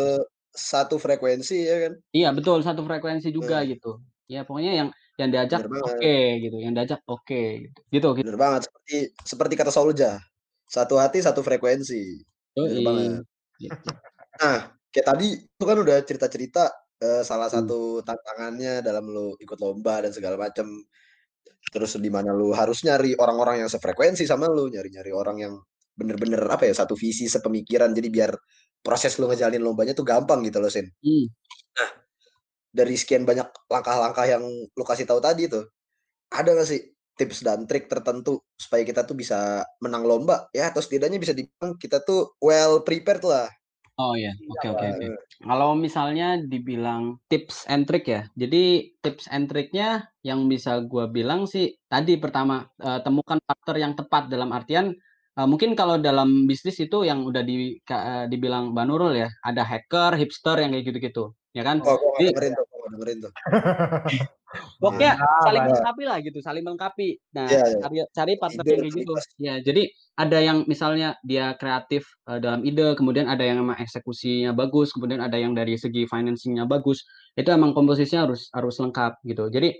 Satu 0.59 0.99
frekuensi 0.99 1.57
ya 1.63 1.77
kan. 1.87 1.93
iya 2.11 2.29
betul 2.35 2.59
satu 2.61 2.83
frekuensi 2.83 3.31
juga 3.31 3.63
Hmm. 3.63 3.71
gitu 3.71 3.93
ya 4.27 4.43
pokoknya 4.43 4.73
yang 4.75 4.89
yang 5.17 5.31
diajak 5.31 5.63
oke 5.65 5.71
banget. 5.73 6.43
gitu 6.43 6.57
yang 6.59 6.75
diajak 6.75 7.01
oke 7.07 7.43
gitu 7.63 7.79
gitu 7.89 8.09
gitu 8.19 8.27
Bener 8.27 8.39
banget. 8.39 8.61
Seperti 8.67 8.97
seperti 9.25 9.55
kata 9.55 9.71
Solja. 9.71 10.19
Satu 10.67 10.99
hati, 10.99 11.23
satu 11.23 11.41
frekuensi. 11.41 12.03
Bener 12.53 12.75
Yoi. 12.75 12.85
banget. 12.85 13.11
Gitu. 13.57 13.89
Nah, 14.37 14.59
kayak 14.91 15.07
tadi 15.09 15.29
itu 15.39 15.65
kan 15.65 15.79
udah 15.79 15.97
cerita-cerita 16.03 16.63
eh, 16.99 17.23
salah 17.23 17.47
Hmm. 17.47 17.63
satu 17.63 18.03
tantangannya 18.03 18.83
dalam 18.83 19.07
lu 19.07 19.39
ikut 19.39 19.59
lomba 19.59 20.03
dan 20.03 20.11
segala 20.11 20.35
macam. 20.35 20.67
Terus 21.71 21.95
di 21.97 22.11
mana 22.11 22.35
lu 22.35 22.51
harus 22.51 22.83
nyari 22.83 23.15
orang-orang 23.15 23.63
yang 23.63 23.71
sefrekuensi 23.71 24.25
sama 24.25 24.47
lu, 24.49 24.67
nyari-nyari 24.67 25.13
orang 25.15 25.37
yang 25.39 25.55
bener-bener 25.95 26.41
apa 26.47 26.67
ya 26.67 26.75
satu 26.75 26.95
visi 26.95 27.27
sepemikiran. 27.27 27.91
Jadi 27.95 28.09
biar 28.09 28.33
proses 28.83 29.17
lu 29.19 29.29
ngejalanin 29.29 29.63
lombanya 29.63 29.93
tuh 29.93 30.07
gampang 30.07 30.43
gitu 30.47 30.59
loh, 30.63 30.71
Sin. 30.71 30.89
Hmm. 31.03 31.27
Dari 32.69 32.95
sekian 32.95 33.25
banyak 33.27 33.49
langkah-langkah 33.69 34.27
yang 34.29 34.45
lu 34.49 34.85
kasih 34.85 35.09
tahu 35.09 35.19
tadi 35.19 35.49
tuh, 35.51 35.67
ada 36.31 36.53
nggak 36.53 36.69
sih 36.69 36.81
tips 37.19 37.43
dan 37.43 37.67
trik 37.67 37.91
tertentu 37.91 38.39
supaya 38.55 38.87
kita 38.87 39.03
tuh 39.03 39.19
bisa 39.19 39.67
menang 39.83 40.07
lomba 40.07 40.47
ya 40.55 40.71
atau 40.71 40.79
setidaknya 40.79 41.19
bisa 41.19 41.35
dibilang 41.35 41.75
kita 41.75 41.99
tuh 42.07 42.39
well 42.39 42.87
prepared 42.87 43.25
lah. 43.27 43.51
Oh 43.99 44.15
ya, 44.15 44.31
oke 44.31 44.79
oke 44.79 44.87
Nah, 44.87 44.95
oke. 44.95 45.07
Kalau 45.43 45.71
misalnya 45.75 46.39
dibilang 46.39 47.19
tips 47.27 47.67
and 47.67 47.83
trick 47.91 48.07
ya, 48.07 48.31
jadi 48.39 48.95
tips 49.03 49.27
and 49.35 49.51
triknya 49.51 50.07
yang 50.23 50.47
bisa 50.47 50.79
gua 50.87 51.11
bilang 51.11 51.51
sih 51.51 51.75
tadi 51.91 52.15
pertama 52.15 52.63
eh, 52.79 53.03
temukan 53.03 53.43
partner 53.43 53.77
yang 53.83 53.93
tepat 53.99 54.31
dalam 54.31 54.55
artian 54.55 54.95
eh, 55.39 55.47
mungkin 55.47 55.79
kalau 55.79 55.97
dalam 56.03 56.51
bisnis 56.51 56.83
itu 56.83 57.07
yang 57.07 57.23
udah 57.23 57.43
di, 57.47 57.79
eh, 57.79 58.25
dibilang 58.27 58.75
Banurul 58.75 59.15
ya, 59.15 59.29
ada 59.47 59.63
hacker, 59.63 60.19
hipster 60.19 60.59
yang 60.59 60.75
kayak 60.75 60.85
gitu-gitu, 60.91 61.25
ya 61.55 61.63
kan? 61.63 61.79
Oh, 61.87 61.95
Jadi 62.19 62.35
dengerin 62.35 62.53
tuh, 62.59 62.65
gua 62.67 62.77
nggak 62.79 62.91
dengerin 62.99 63.19
tuh. 63.23 63.33
pokoknya 64.81 65.13
Mantap, 65.21 65.45
saling 65.45 65.61
mantap. 65.61 65.73
melengkapi 65.77 66.03
lah 66.09 66.19
gitu, 66.25 66.39
saling 66.41 66.65
melengkapi. 66.65 67.09
Nah, 67.37 67.47
Iya, 67.53 67.61
iya. 67.69 67.79
cari 67.85 67.97
cari 68.17 68.33
partner 68.41 68.65
Ide 68.65 68.71
yang 68.73 68.81
kayak 68.81 68.97
gitu. 68.97 69.15
Ya, 69.39 69.55
jadi 69.61 69.83
ada 70.19 70.39
yang 70.41 70.59
misalnya 70.65 71.09
dia 71.23 71.53
kreatif 71.61 72.09
eh, 72.27 72.41
dalam 72.41 72.65
ide, 72.65 72.97
kemudian 72.97 73.29
ada 73.29 73.45
yang 73.45 73.61
emang 73.61 73.77
eksekusinya 73.79 74.57
bagus, 74.57 74.91
kemudian 74.97 75.21
ada 75.21 75.37
yang 75.37 75.53
dari 75.53 75.77
segi 75.77 76.09
financingnya 76.09 76.65
bagus. 76.65 77.05
Itu 77.37 77.53
emang 77.53 77.77
komposisinya 77.77 78.25
harus 78.27 78.49
harus 78.57 78.75
lengkap 78.81 79.21
gitu. 79.29 79.53
Jadi 79.53 79.79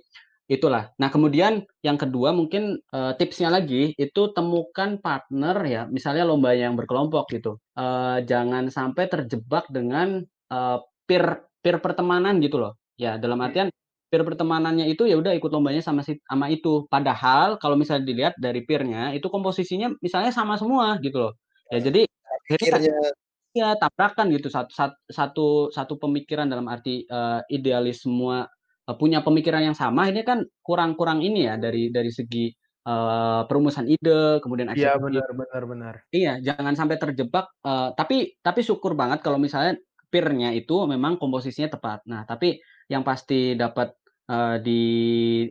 itulah. 0.49 0.91
Nah, 1.01 1.09
kemudian 1.13 1.63
yang 1.85 2.01
kedua 2.01 2.33
mungkin 2.33 2.81
eh, 2.81 3.13
tipsnya 3.21 3.49
lagi 3.53 3.93
itu 3.95 4.23
temukan 4.37 4.97
partner 4.99 5.57
ya, 5.69 5.83
misalnya 5.87 6.25
lomba 6.25 6.57
yang 6.57 6.75
berkelompok 6.75 7.29
gitu. 7.37 7.61
Eh, 7.77 8.19
jangan 8.25 8.73
sampai 8.73 9.05
terjebak 9.13 9.69
dengan 9.69 10.25
eh, 10.53 10.79
peer 11.07 11.45
peer 11.63 11.77
pertemanan 11.85 12.41
gitu 12.41 12.57
loh. 12.63 12.73
Ya, 12.99 13.21
dalam 13.21 13.39
artian 13.45 13.69
peer 14.09 14.25
pertemanannya 14.25 14.89
itu 14.89 15.05
ya 15.05 15.21
udah 15.21 15.37
ikut 15.37 15.53
lombanya 15.53 15.85
sama 15.85 16.01
si 16.03 16.17
sama 16.25 16.49
itu. 16.49 16.89
Padahal 16.89 17.61
kalau 17.61 17.77
misalnya 17.77 18.09
dilihat 18.09 18.35
dari 18.41 18.65
peernya 18.65 19.13
itu 19.13 19.29
komposisinya 19.29 19.93
misalnya 20.01 20.33
sama 20.33 20.57
semua 20.57 20.97
gitu 21.05 21.29
loh. 21.29 21.33
Ya 21.69 21.79
jadi 21.85 22.09
akhirnya 22.09 22.81
Pikirnya 22.81 22.97
ya 23.57 23.69
tabrakan 23.77 24.31
gitu 24.33 24.49
satu 24.53 24.71
satu 24.73 24.97
satu, 25.11 25.47
satu 25.73 25.95
pemikiran 26.01 26.49
dalam 26.49 26.69
arti 26.69 27.05
eh, 27.05 27.41
idealis 27.53 28.05
semua 28.05 28.49
punya 28.97 29.21
pemikiran 29.21 29.61
yang 29.61 29.77
sama 29.77 30.09
ini 30.09 30.25
kan 30.25 30.47
kurang-kurang 30.65 31.21
ini 31.21 31.45
ya 31.45 31.61
dari 31.61 31.93
dari 31.93 32.09
segi 32.09 32.49
uh, 32.89 33.43
perumusan 33.45 33.85
ide, 33.85 34.41
kemudian 34.41 34.73
Iya 34.73 34.97
benar 34.97 35.29
benar 35.37 35.63
benar. 35.69 35.95
Iya, 36.09 36.41
jangan 36.41 36.73
sampai 36.73 36.97
terjebak. 36.97 37.53
Uh, 37.61 37.93
tapi 37.93 38.39
tapi 38.41 38.61
syukur 38.65 38.97
banget 38.97 39.21
kalau 39.21 39.37
misalnya 39.37 39.77
peer-nya 40.09 40.57
itu 40.57 40.89
memang 40.89 41.21
komposisinya 41.21 41.69
tepat. 41.77 42.01
Nah, 42.09 42.25
tapi 42.25 42.57
yang 42.89 43.05
pasti 43.05 43.53
dapat 43.53 43.93
uh, 44.33 44.57
di 44.61 44.81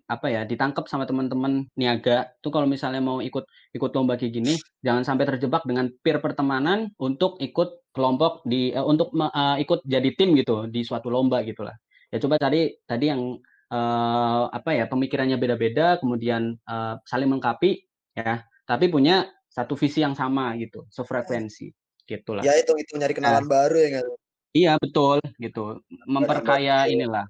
apa 0.09 0.27
ya 0.33 0.41
ditangkap 0.49 0.89
sama 0.89 1.05
teman-teman 1.05 1.69
niaga 1.77 2.33
tuh 2.41 2.49
kalau 2.49 2.65
misalnya 2.65 3.01
mau 3.01 3.21
ikut 3.21 3.45
ikut 3.77 3.91
lomba 3.93 4.17
kayak 4.17 4.33
gini 4.33 4.53
jangan 4.81 5.05
sampai 5.05 5.25
terjebak 5.29 5.61
dengan 5.69 5.93
peer 6.01 6.17
pertemanan 6.17 6.89
untuk 6.97 7.37
ikut 7.37 7.85
kelompok 7.93 8.41
di 8.49 8.73
uh, 8.73 8.85
untuk 8.85 9.13
uh, 9.13 9.57
ikut 9.61 9.85
jadi 9.85 10.09
tim 10.17 10.33
gitu 10.33 10.65
di 10.69 10.81
suatu 10.81 11.13
lomba 11.13 11.45
gitulah 11.45 11.77
ya 12.13 12.17
coba 12.23 12.35
tadi 12.39 12.75
tadi 12.87 13.05
yang 13.11 13.37
uh, 13.71 14.43
apa 14.51 14.71
ya 14.75 14.85
pemikirannya 14.87 15.37
beda-beda 15.39 15.99
kemudian 15.99 16.55
uh, 16.67 16.99
saling 17.03 17.27
melengkapi 17.29 17.83
ya. 18.15 18.43
Tapi 18.67 18.91
punya 18.91 19.31
satu 19.47 19.79
visi 19.79 20.03
yang 20.03 20.13
sama 20.13 20.51
gitu 20.59 20.83
sefrekuensi 20.91 21.71
gitulah. 22.03 22.43
Ya 22.43 22.55
itu 22.59 22.75
itu 22.75 22.99
nyari 22.99 23.15
kenalan 23.15 23.47
nah, 23.47 23.51
baru 23.51 23.77
ya 23.79 23.89
kan 23.99 24.05
Iya 24.55 24.73
betul 24.79 25.19
gitu, 25.37 25.83
memperkaya 26.07 26.89
inilah. 26.89 27.29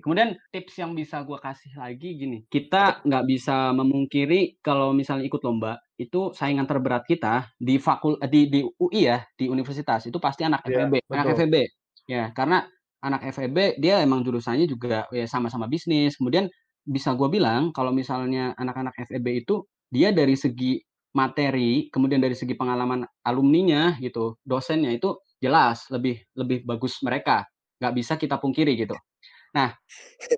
Kemudian 0.00 0.32
tips 0.48 0.80
yang 0.80 0.96
bisa 0.96 1.20
gue 1.20 1.36
kasih 1.36 1.76
lagi 1.76 2.16
gini, 2.16 2.48
kita 2.48 3.04
nggak 3.04 3.24
bisa 3.28 3.68
memungkiri 3.76 4.56
kalau 4.64 4.96
misalnya 4.96 5.28
ikut 5.28 5.44
lomba 5.44 5.76
itu 6.00 6.32
saingan 6.32 6.64
terberat 6.64 7.04
kita 7.04 7.52
di 7.60 7.76
fakul 7.76 8.16
di 8.32 8.48
di 8.48 8.64
UI 8.64 9.12
ya 9.12 9.20
di 9.36 9.44
universitas 9.44 10.08
itu 10.08 10.16
pasti 10.16 10.48
anak 10.48 10.64
ya, 10.64 10.88
FEB, 10.88 10.92
betul. 11.04 11.12
anak 11.12 11.26
FEB 11.36 11.54
ya. 12.08 12.24
Karena 12.32 12.64
anak 13.02 13.30
FEB 13.30 13.78
dia 13.78 14.02
emang 14.02 14.26
jurusannya 14.26 14.66
juga 14.66 15.06
ya 15.14 15.26
sama-sama 15.30 15.70
bisnis. 15.70 16.18
Kemudian 16.18 16.50
bisa 16.88 17.12
gue 17.14 17.28
bilang 17.28 17.70
kalau 17.76 17.92
misalnya 17.92 18.56
anak-anak 18.56 18.94
FEB 19.08 19.44
itu 19.44 19.62
dia 19.92 20.10
dari 20.12 20.34
segi 20.34 20.80
materi, 21.16 21.88
kemudian 21.88 22.20
dari 22.20 22.36
segi 22.36 22.52
pengalaman 22.54 23.04
alumninya 23.24 23.96
gitu, 23.98 24.36
dosennya 24.44 24.92
itu 24.92 25.16
jelas 25.40 25.86
lebih 25.92 26.20
lebih 26.36 26.66
bagus 26.66 27.00
mereka. 27.04 27.46
Nggak 27.78 27.94
bisa 27.94 28.12
kita 28.18 28.36
pungkiri 28.42 28.74
gitu. 28.74 28.96
Nah 29.54 29.72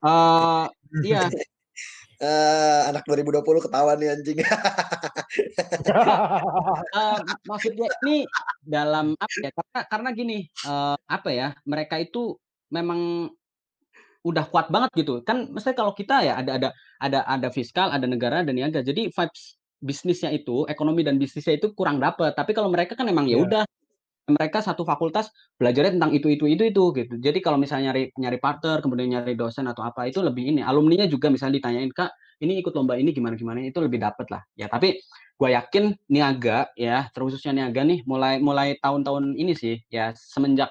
uh, 0.05 0.67
iya. 1.09 1.27
Uh, 2.21 2.83
anak 2.93 3.09
2020 3.09 3.65
ketawa 3.65 3.97
nih 3.97 4.09
anjing. 4.15 4.39
Uh, 6.91 7.19
maksudnya 7.47 7.87
ini 8.05 8.27
dalam 8.67 9.15
apa 9.15 9.37
ya 9.39 9.51
karena 9.55 9.81
karena 9.87 10.09
gini 10.11 10.39
uh, 10.67 10.99
apa 11.07 11.31
ya 11.31 11.49
mereka 11.63 11.97
itu 12.03 12.35
memang 12.73 13.31
udah 14.21 14.45
kuat 14.53 14.69
banget 14.69 14.91
gitu 15.01 15.25
kan 15.25 15.49
mesti 15.49 15.73
kalau 15.73 15.97
kita 15.97 16.21
ya 16.21 16.37
ada 16.41 16.61
ada 16.61 16.69
ada 17.01 17.21
ada 17.25 17.49
fiskal 17.49 17.89
ada 17.89 18.05
negara 18.05 18.45
dan 18.45 18.53
niaga 18.53 18.85
jadi 18.85 19.09
vibes 19.09 19.57
bisnisnya 19.81 20.29
itu 20.37 20.69
ekonomi 20.69 21.01
dan 21.01 21.17
bisnisnya 21.17 21.57
itu 21.57 21.73
kurang 21.73 21.97
dapet 22.05 22.37
tapi 22.37 22.53
kalau 22.53 22.69
mereka 22.69 22.93
kan 22.93 23.09
emang 23.09 23.25
ya 23.25 23.41
iya. 23.41 23.45
udah 23.49 23.65
mereka 24.31 24.63
satu 24.63 24.87
fakultas 24.87 25.29
belajarnya 25.59 25.99
tentang 25.99 26.13
itu 26.15 26.31
itu 26.31 26.45
itu 26.47 26.63
itu 26.71 26.85
gitu. 26.95 27.15
Jadi 27.19 27.39
kalau 27.43 27.59
misalnya 27.59 27.91
nyari 27.91 28.15
nyari 28.15 28.39
partner, 28.39 28.79
kemudian 28.79 29.11
nyari 29.11 29.35
dosen 29.35 29.67
atau 29.67 29.83
apa 29.83 30.07
itu 30.07 30.23
lebih 30.23 30.55
ini. 30.55 30.61
Alumninya 30.63 31.05
juga 31.11 31.29
misalnya 31.29 31.59
ditanyain 31.59 31.91
kak, 31.91 32.15
ini 32.41 32.63
ikut 32.63 32.73
lomba 32.73 32.95
ini 32.95 33.11
gimana 33.11 33.35
gimana 33.35 33.59
itu 33.67 33.83
lebih 33.83 33.99
dapet 33.99 34.31
lah. 34.31 34.43
Ya 34.55 34.71
tapi 34.71 35.03
gue 35.35 35.49
yakin 35.51 35.99
niaga 36.09 36.71
ya, 36.79 37.11
terkhususnya 37.11 37.51
niaga 37.51 37.83
nih 37.83 38.07
mulai 38.07 38.39
mulai 38.39 38.79
tahun-tahun 38.79 39.35
ini 39.35 39.53
sih 39.59 39.83
ya 39.91 40.15
semenjak 40.15 40.71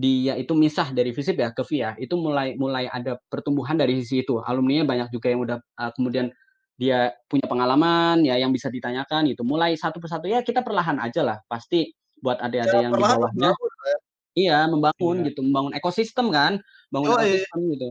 dia 0.00 0.32
itu 0.40 0.56
misah 0.56 0.88
dari 0.96 1.12
FISIP 1.12 1.36
ya 1.36 1.52
ke 1.52 1.60
VIA 1.60 1.92
itu 2.00 2.16
mulai 2.16 2.56
mulai 2.56 2.88
ada 2.88 3.20
pertumbuhan 3.28 3.76
dari 3.76 4.00
sisi 4.00 4.24
itu. 4.24 4.40
Alumninya 4.40 4.88
banyak 4.88 5.08
juga 5.12 5.28
yang 5.28 5.44
udah 5.44 5.58
uh, 5.60 5.92
kemudian 5.92 6.32
dia 6.80 7.12
punya 7.28 7.44
pengalaman 7.44 8.24
ya 8.24 8.40
yang 8.40 8.48
bisa 8.56 8.72
ditanyakan 8.72 9.28
itu 9.28 9.44
mulai 9.44 9.76
satu 9.76 10.00
persatu 10.00 10.24
ya 10.32 10.40
kita 10.40 10.64
perlahan 10.64 10.96
aja 10.96 11.20
lah 11.20 11.36
pasti 11.44 11.92
buat 12.24 12.40
adik-adik 12.40 12.80
yang 12.80 12.92
di 12.96 13.02
bawahnya. 13.04 13.52
Ya. 13.52 13.96
Iya, 14.30 14.58
membangun 14.70 15.16
iya. 15.20 15.26
gitu, 15.32 15.40
membangun 15.42 15.72
ekosistem 15.74 16.30
kan, 16.30 16.62
bangun 16.94 17.10
oh, 17.10 17.18
ekosistem 17.18 17.60
iya. 17.60 17.70
gitu. 17.74 17.88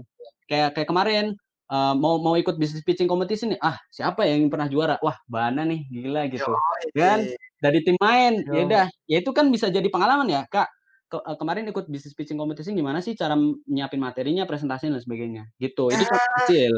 Kayak 0.49 0.69
kayak 0.73 0.87
kemarin 0.87 1.25
uh, 1.67 1.93
mau 1.93 2.17
mau 2.23 2.39
ikut 2.39 2.55
bisnis 2.55 2.81
pitching 2.81 3.11
kompetisi 3.11 3.51
nih, 3.51 3.59
ah 3.59 3.75
siapa 3.91 4.23
yang 4.23 4.47
pernah 4.47 4.71
juara? 4.71 4.95
Wah, 5.03 5.19
Bana 5.27 5.67
nih, 5.67 5.83
gila 5.91 6.31
gitu. 6.31 6.47
Yo, 6.95 7.01
kan 7.03 7.27
dari 7.59 7.79
tim 7.83 7.99
main, 7.99 8.39
ya 8.47 8.61
udah, 8.65 8.85
ya 9.11 9.17
itu 9.19 9.31
kan 9.35 9.51
bisa 9.51 9.67
jadi 9.67 9.85
pengalaman 9.91 10.31
ya, 10.31 10.47
Kak. 10.47 10.71
Ke, 11.09 11.17
uh, 11.17 11.37
kemarin 11.41 11.65
ikut 11.65 11.89
bisnis 11.89 12.13
pitching 12.13 12.37
kompetisi 12.37 12.69
gimana 12.71 13.01
sih 13.01 13.17
cara 13.17 13.33
nyiapin 13.65 13.97
materinya, 13.97 14.45
presentasinya 14.45 14.97
dan 14.97 15.03
sebagainya. 15.03 15.43
Gitu. 15.57 15.89
Itu 15.89 16.05
ah, 16.05 16.45
kecil. 16.45 16.73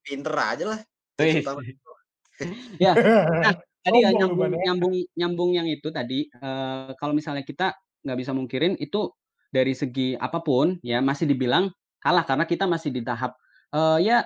Pinter 0.00 0.34
aja 0.34 0.64
lah. 0.72 0.80
ya. 2.82 2.92
Nah, 2.96 3.54
tadi 3.84 3.98
ya 4.00 4.10
nyambung 4.16 4.50
nyambung 4.56 4.94
nyambung 5.12 5.50
yang 5.52 5.68
itu 5.68 5.92
tadi 5.92 6.26
uh, 6.40 6.96
kalau 6.96 7.12
misalnya 7.12 7.44
kita 7.44 7.76
nggak 8.00 8.18
bisa 8.18 8.32
mungkirin 8.32 8.74
itu 8.80 9.12
dari 9.52 9.76
segi 9.76 10.16
apa 10.16 10.40
pun 10.40 10.80
ya 10.80 11.04
masih 11.04 11.28
dibilang 11.28 11.68
kalah 12.00 12.24
karena 12.24 12.48
kita 12.48 12.64
masih 12.64 12.90
di 12.90 13.04
tahap 13.04 13.36
uh, 13.76 14.00
ya 14.00 14.24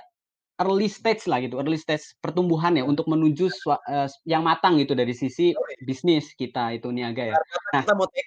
early 0.62 0.86
stage 0.86 1.26
lah 1.26 1.42
gitu 1.42 1.58
early 1.58 1.78
stage 1.78 2.14
pertumbuhan 2.22 2.78
ya 2.78 2.86
untuk 2.86 3.10
menuju 3.10 3.50
uh, 3.66 4.06
yang 4.26 4.46
matang 4.46 4.78
gitu 4.78 4.94
dari 4.94 5.14
sisi 5.14 5.54
bisnis 5.82 6.34
kita 6.38 6.78
itu 6.78 6.90
niaga 6.94 7.34
ya 7.34 7.36
nah 7.74 7.82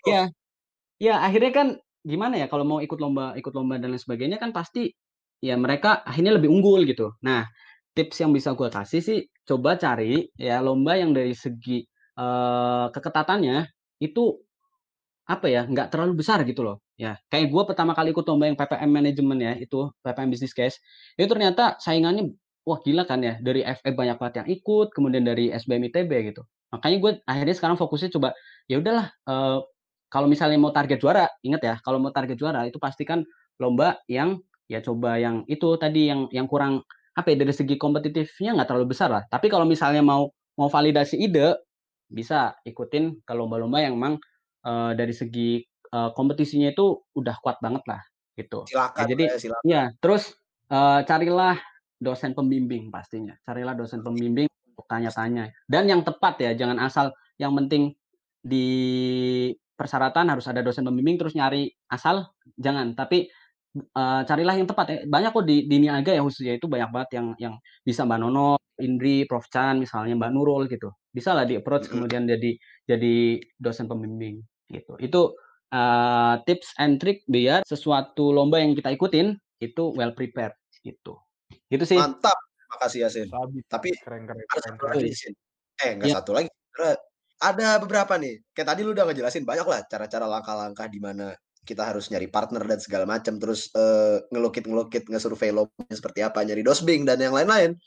ya 0.08 0.24
ya 1.02 1.18
akhirnya 1.26 1.52
kan 1.52 1.68
gimana 2.06 2.38
ya 2.38 2.46
kalau 2.46 2.62
mau 2.62 2.80
ikut 2.82 3.02
lomba 3.02 3.34
ikut 3.34 3.54
lomba 3.58 3.82
dan 3.82 3.90
lain 3.94 4.02
sebagainya 4.02 4.38
kan 4.38 4.54
pasti 4.54 4.94
ya 5.42 5.58
mereka 5.58 6.06
akhirnya 6.06 6.38
lebih 6.38 6.54
unggul 6.54 6.86
gitu. 6.86 7.18
Nah 7.26 7.50
tips 7.98 8.22
yang 8.22 8.32
bisa 8.32 8.54
gue 8.54 8.70
kasih 8.70 9.02
sih 9.02 9.20
coba 9.50 9.82
cari 9.82 10.30
ya 10.38 10.62
lomba 10.62 10.94
yang 11.02 11.12
dari 11.18 11.34
segi 11.34 11.82
uh, 12.22 12.94
keketatannya 12.94 13.66
itu 13.98 14.38
apa 15.26 15.48
ya 15.50 15.66
nggak 15.66 15.90
terlalu 15.90 16.22
besar 16.22 16.46
gitu 16.46 16.62
loh. 16.62 16.78
Ya 17.02 17.18
kayak 17.34 17.50
gue 17.50 17.64
pertama 17.66 17.98
kali 17.98 18.14
ikut 18.14 18.26
lomba 18.30 18.46
yang 18.46 18.58
PPM 18.58 18.92
manajemen 18.94 19.38
ya 19.42 19.54
itu 19.58 19.90
PPM 20.06 20.30
business 20.30 20.54
case 20.54 20.78
itu 21.18 21.26
ternyata 21.26 21.82
saingannya 21.82 22.30
wah 22.62 22.78
gila 22.86 23.10
kan 23.10 23.26
ya 23.26 23.42
dari 23.42 23.66
FE 23.66 23.90
banyak 23.98 24.22
banget 24.22 24.36
yang 24.46 24.48
ikut 24.54 24.88
kemudian 24.94 25.26
dari 25.26 25.50
SBM 25.50 25.90
ITB 25.90 26.12
gitu. 26.34 26.46
Makanya 26.70 26.98
gue 27.02 27.12
akhirnya 27.26 27.56
sekarang 27.58 27.78
fokusnya 27.82 28.14
coba 28.14 28.38
ya 28.70 28.78
udahlah 28.78 29.10
uh, 29.26 29.66
kalau 30.12 30.28
misalnya 30.28 30.60
mau 30.60 30.76
target 30.76 31.00
juara 31.00 31.26
ingat 31.42 31.62
ya 31.64 31.76
kalau 31.80 32.04
mau 32.04 32.12
target 32.12 32.36
juara 32.36 32.68
itu 32.68 32.76
pastikan 32.78 33.24
lomba 33.58 34.04
yang 34.12 34.44
ya 34.68 34.84
coba 34.84 35.16
yang 35.16 35.48
itu 35.48 35.80
tadi 35.80 36.12
yang 36.12 36.28
yang 36.36 36.52
kurang 36.52 36.84
apa 37.12 37.36
ya 37.36 37.44
dari 37.44 37.52
segi 37.52 37.76
kompetitifnya 37.76 38.56
nggak 38.56 38.68
terlalu 38.72 38.96
besar 38.96 39.12
lah. 39.12 39.24
Tapi 39.28 39.52
kalau 39.52 39.68
misalnya 39.68 40.00
mau 40.00 40.32
mau 40.56 40.68
validasi 40.72 41.20
ide 41.20 41.60
bisa 42.12 42.56
ikutin 42.64 43.24
ke 43.24 43.34
lomba-lomba 43.36 43.84
yang 43.84 43.96
memang 44.00 44.16
uh, 44.64 44.92
dari 44.96 45.12
segi 45.12 45.64
uh, 45.92 46.12
kompetisinya 46.16 46.72
itu 46.72 47.04
udah 47.16 47.36
kuat 47.44 47.60
banget 47.60 47.84
lah 47.88 48.02
gitu. 48.36 48.64
Silakan. 48.68 49.04
Ya, 49.04 49.08
jadi 49.12 49.24
ya, 49.24 49.36
silakan. 49.40 49.64
ya 49.68 49.84
terus 50.00 50.36
uh, 50.72 51.04
carilah 51.04 51.60
dosen 52.00 52.32
pembimbing 52.32 52.88
pastinya. 52.88 53.36
Carilah 53.44 53.76
dosen 53.76 54.00
pembimbing 54.00 54.48
untuk 54.72 54.88
tanya-tanya 54.88 55.52
dan 55.68 55.84
yang 55.92 56.02
tepat 56.08 56.40
ya 56.40 56.52
jangan 56.56 56.80
asal 56.80 57.12
yang 57.36 57.52
penting 57.60 57.92
di 58.40 58.68
persyaratan 59.82 60.30
harus 60.30 60.46
ada 60.46 60.62
dosen 60.62 60.86
pembimbing 60.86 61.18
terus 61.18 61.34
nyari 61.34 61.74
asal 61.90 62.30
jangan 62.54 62.94
tapi 62.94 63.26
uh, 63.98 64.22
carilah 64.28 64.56
yang 64.58 64.68
tepat 64.70 64.86
ya. 64.88 64.98
Banyak 65.08 65.32
kok 65.34 65.46
di 65.48 65.66
di 65.66 65.78
Niaga 65.82 66.12
ya 66.14 66.22
khususnya 66.22 66.54
itu 66.60 66.68
banyak 66.70 66.90
banget 66.92 67.10
yang 67.18 67.28
yang 67.40 67.54
bisa 67.82 68.04
Mbak 68.06 68.20
Nono, 68.22 68.60
Indri, 68.82 69.24
Prof 69.26 69.48
Chan 69.50 69.80
misalnya, 69.80 70.14
Mbak 70.18 70.32
Nurul 70.34 70.64
gitu. 70.68 70.92
Bisa 71.12 71.34
lah 71.36 71.48
di-approach 71.48 71.90
kemudian 71.90 72.28
jadi 72.28 72.56
jadi 72.88 73.42
dosen 73.58 73.88
pembimbing 73.88 74.44
gitu. 74.70 74.94
Itu 75.00 75.22
uh, 75.74 76.36
tips 76.44 76.76
and 76.80 77.00
trick 77.00 77.24
biar 77.28 77.64
sesuatu 77.68 78.32
lomba 78.32 78.60
yang 78.60 78.76
kita 78.76 78.92
ikutin 78.92 79.36
itu 79.62 79.84
well 79.96 80.14
prepared 80.16 80.56
gitu. 80.84 81.20
Gitu 81.72 81.84
sih. 81.88 82.00
Mantap. 82.00 82.36
Makasih 82.72 83.04
Yasin. 83.04 83.28
Tapi 83.68 83.92
keren 84.00 84.24
keren 84.24 84.40
keren. 84.48 84.74
keren. 84.80 85.04
Eh, 85.82 85.92
enggak 85.98 86.08
ya. 86.08 86.16
satu 86.24 86.32
lagi. 86.32 86.50
Ada 87.42 87.82
beberapa 87.82 88.22
nih. 88.22 88.46
Kayak 88.54 88.68
tadi 88.78 88.82
lu 88.86 88.94
udah 88.94 89.10
ngejelasin 89.10 89.44
banyak 89.44 89.66
lah 89.66 89.82
cara-cara 89.90 90.30
langkah-langkah 90.30 90.86
di 90.86 91.02
mana 91.02 91.34
kita 91.62 91.94
harus 91.94 92.10
nyari 92.10 92.26
partner 92.30 92.66
dan 92.66 92.80
segala 92.82 93.06
macam 93.06 93.38
terus 93.38 93.70
uh, 93.78 94.18
ngelukit 94.34 94.66
ngelukit 94.66 95.06
ngesurvey 95.06 95.54
lomba 95.54 95.86
seperti 95.94 96.26
apa 96.26 96.42
nyari 96.42 96.66
dosbing 96.66 97.06
dan 97.06 97.22
yang 97.22 97.38
lain-lain 97.38 97.78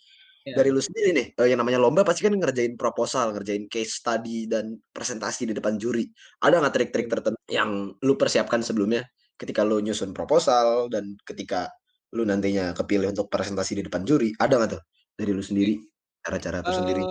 yeah. 0.47 0.55
dari 0.55 0.71
lu 0.71 0.79
sendiri 0.79 1.11
nih 1.11 1.27
uh, 1.43 1.47
yang 1.51 1.59
namanya 1.59 1.83
lomba 1.83 2.07
pasti 2.07 2.23
kan 2.23 2.39
ngerjain 2.39 2.79
proposal 2.79 3.35
ngerjain 3.35 3.67
case 3.67 3.99
study 3.99 4.47
dan 4.47 4.79
presentasi 4.95 5.51
di 5.51 5.55
depan 5.59 5.75
juri 5.75 6.07
ada 6.39 6.63
nggak 6.63 6.75
trik-trik 6.75 7.11
tertentu 7.11 7.41
yang 7.51 7.91
lu 7.99 8.15
persiapkan 8.15 8.63
sebelumnya 8.63 9.03
ketika 9.35 9.67
lu 9.67 9.83
nyusun 9.83 10.15
proposal 10.15 10.87
dan 10.87 11.19
ketika 11.27 11.67
lu 12.15 12.23
nantinya 12.23 12.71
kepilih 12.79 13.11
untuk 13.11 13.27
presentasi 13.27 13.83
di 13.83 13.83
depan 13.83 14.07
juri 14.07 14.31
ada 14.39 14.55
nggak 14.55 14.71
tuh 14.79 14.83
dari 15.19 15.35
lu 15.35 15.43
sendiri 15.43 15.75
cara-cara 16.23 16.63
uh, 16.63 16.71
sendiri 16.71 17.03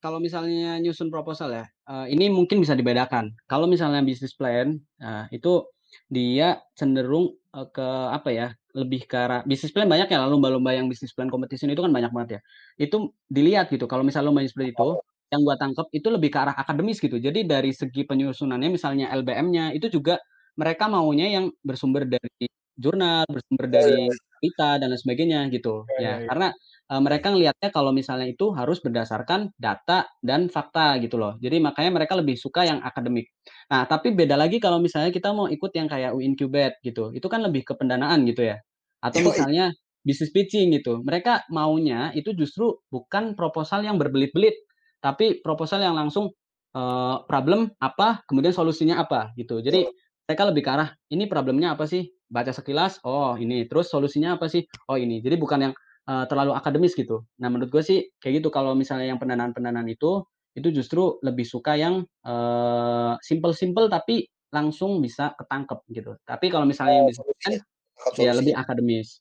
kalau 0.00 0.18
misalnya 0.18 0.80
nyusun 0.80 1.12
proposal 1.12 1.52
ya, 1.52 1.64
uh, 1.88 2.08
ini 2.08 2.32
mungkin 2.32 2.58
bisa 2.60 2.72
dibedakan. 2.72 3.36
Kalau 3.44 3.68
misalnya 3.68 4.00
bisnis 4.00 4.32
plan, 4.32 4.80
uh, 5.04 5.28
itu 5.28 5.68
dia 6.08 6.62
cenderung 6.78 7.34
eh, 7.50 7.66
ke 7.74 7.88
apa 8.14 8.30
ya 8.30 8.46
lebih 8.78 9.10
ke 9.10 9.16
arah 9.18 9.42
bisnis 9.42 9.74
plan 9.74 9.90
banyak 9.90 10.06
ya 10.06 10.22
lomba-lomba 10.22 10.70
yang 10.70 10.86
bisnis 10.86 11.10
plan 11.10 11.26
competition 11.26 11.66
itu 11.74 11.82
kan 11.82 11.92
banyak 11.92 12.10
banget 12.14 12.30
ya. 12.38 12.40
Itu 12.88 13.12
dilihat 13.28 13.68
gitu 13.74 13.84
kalau 13.90 14.06
misalnya 14.06 14.30
lomba 14.30 14.46
seperti 14.46 14.72
itu 14.74 14.88
yang 15.30 15.40
gua 15.46 15.56
tangkap 15.58 15.86
itu 15.94 16.08
lebih 16.10 16.30
ke 16.34 16.38
arah 16.40 16.54
akademis 16.56 16.98
gitu. 17.02 17.18
Jadi 17.18 17.46
dari 17.46 17.70
segi 17.74 18.02
penyusunannya 18.06 18.70
misalnya 18.72 19.10
LBM-nya 19.14 19.74
itu 19.76 19.90
juga 19.90 20.18
mereka 20.58 20.86
maunya 20.90 21.26
yang 21.30 21.44
bersumber 21.62 22.06
dari 22.06 22.46
jurnal 22.78 23.26
bersumber 23.28 23.66
dari 23.68 24.08
berita 24.40 24.80
dan 24.80 24.88
lain 24.92 25.00
sebagainya 25.00 25.40
gitu 25.54 25.84
Ya, 25.88 26.00
ya 26.00 26.10
ya, 26.10 26.20
ya. 26.24 26.30
karena 26.30 26.48
eh, 26.90 27.00
mereka 27.02 27.26
ngelihatnya 27.32 27.68
kalau 27.76 27.90
misalnya 27.94 28.26
itu 28.28 28.50
harus 28.56 28.78
berdasarkan 28.84 29.52
data 29.60 30.08
dan 30.24 30.48
fakta 30.50 30.96
gitu 31.04 31.16
loh 31.20 31.36
jadi 31.44 31.60
makanya 31.62 31.90
mereka 31.94 32.16
lebih 32.18 32.36
suka 32.40 32.64
yang 32.66 32.80
akademik 32.82 33.28
Nah, 33.70 33.86
tapi 33.86 34.10
beda 34.14 34.34
lagi 34.34 34.58
kalau 34.58 34.78
misalnya 34.82 35.10
kita 35.14 35.30
mau 35.30 35.46
ikut 35.46 35.70
yang 35.78 35.86
kayak 35.90 36.10
Uincubate 36.16 36.76
gitu. 36.82 37.14
Itu 37.14 37.26
kan 37.30 37.40
lebih 37.46 37.62
ke 37.66 37.74
pendanaan 37.78 38.26
gitu 38.26 38.42
ya. 38.50 38.56
Atau 39.02 39.22
misalnya 39.24 39.70
business 40.02 40.32
pitching 40.34 40.74
gitu. 40.76 41.00
Mereka 41.06 41.46
maunya 41.54 42.10
itu 42.18 42.34
justru 42.34 42.74
bukan 42.90 43.38
proposal 43.38 43.84
yang 43.86 43.96
berbelit-belit, 44.00 44.56
tapi 45.02 45.38
proposal 45.44 45.80
yang 45.84 45.94
langsung 45.98 46.34
eh, 46.76 47.16
problem 47.30 47.70
apa, 47.82 48.22
kemudian 48.28 48.52
solusinya 48.54 49.00
apa 49.02 49.30
gitu. 49.38 49.60
Jadi 49.62 49.86
mereka 50.26 50.42
lebih 50.50 50.62
ke 50.66 50.70
arah 50.70 50.90
ini 51.14 51.24
problemnya 51.30 51.74
apa 51.74 51.84
sih? 51.90 52.06
Baca 52.30 52.54
sekilas, 52.54 53.02
oh 53.02 53.34
ini. 53.36 53.66
Terus 53.66 53.90
solusinya 53.90 54.38
apa 54.38 54.46
sih? 54.46 54.62
Oh 54.86 54.96
ini. 54.96 55.18
Jadi 55.20 55.36
bukan 55.36 55.58
yang 55.70 55.74
eh, 56.06 56.24
terlalu 56.30 56.54
akademis 56.54 56.94
gitu. 56.94 57.26
Nah, 57.42 57.50
menurut 57.50 57.70
gue 57.74 57.82
sih 57.82 57.98
kayak 58.22 58.40
gitu 58.42 58.48
kalau 58.54 58.72
misalnya 58.78 59.10
yang 59.10 59.18
pendanaan-pendanaan 59.18 59.90
itu 59.90 60.22
itu 60.54 60.68
justru 60.74 61.18
lebih 61.26 61.46
suka 61.46 61.74
yang 61.74 62.06
eh, 62.26 63.12
simple-simple 63.20 63.90
tapi 63.90 64.30
langsung 64.54 65.02
bisa 65.02 65.34
ketangkep 65.38 65.78
gitu. 65.94 66.12
Tapi 66.26 66.46
kalau 66.50 66.66
misalnya 66.66 67.02
yang 67.02 67.08
bisnis 67.10 67.38
kan 67.38 67.54
Tangkap 68.00 68.24
ya 68.24 68.32
lebih 68.32 68.54
akademis. 68.56 69.20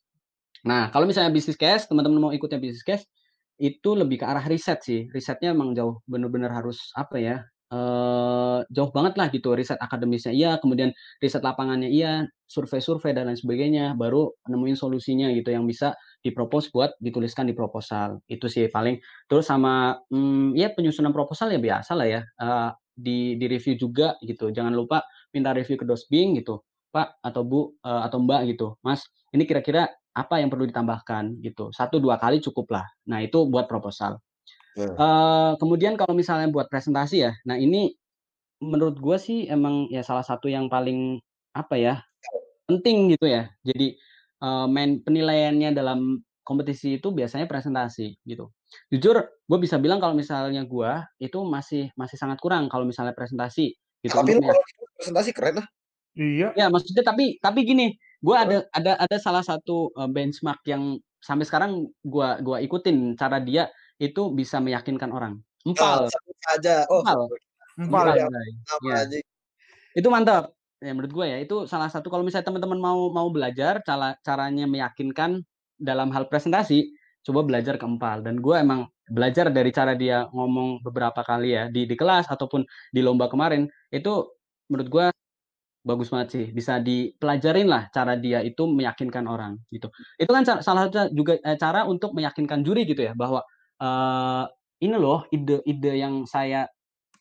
Nah, 0.63 0.87
kalau 0.91 1.03
misalnya 1.07 1.31
bisnis 1.31 1.59
case, 1.59 1.87
teman-teman 1.87 2.19
mau 2.19 2.31
ikutnya 2.31 2.59
bisnis 2.59 2.83
case, 2.83 3.03
itu 3.59 3.91
lebih 3.95 4.23
ke 4.23 4.25
arah 4.27 4.43
riset 4.47 4.79
sih. 4.83 5.07
Risetnya 5.11 5.51
emang 5.51 5.75
jauh 5.75 5.99
bener-bener 6.07 6.51
harus 6.51 6.91
apa 6.95 7.19
ya? 7.19 7.43
Jauh 8.73 8.91
banget 8.93 9.13
lah 9.13 9.27
gitu 9.29 9.53
riset 9.53 9.77
akademisnya 9.77 10.33
iya, 10.33 10.57
kemudian 10.57 10.89
riset 11.21 11.45
lapangannya 11.45 11.89
iya, 11.89 12.25
survei-survei 12.49 13.13
dan 13.13 13.29
lain 13.29 13.37
sebagainya, 13.37 13.93
baru 13.93 14.33
nemuin 14.49 14.77
solusinya 14.77 15.29
gitu 15.37 15.53
yang 15.53 15.69
bisa 15.69 15.93
dipropos 16.25 16.73
buat 16.73 16.97
dituliskan 16.97 17.45
di 17.45 17.53
proposal. 17.53 18.17
Itu 18.25 18.49
sih 18.49 18.67
paling 18.73 18.97
terus 19.29 19.45
sama 19.47 20.01
mm, 20.09 20.57
ya 20.57 20.73
penyusunan 20.73 21.13
proposal 21.13 21.53
ya 21.53 21.61
biasa 21.61 21.93
lah 21.93 22.07
ya. 22.09 22.21
eh, 22.25 22.69
di 22.99 23.39
di 23.39 23.45
review 23.47 23.79
juga 23.79 24.17
gitu. 24.25 24.51
Jangan 24.51 24.75
lupa 24.75 25.05
minta 25.31 25.55
review 25.55 25.79
ke 25.79 25.85
dosbing 25.87 26.35
gitu. 26.41 26.59
Pak 26.89 27.21
atau 27.21 27.41
Bu 27.45 27.59
eh, 27.85 28.01
atau 28.09 28.17
Mbak 28.25 28.41
gitu. 28.55 28.67
Mas, 28.81 29.05
ini 29.31 29.45
kira-kira 29.45 29.87
apa 30.17 30.41
yang 30.41 30.49
perlu 30.51 30.65
ditambahkan 30.67 31.39
gitu. 31.45 31.69
Satu 31.71 32.01
dua 32.01 32.17
kali 32.19 32.41
cukup 32.43 32.75
lah. 32.75 32.85
Nah, 33.07 33.21
itu 33.23 33.45
buat 33.47 33.69
proposal. 33.69 34.19
Hmm. 34.77 34.93
Eh, 34.95 35.51
kemudian 35.57 35.97
kalau 35.97 36.13
misalnya 36.13 36.49
buat 36.51 36.69
presentasi 36.69 37.25
ya, 37.25 37.31
nah 37.45 37.57
ini 37.57 37.93
menurut 38.59 38.99
gue 38.99 39.17
sih 39.17 39.47
emang 39.47 39.87
ya 39.87 40.03
salah 40.03 40.23
satu 40.23 40.51
yang 40.51 40.67
paling 40.67 41.17
apa 41.55 41.75
ya 41.79 41.93
penting 42.69 43.15
gitu 43.17 43.25
ya. 43.25 43.49
Jadi 43.65 43.97
eh, 44.43 44.65
main 44.69 45.01
penilaiannya 45.01 45.73
dalam 45.73 46.21
kompetisi 46.45 46.97
itu 46.97 47.13
biasanya 47.13 47.45
presentasi 47.45 48.17
gitu. 48.25 48.49
Jujur, 48.89 49.21
gue 49.21 49.59
bisa 49.61 49.77
bilang 49.77 50.01
kalau 50.01 50.17
misalnya 50.17 50.65
gue 50.65 50.91
itu 51.21 51.39
masih 51.45 51.93
masih 51.93 52.17
sangat 52.17 52.41
kurang 52.41 52.69
kalau 52.69 52.85
misalnya 52.85 53.13
presentasi 53.13 53.73
gitu. 54.05 54.13
Tapi 54.13 54.37
lu 54.37 54.41
gitu 54.41 54.83
presentasi 54.99 55.31
keren 55.31 55.63
lah. 55.63 55.67
Iya. 56.19 56.51
Ya, 56.57 56.67
maksudnya 56.67 57.03
tapi 57.05 57.39
tapi 57.39 57.63
gini, 57.63 57.95
gua 58.19 58.43
ada 58.43 58.67
ada 58.75 58.99
ada 58.99 59.17
salah 59.21 59.43
satu 59.45 59.93
eh, 59.95 60.09
benchmark 60.09 60.59
yang 60.67 60.99
sampai 61.23 61.47
sekarang 61.47 61.87
gua 62.03 62.39
gua 62.43 62.59
ikutin 62.59 63.15
cara 63.15 63.39
dia 63.39 63.71
itu 63.99 64.31
bisa 64.31 64.63
meyakinkan 64.63 65.11
orang. 65.11 65.43
Empal, 65.67 66.07
saja. 66.39 66.87
Oh, 66.87 67.03
empal, 67.03 67.27
Empal 67.75 68.05
empal, 68.07 68.15
ya. 68.15 68.27
Ya. 68.87 68.95
aja. 69.03 69.17
Itu 69.93 70.07
mantap. 70.07 70.55
Ya 70.79 70.95
menurut 70.95 71.11
gue 71.11 71.25
ya 71.27 71.37
itu 71.43 71.67
salah 71.67 71.91
satu 71.91 72.07
kalau 72.07 72.23
misalnya 72.23 72.47
teman-teman 72.47 72.79
mau 72.79 73.11
mau 73.11 73.27
belajar 73.27 73.83
cara 73.83 74.15
caranya 74.23 74.63
meyakinkan 74.63 75.43
dalam 75.75 76.07
hal 76.15 76.31
presentasi, 76.31 76.95
coba 77.27 77.43
belajar 77.43 77.75
ke 77.75 77.83
empal 77.83 78.23
dan 78.23 78.39
gue 78.39 78.55
emang 78.55 78.87
belajar 79.11 79.51
dari 79.51 79.75
cara 79.75 79.91
dia 79.99 80.31
ngomong 80.31 80.79
beberapa 80.85 81.19
kali 81.19 81.51
ya 81.51 81.63
di 81.67 81.83
di 81.83 81.95
kelas 81.99 82.31
ataupun 82.31 82.63
di 82.95 83.01
lomba 83.03 83.27
kemarin 83.27 83.67
itu 83.91 84.23
menurut 84.71 84.87
gue 84.87 85.05
bagus 85.83 86.11
banget 86.11 86.29
sih 86.31 86.45
bisa 86.53 86.77
dipelajarin 86.79 87.67
lah 87.67 87.87
cara 87.89 88.15
dia 88.19 88.39
itu 88.45 88.67
meyakinkan 88.69 89.25
orang 89.25 89.57
gitu 89.73 89.89
itu 90.19 90.31
kan 90.31 90.43
salah 90.61 90.87
satu 90.87 91.09
juga 91.11 91.39
eh, 91.41 91.57
cara 91.57 91.87
untuk 91.87 92.13
meyakinkan 92.13 92.61
juri 92.61 92.85
gitu 92.85 93.01
ya 93.03 93.17
bahwa 93.17 93.41
eh, 93.81 94.43
ini 94.85 94.95
loh 94.99 95.25
ide-ide 95.31 95.93
yang 95.99 96.23
saya 96.29 96.67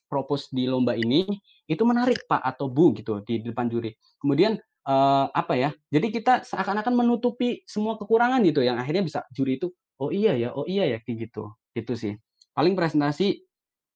propose 0.08 0.48
di 0.54 0.64
lomba 0.68 0.96
ini 0.96 1.26
itu 1.68 1.82
menarik 1.84 2.24
pak 2.30 2.40
atau 2.40 2.68
bu 2.72 2.92
gitu 2.96 3.20
di 3.26 3.40
depan 3.44 3.68
juri. 3.72 3.92
Kemudian 4.20 4.56
eh, 4.88 5.26
apa 5.32 5.54
ya 5.58 5.70
jadi 5.92 6.06
kita 6.12 6.32
seakan-akan 6.48 6.94
menutupi 6.96 7.62
semua 7.68 7.96
kekurangan 8.00 8.40
gitu 8.46 8.60
yang 8.64 8.76
akhirnya 8.80 9.04
bisa 9.06 9.20
juri 9.36 9.58
itu 9.60 9.68
oh 10.00 10.10
iya 10.14 10.32
ya 10.38 10.50
oh 10.54 10.64
iya 10.68 10.84
ya 10.88 10.98
kayak 11.04 11.28
gitu 11.30 11.52
itu 11.76 11.92
sih. 11.98 12.12
Paling 12.56 12.74
presentasi 12.78 13.44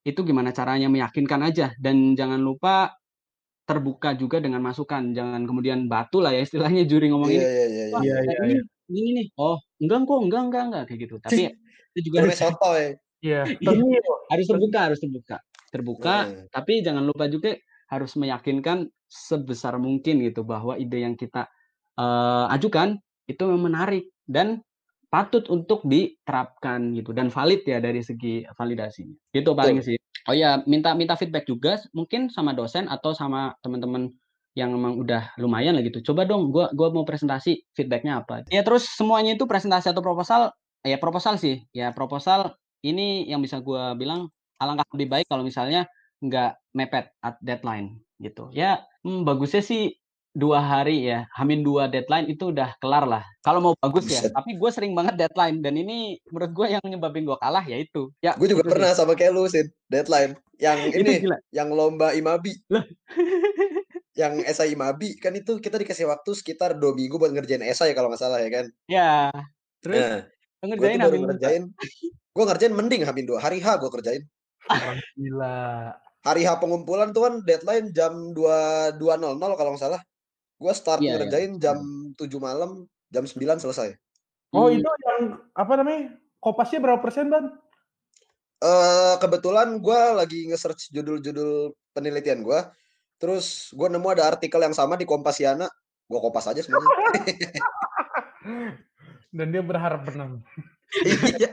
itu 0.07 0.21
gimana 0.27 0.51
caranya 0.55 0.89
meyakinkan 0.91 1.41
aja 1.47 1.73
dan 1.79 2.15
jangan 2.19 2.41
lupa 2.43 2.95
terbuka 3.69 4.15
juga 4.19 4.43
dengan 4.43 4.61
masukan. 4.65 5.15
Jangan 5.15 5.43
kemudian 5.49 5.87
batu 5.87 6.19
lah 6.25 6.35
ya 6.35 6.43
istilahnya 6.45 6.83
juri 6.91 7.09
ngomong 7.13 7.31
Iya, 7.31 7.39
ini 7.41 7.47
iya, 7.47 7.65
iya. 7.71 7.85
"Wah, 7.95 8.03
Iya, 8.03 8.15
kayak 8.27 8.39
iya, 8.43 8.45
ini 8.47 8.55
ini 8.93 9.11
nih 9.19 9.27
oh 9.41 9.57
enggak 9.83 9.99
kok 10.09 10.21
enggak 10.27 10.43
enggak 10.51 10.63
enggak 10.69 10.83
kayak 10.91 11.01
gitu. 11.07 11.17
Tapi 11.23 11.43
itu 11.93 12.11
juga 12.11 12.25
Namanya 12.25 12.33
harus, 12.33 12.41
sotoy. 12.41 12.85
Iya. 13.23 13.43
Iya. 13.47 13.59
Tapi 13.63 13.83
harus 14.33 14.47
terbuka 14.51 14.79
harus 14.91 15.01
terbuka 15.01 15.37
terbuka 15.73 16.17
Hmm. 16.29 16.45
tapi 16.53 16.85
jangan 16.85 17.05
lupa 17.09 17.25
juga 17.33 17.57
harus 17.89 18.13
meyakinkan 18.21 18.93
sebesar 19.09 19.81
mungkin 19.81 20.21
gitu 20.21 20.45
bahwa 20.45 20.77
ide 20.77 21.01
yang 21.01 21.17
kita 21.17 21.49
eh, 21.97 22.47
ajukan 22.57 23.01
itu 23.29 23.43
memang 23.49 23.73
menarik 23.73 24.05
dan 24.29 24.61
patut 25.13 25.45
untuk 25.53 25.85
diterapkan 25.85 26.97
gitu 26.97 27.13
dan 27.13 27.29
valid 27.29 27.65
ya 27.69 27.81
dari 27.85 28.01
segi 28.01 28.49
validasinya 28.57 29.13
gitu 29.37 29.53
paling 29.53 29.85
sih 29.85 29.97
oh 30.29 30.33
ya 30.37 30.65
minta 30.65 30.97
minta 30.97 31.17
feedback 31.21 31.45
juga 31.45 31.77
mungkin 31.93 32.33
sama 32.33 32.57
dosen 32.57 32.89
atau 32.89 33.13
sama 33.13 33.53
teman-teman 33.61 34.09
yang 34.57 34.73
memang 34.73 35.01
udah 35.01 35.33
lumayan 35.41 35.77
lah 35.77 35.85
gitu 35.85 36.13
coba 36.13 36.25
dong 36.29 36.49
gua 36.53 36.73
gua 36.73 36.93
mau 36.93 37.05
presentasi 37.05 37.65
feedbacknya 37.77 38.25
apa 38.25 38.45
ya 38.49 38.65
terus 38.65 38.89
semuanya 38.89 39.37
itu 39.37 39.45
presentasi 39.45 39.93
atau 39.93 40.01
proposal 40.05 40.53
ya 40.83 40.97
proposal 40.99 41.39
sih 41.39 41.63
ya 41.71 41.95
proposal 41.95 42.55
ini 42.83 43.27
yang 43.31 43.39
bisa 43.43 43.63
gua 43.63 43.95
bilang 43.95 44.29
alangkah 44.59 44.87
lebih 44.95 45.09
baik 45.11 45.27
kalau 45.31 45.47
misalnya 45.47 45.87
nggak 46.23 46.55
mepet 46.75 47.11
at 47.23 47.35
deadline 47.43 47.99
gitu 48.23 48.51
ya 48.55 48.83
hmm, 49.03 49.27
bagusnya 49.27 49.63
sih 49.63 49.95
dua 50.33 50.65
hari 50.65 51.05
ya 51.13 51.29
hamin 51.37 51.61
dua 51.61 51.93
deadline 51.93 52.25
itu 52.25 52.55
udah 52.57 52.73
kelar 52.81 53.05
lah 53.05 53.21
kalau 53.45 53.61
mau 53.61 53.75
bagus 53.77 54.09
ya 54.09 54.25
Buset. 54.25 54.33
tapi 54.33 54.57
gue 54.57 54.71
sering 54.73 54.97
banget 54.97 55.21
deadline 55.21 55.61
dan 55.61 55.77
ini 55.77 56.17
menurut 56.33 56.53
gue 56.57 56.67
yang 56.73 56.81
nyebabin 56.89 57.29
gue 57.29 57.37
kalah 57.37 57.61
ya 57.69 57.77
itu 57.77 58.09
ya 58.25 58.33
Gue 58.41 58.49
juga 58.49 58.65
itu 58.65 58.71
sih. 58.71 58.73
pernah 58.73 58.91
sama 58.97 59.13
kayak 59.13 59.33
lu, 59.37 59.45
Sid. 59.45 59.69
Deadline. 59.93 60.33
Yang 60.57 60.79
ini, 61.05 61.15
yang 61.53 61.69
lomba 61.69 62.17
Imabi. 62.17 62.57
Yang 64.13 64.45
esai 64.45 64.77
Imabi, 64.77 65.17
kan 65.17 65.33
itu 65.33 65.57
kita 65.57 65.81
dikasih 65.81 66.05
waktu 66.05 66.37
sekitar 66.37 66.77
dua 66.77 66.93
minggu 66.93 67.17
buat 67.17 67.33
ngerjain 67.33 67.65
esai 67.65 67.97
kalau 67.97 68.13
nggak 68.13 68.21
salah 68.21 68.45
ya 68.45 68.51
kan. 68.53 68.67
ya 68.85 69.33
terus 69.81 69.97
Nah, 70.01 70.21
gue 70.21 70.42
ngerjain 70.71 70.97
tuh 70.97 71.07
baru 71.11 71.17
dua. 71.19 71.27
ngerjain. 71.35 71.63
Gue 72.33 72.45
ngerjain 72.47 72.73
mending 72.73 73.03
Hamin 73.03 73.27
dua. 73.27 73.39
Hari 73.43 73.59
H 73.59 73.67
gue 73.83 73.91
kerjain. 73.91 74.23
orang 74.71 74.99
gila. 75.19 75.59
Hari 76.23 76.43
H 76.47 76.51
pengumpulan 76.63 77.11
tuh 77.11 77.27
kan 77.27 77.35
deadline 77.43 77.91
jam 77.91 78.31
2.00 78.31 78.95
kalau 79.59 79.71
nggak 79.75 79.83
salah. 79.83 80.01
Gue 80.57 80.71
start 80.71 81.03
Iya, 81.03 81.07
iya. 81.11 81.15
ngerjain 81.19 81.53
jam 81.59 81.79
7 82.15 82.39
malam, 82.39 82.87
jam 83.11 83.27
9 83.27 83.59
selesai. 83.59 83.99
Oh, 84.55 84.71
Hmm. 84.71 84.79
itu 84.79 84.87
yang 84.87 85.23
apa 85.51 85.73
namanya? 85.75 86.15
Kopasnya 86.39 86.79
berapa 86.79 87.03
persen, 87.03 87.27
Ban? 87.27 87.51
eh 88.63 89.15
kebetulan 89.19 89.83
gue 89.83 90.01
lagi 90.15 90.47
nge-search 90.47 90.95
judul-judul 90.95 91.75
penelitian 91.91 92.47
gue. 92.47 92.61
Terus 93.19 93.75
gue 93.75 93.89
nemu 93.91 94.07
ada 94.15 94.31
artikel 94.31 94.63
yang 94.63 94.71
sama 94.71 94.95
di 94.95 95.03
Kompasiana. 95.03 95.67
Gue 96.07 96.19
kopas 96.23 96.47
aja 96.47 96.63
semuanya. 96.63 96.87
Dan 99.33 99.49
dia 99.51 99.65
berharap 99.65 100.05
menang. 100.07 100.45
iya. 101.41 101.51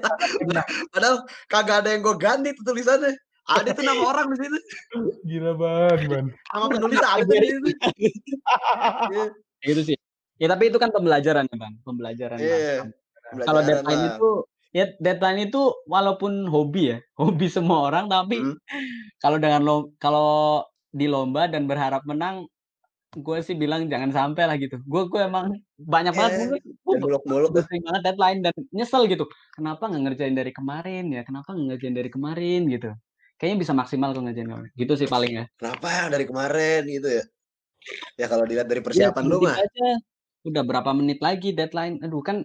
Padahal 0.91 1.23
kagak 1.47 1.83
ada 1.83 1.89
yang 1.95 2.03
gue 2.03 2.15
ganti 2.15 2.51
tuh 2.53 2.63
tulisannya. 2.67 3.15
Ada 3.49 3.73
tuh 3.73 3.81
nama 3.81 4.03
orang 4.05 4.29
di 4.29 4.37
situ. 4.37 4.57
Gila, 5.25 5.57
Ban, 5.57 5.99
Ban. 6.05 6.25
Nama 6.29 6.65
penulis 6.69 6.99
ada 7.01 7.23
di 7.25 7.47
situ. 7.49 7.69
Iya. 9.09 9.23
gitu 9.59 9.81
sih 9.83 9.97
ya 10.39 10.47
tapi 10.47 10.71
itu 10.71 10.79
kan 10.79 10.87
pembelajaran 10.87 11.43
ya 11.45 11.55
bang 11.59 11.73
pembelajaran 11.83 12.37
lah. 12.39 12.47
Iya. 12.47 12.75
kalau 13.43 13.59
Pembelajaran 13.59 13.67
deadline 13.67 13.99
lah. 13.99 14.09
itu 14.15 14.29
ya 14.71 14.85
deadline 15.03 15.39
itu 15.51 15.61
walaupun 15.83 16.47
hobi 16.47 16.95
ya 16.95 16.97
hobi 17.19 17.51
semua 17.51 17.91
orang 17.91 18.07
tapi 18.07 18.39
Hmm. 18.39 18.55
kalau 19.19 19.35
dengan 19.35 19.61
lo 19.67 19.75
kalau 19.99 20.63
di 20.89 21.11
lomba 21.11 21.51
dan 21.51 21.67
berharap 21.67 22.07
menang 22.07 22.47
gue 23.09 23.37
sih 23.41 23.57
bilang 23.57 23.89
jangan 23.89 24.11
sampai 24.13 24.43
lah 24.45 24.55
gitu. 24.61 24.77
Gue 24.85 25.09
gue 25.09 25.21
emang 25.25 25.57
banyak 25.77 26.13
banget 26.13 26.31
Eh, 26.53 26.61
gue 26.61 27.39
udah 27.49 27.63
sering 27.65 27.83
banget 27.85 28.01
deadline 28.05 28.39
dan 28.45 28.53
nyesel 28.69 29.09
gitu. 29.09 29.25
Kenapa 29.57 29.89
nggak 29.89 30.03
ngerjain 30.05 30.35
dari 30.37 30.51
kemarin 30.53 31.09
ya? 31.09 31.21
Kenapa 31.25 31.53
nggak 31.53 31.65
ngerjain 31.73 31.95
dari 31.97 32.09
kemarin 32.13 32.69
gitu? 32.69 32.89
Kayaknya 33.39 33.57
bisa 33.65 33.73
maksimal 33.73 34.09
kalau 34.13 34.25
ngerjain 34.29 34.49
kemarin. 34.49 34.71
Gitu 34.77 34.93
sih 34.99 35.07
paling 35.09 35.31
ya. 35.33 35.45
kenapa 35.57 35.87
ya 35.89 36.03
dari 36.13 36.25
kemarin 36.29 36.81
gitu 36.85 37.09
ya 37.09 37.23
ya 38.19 38.27
kalau 38.27 38.43
dilihat 38.43 38.67
dari 38.67 38.83
Iya, 38.83 38.85
persiapan 38.85 39.23
lu 39.25 39.39
sedikit 39.39 39.47
mah 39.47 39.57
aja. 39.63 39.89
Udah 40.43 40.63
berapa 40.63 40.91
menit 40.95 41.19
lagi 41.23 41.49
deadline? 41.55 41.99
Aduh 42.03 42.23
kan, 42.23 42.43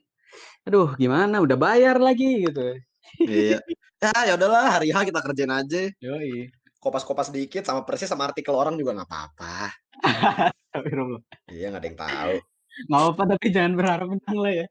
aduh 0.67 0.95
gimana? 0.95 1.43
Udah 1.43 1.59
bayar 1.59 1.99
lagi 1.99 2.47
gitu. 2.47 2.79
iya 3.27 3.59
ya 4.05 4.13
ya 4.29 4.33
udahlah 4.37 4.77
hari 4.77 4.93
H 4.93 5.01
kita 5.09 5.21
kerjain 5.25 5.53
aja 5.53 5.89
Yoi. 6.03 6.53
kopas-kopas 6.77 7.33
dikit 7.33 7.65
sama 7.65 7.89
persis 7.89 8.11
sama 8.11 8.29
artikel 8.29 8.53
orang 8.53 8.77
juga 8.77 8.93
nggak 9.01 9.09
apa-apa 9.09 9.73
Astagfirullah. 10.75 11.23
iya 11.49 11.71
nggak 11.71 11.79
ada 11.79 11.87
yang 11.87 11.99
tahu 11.99 12.35
Nggak 12.85 12.99
apa-apa 12.99 13.23
tapi 13.31 13.47
jangan 13.55 13.73
berharap 13.79 14.07
menang 14.11 14.39
lah 14.43 14.53
ya. 14.53 14.67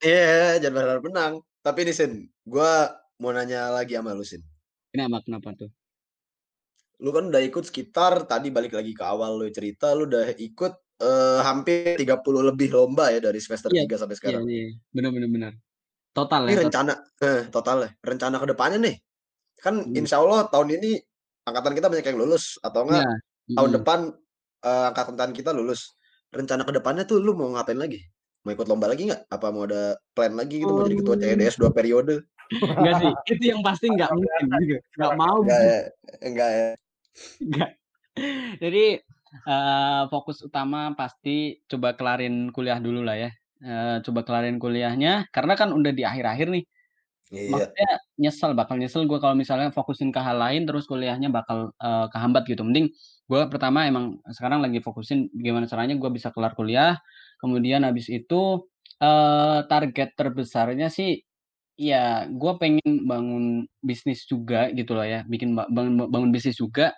iya 0.00 0.56
jangan 0.56 0.74
berharap 0.74 1.02
menang 1.04 1.32
tapi 1.60 1.78
nih 1.84 1.92
Sin 1.92 2.12
gue 2.42 2.72
mau 3.20 3.30
nanya 3.30 3.68
lagi 3.68 3.92
sama 3.92 4.16
lu 4.16 4.24
Sin 4.24 4.40
Kenapa 4.88 5.20
kenapa 5.20 5.52
tuh? 5.54 5.68
lu 6.96 7.10
kan 7.10 7.28
udah 7.28 7.42
ikut 7.42 7.64
sekitar 7.66 8.24
tadi 8.24 8.48
balik 8.48 8.72
lagi 8.72 8.94
ke 8.94 9.02
awal 9.02 9.36
lu 9.36 9.50
cerita 9.50 9.92
lu 9.92 10.06
udah 10.06 10.32
ikut 10.32 10.72
eh, 11.02 11.40
hampir 11.42 11.98
30 11.98 12.08
lebih 12.48 12.72
lomba 12.72 13.10
ya 13.10 13.20
dari 13.20 13.36
semester 13.36 13.68
Iya, 13.68 13.84
3 13.84 13.98
sampai 13.98 14.14
Iya 14.14 14.20
sekarang. 14.22 14.42
iya. 14.46 14.70
Benar 14.88 15.10
benar 15.10 15.28
benar. 15.28 15.52
Total 16.14 16.46
Ini 16.46 16.48
ya. 16.48 16.54
total. 16.54 16.64
rencana 16.64 16.92
eh, 17.18 17.40
total 17.50 17.76
ya. 17.82 17.90
Rencana 18.00 18.36
ke 18.38 18.46
depannya 18.46 18.78
nih. 18.80 18.96
Kan 19.58 19.74
Hmm. 19.82 19.98
insya 19.98 20.22
Allah 20.22 20.46
tahun 20.46 20.78
ini 20.78 21.02
angkatan 21.42 21.74
kita 21.74 21.90
banyak 21.90 22.06
yang 22.06 22.18
lulus 22.22 22.54
atau 22.62 22.86
enggak 22.86 23.02
Iya. 23.02 23.14
tahun 23.50 23.66
Mm-mm. 23.66 23.76
depan 23.82 23.98
eh, 24.64 24.84
angkatan 24.90 25.30
kita 25.34 25.50
lulus. 25.52 25.94
Rencana 26.32 26.64
ke 26.64 26.72
depannya 26.72 27.04
tuh 27.04 27.20
lu 27.20 27.36
mau 27.36 27.52
ngapain 27.52 27.76
lagi? 27.76 28.00
Mau 28.42 28.50
ikut 28.56 28.66
lomba 28.66 28.90
lagi 28.90 29.06
nggak? 29.06 29.28
Apa 29.30 29.52
mau 29.54 29.68
ada 29.68 29.94
plan 30.16 30.32
lagi 30.34 30.64
gitu 30.64 30.72
mau 30.72 30.82
jadi 30.88 30.96
ketua 30.98 31.14
Oh. 31.14 31.20
CEDS 31.20 31.54
dua 31.60 31.70
periode? 31.70 32.14
Enggak 32.52 32.94
sih. 33.00 33.12
Itu 33.36 33.44
yang 33.54 33.60
pasti 33.62 33.86
nggak 33.92 34.10
mungkin. 34.16 34.80
Nggak 34.98 35.12
mau 35.14 35.36
Enggak 35.44 35.60
gitu. 35.60 35.70
ya. 35.70 35.80
Enggak 36.26 36.50
ya. 36.50 36.68
Enggak. 37.38 37.70
Jadi 38.58 38.84
eh, 39.48 40.02
fokus 40.10 40.38
utama 40.44 40.92
pasti 40.98 41.60
coba 41.70 41.94
kelarin 41.94 42.50
kuliah 42.50 42.80
dulu 42.82 43.00
lah 43.04 43.16
ya. 43.16 43.30
Eh, 43.62 43.96
coba 44.02 44.26
kelarin 44.26 44.58
kuliahnya 44.58 45.30
karena 45.30 45.54
kan 45.54 45.70
udah 45.70 45.92
di 45.94 46.02
akhir-akhir 46.02 46.48
nih. 46.50 46.64
Iya. 47.32 47.48
Maksudnya 47.48 47.90
nyesel 48.20 48.52
bakal 48.52 48.76
nyesel 48.76 49.08
gue 49.08 49.16
kalau 49.16 49.32
misalnya 49.32 49.72
fokusin 49.72 50.12
ke 50.12 50.20
hal 50.20 50.36
lain 50.36 50.68
terus 50.68 50.84
kuliahnya 50.90 51.30
bakal 51.32 51.70
eh, 51.78 52.06
kehambat 52.12 52.44
gitu. 52.50 52.66
Mending 52.66 52.90
gue 53.32 53.42
pertama 53.52 53.88
emang 53.88 54.20
sekarang 54.28 54.60
lagi 54.64 54.84
fokusin 54.84 55.32
gimana 55.32 55.64
caranya 55.72 55.96
gue 55.96 56.10
bisa 56.12 56.28
kelar 56.36 56.52
kuliah. 56.58 57.00
Kemudian 57.40 57.82
habis 57.88 58.08
itu 58.12 58.68
eh, 59.02 59.60
target 59.72 60.10
terbesarnya 60.20 60.88
sih 60.92 61.24
ya 61.80 62.28
gue 62.28 62.52
pengen 62.62 63.08
bangun 63.10 63.44
bisnis 63.82 64.28
juga 64.28 64.68
gitu 64.76 64.92
loh 64.98 65.06
ya, 65.08 65.24
bikin 65.32 65.56
ba- 65.58 65.70
bangun 65.72 66.10
bangun 66.12 66.30
bisnis 66.36 66.58
juga. 66.60 66.92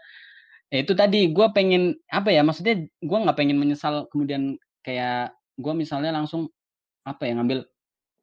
Ya 0.72 0.82
itu 0.82 0.92
tadi 0.98 1.30
gue 1.30 1.46
pengen 1.54 1.94
apa 2.10 2.34
ya 2.34 2.42
maksudnya 2.42 2.82
gue 2.88 3.18
nggak 3.24 3.38
pengen 3.38 3.58
menyesal 3.62 4.10
kemudian 4.10 4.58
kayak 4.82 5.30
gue 5.60 5.72
misalnya 5.76 6.10
langsung 6.16 6.50
apa 7.06 7.24
ya 7.28 7.38
ngambil 7.38 7.66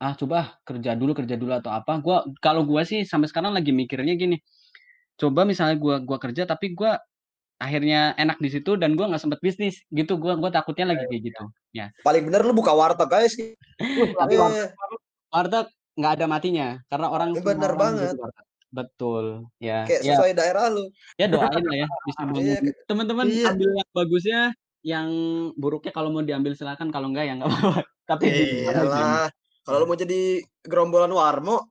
ah 0.04 0.14
coba 0.20 0.60
kerja 0.68 0.94
dulu 1.00 1.12
kerja 1.18 1.36
dulu 1.40 1.54
atau 1.58 1.72
apa 1.74 1.98
gua 2.04 2.28
kalau 2.44 2.68
gua 2.68 2.84
sih 2.86 3.08
sampai 3.08 3.32
sekarang 3.32 3.56
lagi 3.56 3.72
mikirnya 3.74 4.14
gini 4.20 4.38
coba 5.20 5.46
misalnya 5.46 5.78
gua 5.78 6.02
gua 6.02 6.18
kerja 6.22 6.44
tapi 6.50 6.74
gua 6.74 6.98
akhirnya 7.62 8.18
enak 8.18 8.42
di 8.42 8.50
situ 8.50 8.74
dan 8.74 8.98
gua 8.98 9.06
nggak 9.08 9.22
sempet 9.22 9.38
bisnis 9.40 9.78
gitu 9.94 10.18
gua 10.18 10.34
gua 10.34 10.50
takutnya 10.50 10.90
lagi 10.92 11.06
kayak 11.06 11.22
gitu 11.30 11.44
ya 11.72 11.94
Paling 12.02 12.26
bener 12.26 12.42
lu 12.42 12.52
buka 12.52 12.74
warteg 12.74 13.06
guys. 13.06 13.38
Tapi 13.78 14.34
Eh, 14.34 14.68
warteg 15.30 15.70
nggak 15.96 16.14
ada 16.18 16.26
matinya 16.26 16.68
karena 16.90 17.08
orang 17.08 17.30
semua 17.38 17.48
bener 17.54 17.74
banget. 17.78 18.16
warteg. 18.18 18.46
betul 18.72 19.26
ya 19.60 19.84
kayak 19.84 20.00
ya 20.02 20.16
sesuai 20.16 20.32
daerah 20.32 20.72
lu. 20.72 20.88
ya 21.20 21.28
doain 21.28 21.60
lah 21.60 21.76
ya 21.76 21.88
bisa 22.08 22.20
Iya, 22.40 22.58
teman-teman 22.88 23.28
iya. 23.28 23.52
ambil 23.52 23.70
yang 23.76 23.90
bagusnya 23.92 24.40
yang 24.82 25.10
buruknya 25.60 25.92
kalau 25.92 26.10
mau 26.10 26.24
diambil 26.24 26.56
silakan 26.56 26.88
kalau 26.90 27.12
enggak 27.12 27.28
ya 27.30 27.36
nggak 27.38 27.52
apa-apa 27.52 27.84
tapi. 28.10 28.26
Iyalah. 28.66 29.28
Kalau 29.62 29.78
lu 29.78 29.88
mau 29.88 29.96
jadi 29.96 30.42
gerombolan 30.66 31.14
warmo, 31.14 31.70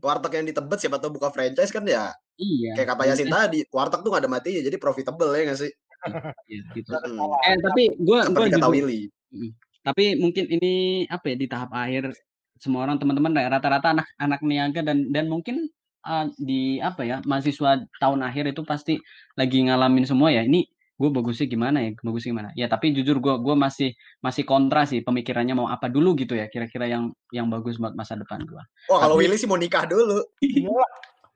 warteg 0.00 0.32
yang 0.38 0.46
di 0.48 0.54
Tebet 0.54 0.78
siapa 0.78 0.98
tahu 1.02 1.18
buka 1.18 1.28
franchise 1.34 1.72
kan 1.72 1.84
ya 1.88 2.12
iya 2.38 2.74
kayak 2.78 2.94
kata 2.94 3.02
Yasin 3.10 3.28
tadi, 3.30 3.66
warteg 3.70 4.00
tuh 4.02 4.10
gak 4.14 4.22
ada 4.26 4.30
matinya 4.30 4.60
jadi 4.62 4.76
profitable 4.78 5.30
ya 5.34 5.42
nggak 5.48 5.60
sih? 5.60 5.72
iya, 6.46 6.62
gitu 6.78 6.90
Mm-mm. 6.94 7.34
eh 7.42 7.56
tapi 7.58 7.82
gua 7.98 8.30
gua 8.30 8.46
Seperti 8.46 8.54
kata 8.54 8.68
Willy. 8.70 9.00
Tapi 9.82 10.04
mungkin 10.20 10.44
ini 10.46 11.04
apa 11.08 11.32
ya 11.32 11.36
di 11.38 11.46
tahap 11.48 11.70
akhir 11.74 12.12
semua 12.58 12.84
orang 12.86 12.98
teman-teman 12.98 13.34
ya, 13.38 13.50
rata-rata 13.50 13.94
anak-anak 13.94 14.40
niaga 14.42 14.80
dan 14.82 15.08
dan 15.14 15.30
mungkin 15.30 15.70
uh, 16.06 16.26
di 16.38 16.82
apa 16.82 17.06
ya 17.06 17.16
mahasiswa 17.24 17.86
tahun 18.02 18.20
akhir 18.26 18.50
itu 18.52 18.62
pasti 18.66 18.98
lagi 19.38 19.66
ngalamin 19.66 20.04
semua 20.06 20.34
ya. 20.34 20.42
Ini 20.44 20.66
gue 20.98 21.08
bagusnya 21.08 21.46
gimana 21.46 21.78
ya? 21.80 21.90
Bagusnya 22.02 22.30
gimana? 22.34 22.50
Ya 22.52 22.66
tapi 22.66 22.90
jujur 22.90 23.22
gue 23.22 23.34
gua 23.38 23.54
masih 23.54 23.94
masih 24.18 24.42
kontra 24.42 24.82
sih 24.82 25.00
pemikirannya 25.00 25.54
mau 25.54 25.70
apa 25.70 25.86
dulu 25.86 26.18
gitu 26.18 26.34
ya. 26.34 26.50
Kira-kira 26.50 26.90
yang 26.90 27.14
yang 27.30 27.46
bagus 27.46 27.78
buat 27.78 27.94
masa 27.94 28.18
depan 28.18 28.42
gue. 28.42 28.58
Oh 28.90 28.98
kalau 28.98 29.14
Tapi- 29.14 29.30
Willy 29.30 29.38
sih 29.38 29.46
mau 29.46 29.54
nikah 29.56 29.86
dulu, 29.86 30.26
Iya, 30.42 30.82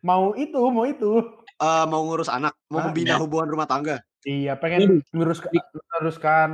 mau 0.02 0.34
itu, 0.34 0.58
mau 0.68 0.82
itu. 0.82 1.22
Eh, 1.56 1.84
mau 1.86 2.02
ngurus 2.02 2.26
anak, 2.26 2.58
mau 2.66 2.82
Ah, 2.82 2.90
membina 2.90 3.14
iya. 3.14 3.22
hubungan 3.22 3.46
rumah 3.48 3.70
tangga. 3.70 4.02
Iya, 4.22 4.58
pengen 4.58 4.98
meneruskan, 5.14 5.50
meneruskan 5.72 6.50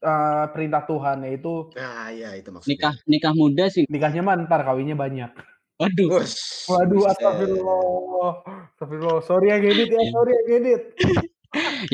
eh, 0.00 0.44
perintah 0.56 0.88
Tuhan 0.88 1.28
yaitu 1.28 1.68
Nah 1.76 2.08
iya 2.08 2.32
itu 2.32 2.48
maksudnya. 2.48 2.72
Nikah 2.72 2.94
nikah 3.04 3.32
muda 3.36 3.64
sih. 3.68 3.84
nikahnya 3.84 4.24
mah 4.24 4.40
ntar 4.48 4.64
kawinnya 4.64 4.96
banyak. 4.96 5.28
Waduh. 5.76 6.24
Waduh, 6.68 7.08
astagfirullah. 7.08 8.32
Astagfirullah. 8.72 9.20
Sorry 9.24 9.48
ya 9.48 9.56
Gedit 9.60 9.88
ya, 9.88 10.02
sorry 10.08 10.32
ya 10.32 10.42
Gedit. 10.46 10.82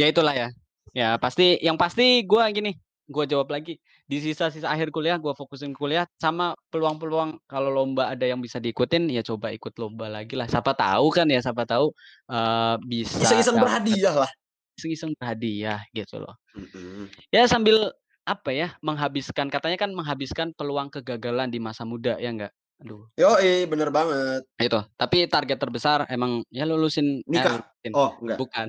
Ya 0.01 0.07
itulah 0.09 0.35
ya. 0.37 0.49
Ya 0.97 1.21
pasti 1.21 1.61
yang 1.61 1.77
pasti 1.77 2.25
gue 2.25 2.43
gini, 2.57 2.73
gue 3.07 3.25
jawab 3.29 3.53
lagi 3.53 3.77
di 4.07 4.23
sisa-sisa 4.23 4.71
akhir 4.71 4.95
kuliah 4.95 5.19
gue 5.19 5.35
fokusin 5.35 5.75
kuliah 5.75 6.07
sama 6.17 6.55
peluang-peluang 6.71 7.43
kalau 7.51 7.75
lomba 7.75 8.15
ada 8.15 8.23
yang 8.23 8.39
bisa 8.39 8.63
diikutin 8.63 9.11
ya 9.11 9.21
coba 9.27 9.51
ikut 9.53 9.75
lomba 9.77 10.07
lagi 10.09 10.39
lah. 10.39 10.47
Siapa 10.47 10.73
tahu 10.73 11.11
kan 11.11 11.27
ya, 11.29 11.43
siapa 11.43 11.67
tahu 11.67 11.91
eh, 12.31 12.77
bisa 12.87 13.19
Iseng-iseng 13.19 13.59
berhadiah 13.61 14.15
lah. 14.25 14.31
iseng-iseng 14.77 15.13
berhadiah 15.17 15.81
gitu 15.97 16.21
loh. 16.21 16.37
Mm-mm. 16.53 17.09
Ya 17.33 17.49
sambil 17.49 17.93
apa 18.27 18.51
ya 18.51 18.75
menghabiskan 18.83 19.49
katanya 19.49 19.79
kan 19.79 19.91
menghabiskan 19.95 20.51
peluang 20.53 20.91
kegagalan 20.91 21.49
di 21.49 21.59
masa 21.63 21.87
muda 21.87 22.19
ya 22.21 22.31
enggak. 22.31 22.53
Aduh, 22.77 23.09
Yoi, 23.17 23.65
bener 23.65 23.89
banget. 23.89 24.45
itu. 24.61 24.81
Tapi 25.01 25.25
target 25.27 25.57
terbesar 25.57 26.05
emang 26.13 26.45
ya 26.53 26.69
lulusin 26.69 27.25
eh, 27.25 27.31
Nikah? 27.33 27.57
lulusin. 27.65 27.93
Oh 27.97 28.11
enggak, 28.21 28.37
bukan. 28.37 28.69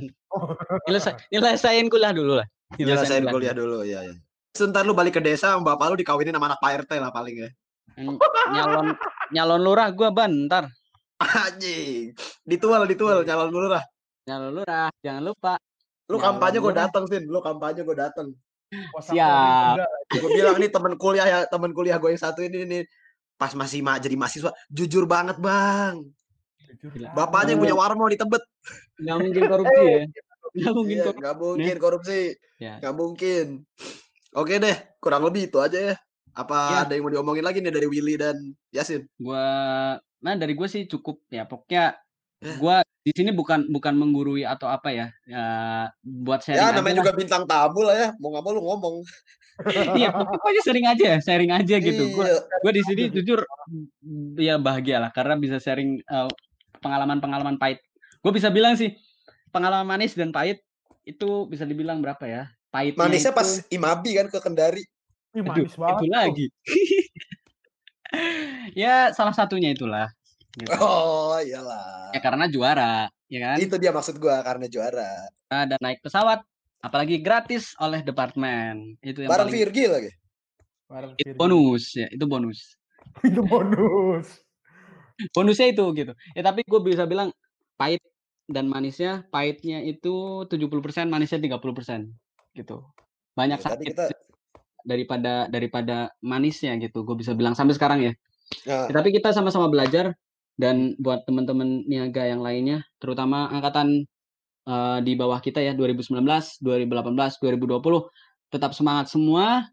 Nyelesa 0.87 1.09
nyelesain 1.27 1.85
kuliah 1.91 2.15
dulu 2.15 2.39
lah. 2.39 2.47
nyelesain 2.79 3.27
kuliah 3.27 3.51
dulu, 3.51 3.83
iya 3.83 4.07
ya. 4.07 4.15
Sebentar 4.55 4.87
lu 4.87 4.95
balik 4.95 5.19
ke 5.19 5.21
desa, 5.21 5.53
sama 5.53 5.75
bapak 5.75 5.91
lu 5.91 5.97
dikawinin 5.99 6.31
sama 6.33 6.47
anak 6.49 6.59
Pak 6.63 6.87
RT 6.87 6.91
lah 6.97 7.11
paling 7.11 7.35
ya. 7.35 7.49
Nyalon 8.47 8.95
nyalon 9.35 9.61
lurah 9.61 9.91
gua 9.91 10.09
bentar 10.09 10.71
Anjing. 11.17 12.13
Ditual, 12.45 12.87
ditual, 12.87 13.25
nyalon 13.25 13.49
dulu 13.51 13.67
lah. 13.67 13.83
nyalon 14.23 14.51
lurah 14.53 14.87
jangan 14.99 15.23
lupa 15.23 15.53
Lu 16.07 16.15
Nyalon 16.15 16.39
kampanye 16.39 16.57
gue 16.57 16.71
lurah. 16.71 16.79
datang, 16.87 17.03
Sin. 17.11 17.23
Lu 17.27 17.39
kampanye 17.43 17.81
gue 17.83 17.91
datang. 17.91 18.27
WhatsApp 18.95 19.11
Siap. 19.11 19.75
juga. 19.75 19.85
Gue 20.15 20.29
bilang 20.31 20.55
nih 20.55 20.69
temen 20.71 20.93
kuliah 20.95 21.27
ya, 21.27 21.39
temen 21.43 21.71
kuliah 21.75 21.99
gue 21.99 22.15
yang 22.15 22.21
satu 22.21 22.39
ini 22.39 22.63
nih. 22.63 22.81
Pas 23.37 23.53
masih 23.53 23.79
ma 23.79 23.95
jadi 23.95 24.13
mahasiswa, 24.13 24.49
jujur 24.67 25.05
banget 25.05 25.37
bang. 25.37 26.01
Jujur, 26.67 26.89
Gila. 26.91 27.13
Bapaknya 27.13 27.53
yang 27.53 27.61
punya 27.61 27.75
warmo 27.75 28.05
di 28.05 28.17
Tebet. 28.17 28.43
nggak 28.97 29.17
mungkin 29.19 29.43
korupsi 29.53 29.85
ya 29.85 30.03
nggak 30.57 30.73
mungkin 30.73 30.95
Iya, 30.97 31.03
korupsi 31.05 31.21
nggak 31.21 31.35
mungkin 31.37 31.75
korupsi. 31.77 32.19
Ya. 32.57 32.73
Nggak 32.81 32.95
mungkin. 32.95 33.45
Oke 34.33 34.53
deh, 34.57 34.77
kurang 34.97 35.21
lebih 35.21 35.47
itu 35.47 35.57
aja 35.57 35.79
ya. 35.79 35.95
Apa 36.33 36.57
Ya. 36.67 36.77
ada 36.83 36.93
yang 36.93 37.03
mau 37.03 37.11
diomongin 37.11 37.41
lagi 37.41 37.59
nih 37.59 37.69
dari 37.69 37.85
Willy 37.85 38.15
dan 38.15 38.37
Yasin? 38.69 39.05
gua 39.15 39.45
nah 40.17 40.33
dari 40.33 40.53
gue 40.53 40.65
sih 40.65 40.85
cukup 40.85 41.21
ya 41.29 41.45
pokoknya 41.45 41.93
Ya. 42.37 42.53
gua 42.57 42.75
di 43.01 43.09
sini 43.11 43.29
bukan 43.31 43.65
bukan 43.67 43.93
menggurui 43.93 44.41
atau 44.43 44.65
apa 44.67 44.89
ya, 44.89 45.07
ya 45.25 45.45
buat 45.99 46.41
sharing 46.41 46.57
Ya 46.59 46.69
aja 46.69 46.77
namanya 46.77 46.93
lah. 46.93 47.01
juga 47.01 47.13
bintang 47.15 47.43
tamu 47.45 47.81
lah 47.81 47.95
ya. 47.95 48.07
Mau 48.17 48.29
nggak 48.29 48.43
mau 48.43 48.51
lu 48.51 48.61
ngomong. 48.61 48.95
Iya 49.97 50.13
pokoknya 50.13 50.61
sharing 50.61 50.85
aja 50.85 51.17
sharing 51.17 51.49
aja 51.49 51.75
gitu 51.81 52.13
gua 52.13 52.29
Iya. 52.29 52.39
gue 52.61 52.71
di 52.77 52.83
sini 52.85 53.03
jujur 53.09 53.41
ya 54.37 54.61
bahagia 54.61 55.01
lah 55.01 55.09
karena 55.09 55.33
bisa 55.33 55.57
sharing 55.57 55.97
eh, 56.01 56.29
pengalaman-pengalaman 56.77 57.57
pahit. 57.57 57.81
Gue 58.21 58.29
bisa 58.33 58.53
bilang 58.53 58.77
sih 58.77 58.93
pengalaman 59.49 59.97
manis 59.97 60.13
dan 60.13 60.29
pahit 60.29 60.61
itu 61.03 61.49
bisa 61.49 61.65
dibilang 61.65 62.05
berapa 62.05 62.21
ya? 62.29 62.43
Pahitnya 62.69 63.07
Manisnya 63.07 63.33
itu, 63.33 63.39
pas 63.39 63.49
Imabi 63.73 64.09
kan 64.13 64.27
ke 64.29 64.39
Kendari. 64.43 64.83
Ih, 65.33 65.41
aduh, 65.41 65.65
manis 65.65 65.73
banget. 65.73 65.97
itu 65.97 66.05
lagi. 66.11 66.45
ya 68.83 69.11
salah 69.15 69.33
satunya 69.33 69.73
itulah. 69.73 70.07
gitu. 70.57 70.69
Oh 70.77 71.37
iyalah. 71.37 72.13
Ya 72.13 72.19
karena 72.21 72.45
juara, 72.49 73.09
ya 73.29 73.39
kan? 73.41 73.57
Itu 73.61 73.75
dia 73.77 73.93
maksud 73.93 74.17
gua 74.17 74.41
karena 74.41 74.65
juara. 74.69 75.29
Ada 75.47 75.77
naik 75.79 76.01
pesawat 76.01 76.41
apalagi 76.87 77.19
gratis 77.19 77.75
oleh 77.83 77.99
departemen. 78.01 78.95
Itu 79.03 79.27
yang 79.27 79.31
Barang 79.31 79.51
paling 79.51 79.59
Virgil 79.67 79.91
lagi. 79.91 80.11
Bareng 80.87 81.11
itu 81.19 81.35
bonus 81.35 81.83
ya, 81.93 82.07
itu 82.07 82.25
bonus. 82.25 82.59
itu 83.27 83.41
bonus. 83.43 84.27
Bonusnya 85.35 85.67
itu 85.75 85.85
gitu. 85.93 86.13
Ya 86.31 86.41
tapi 86.47 86.63
gue 86.63 86.79
bisa 86.79 87.03
bilang 87.03 87.35
pahit 87.75 87.99
dan 88.47 88.71
manisnya, 88.71 89.27
pahitnya 89.27 89.83
itu 89.83 90.47
70%, 90.47 91.11
manisnya 91.11 91.39
30% 91.43 92.07
gitu. 92.55 92.87
Banyak 93.35 93.59
Ya, 93.59 93.65
sakit 93.67 93.85
kita 93.91 94.05
daripada 94.87 95.51
daripada 95.51 95.97
manisnya 96.23 96.79
gitu. 96.79 97.03
Gue 97.03 97.19
bisa 97.19 97.35
bilang 97.35 97.53
sampai 97.53 97.75
sekarang 97.75 97.99
ya. 98.01 98.13
nah, 98.63 98.87
Ya, 98.87 98.93
tapi 98.95 99.11
kita 99.11 99.35
sama-sama 99.35 99.67
belajar 99.67 100.15
dan 100.57 100.95
buat 100.97 101.27
teman-teman 101.27 101.85
niaga 101.85 102.25
yang 102.25 102.41
lainnya, 102.41 102.81
terutama 102.97 103.51
angkatan 103.51 104.07
eh, 104.67 104.99
di 105.01 105.13
bawah 105.15 105.39
kita 105.39 105.63
ya 105.63 105.71
2019, 105.71 106.19
2018, 106.59 107.39
2020 107.39 108.51
tetap 108.51 108.71
semangat 108.75 109.07
semua. 109.07 109.63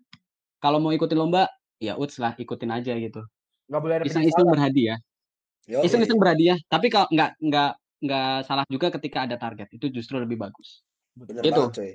Kalau 0.62 0.78
mau 0.80 0.94
ikutin 0.94 1.18
lomba, 1.18 1.50
ya 1.82 1.98
uts 1.98 2.16
lah 2.22 2.32
ikutin 2.38 2.70
aja 2.72 2.96
gitu. 2.96 3.20
Nggak 3.68 3.80
boleh 3.82 3.94
ada 4.00 4.04
Iseng-iseng 4.06 4.46
berhadiah, 4.48 4.98
iseng-iseng 5.66 6.16
berhadiah. 6.16 6.56
Tapi 6.70 6.88
kalau 6.88 7.08
nggak 7.12 7.36
nggak 7.42 7.70
nggak 8.04 8.34
salah 8.48 8.64
juga 8.68 8.92
ketika 9.00 9.28
ada 9.28 9.36
target 9.36 9.68
itu 9.76 9.92
justru 9.92 10.16
lebih 10.16 10.40
bagus. 10.40 10.84
Bener 11.12 11.44
Itu. 11.44 11.52
banget 11.52 11.72
coy. 11.76 11.92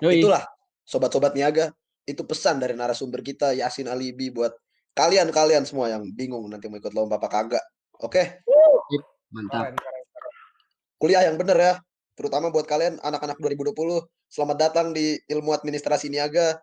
Yoi. 0.00 0.24
Itulah 0.24 0.42
sobat-sobat 0.88 1.36
niaga, 1.36 1.72
itu 2.08 2.24
pesan 2.24 2.56
dari 2.56 2.72
narasumber 2.72 3.20
kita 3.20 3.52
Yasin 3.52 3.86
Alibi 3.86 4.32
buat 4.32 4.52
kalian-kalian 4.96 5.68
semua 5.68 5.92
yang 5.92 6.02
bingung 6.16 6.48
nanti 6.48 6.66
mau 6.66 6.80
ikut 6.80 6.92
lomba 6.96 7.20
apa 7.20 7.28
kagak. 7.28 7.64
Oke, 8.00 8.40
Mantap. 9.30 9.70
Keren, 9.70 9.74
keren. 9.78 10.04
kuliah 10.98 11.22
yang 11.22 11.36
bener 11.38 11.58
ya. 11.58 11.74
Terutama 12.20 12.52
buat 12.52 12.68
kalian 12.68 13.00
anak-anak 13.00 13.40
2020, 13.40 13.72
selamat 14.28 14.56
datang 14.60 14.92
di 14.92 15.16
Ilmu 15.24 15.56
Administrasi 15.56 16.12
Niaga. 16.12 16.60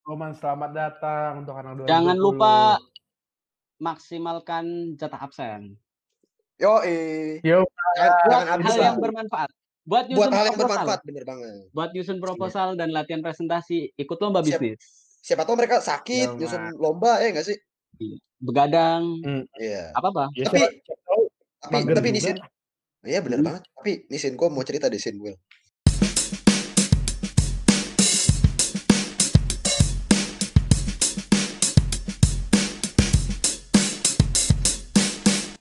Roman 0.00 0.32
selamat 0.32 0.70
datang 0.72 1.44
untuk 1.44 1.52
anak 1.52 1.84
2020. 1.84 1.92
Jangan 1.92 2.16
lupa 2.16 2.54
maksimalkan 3.76 4.64
jatah 4.96 5.20
absen. 5.20 5.76
Yo, 6.56 6.80
Jangan, 6.80 7.68
Buat 8.24 8.48
habis 8.48 8.64
hal 8.64 8.76
lah. 8.80 8.86
yang 8.88 8.96
bermanfaat. 8.96 9.50
Buat 9.84 10.04
Buat 10.08 10.32
hal 10.32 10.44
yang 10.48 10.56
proposal. 10.56 10.72
bermanfaat, 10.72 11.00
bener 11.04 11.24
banget. 11.28 11.54
Buat 11.76 11.90
nyusun 11.92 12.18
proposal 12.18 12.68
dan 12.72 12.88
latihan 12.88 13.20
presentasi, 13.20 13.92
ikut 13.92 14.16
lomba 14.16 14.40
Siap. 14.40 14.56
bisnis. 14.56 14.80
Siapa 15.20 15.44
tahu 15.44 15.60
mereka 15.60 15.84
sakit, 15.84 16.32
Jangan. 16.32 16.40
nyusun 16.40 16.62
lomba, 16.80 17.20
ya 17.20 17.28
nggak 17.28 17.44
sih? 17.44 17.60
Begadang, 18.40 19.20
Iya. 19.60 19.92
apa-apa. 19.92 20.32
ya, 20.32 20.48
Tapi- 20.48 20.64
siapa- 20.80 20.80
siapa 20.80 21.12
Tapi, 21.60 21.92
tapi 21.92 22.08
juga. 22.08 22.16
Nisin, 22.16 22.36
iya 23.10 23.20
bener 23.24 23.40
Hmm. 23.40 23.46
banget. 23.46 23.62
Tapi 23.76 23.92
Nisin, 24.10 24.34
gue 24.40 24.48
mau 24.50 24.64
cerita 24.66 24.86
di 24.92 24.98
Sin, 25.00 25.16
Will. 25.22 25.36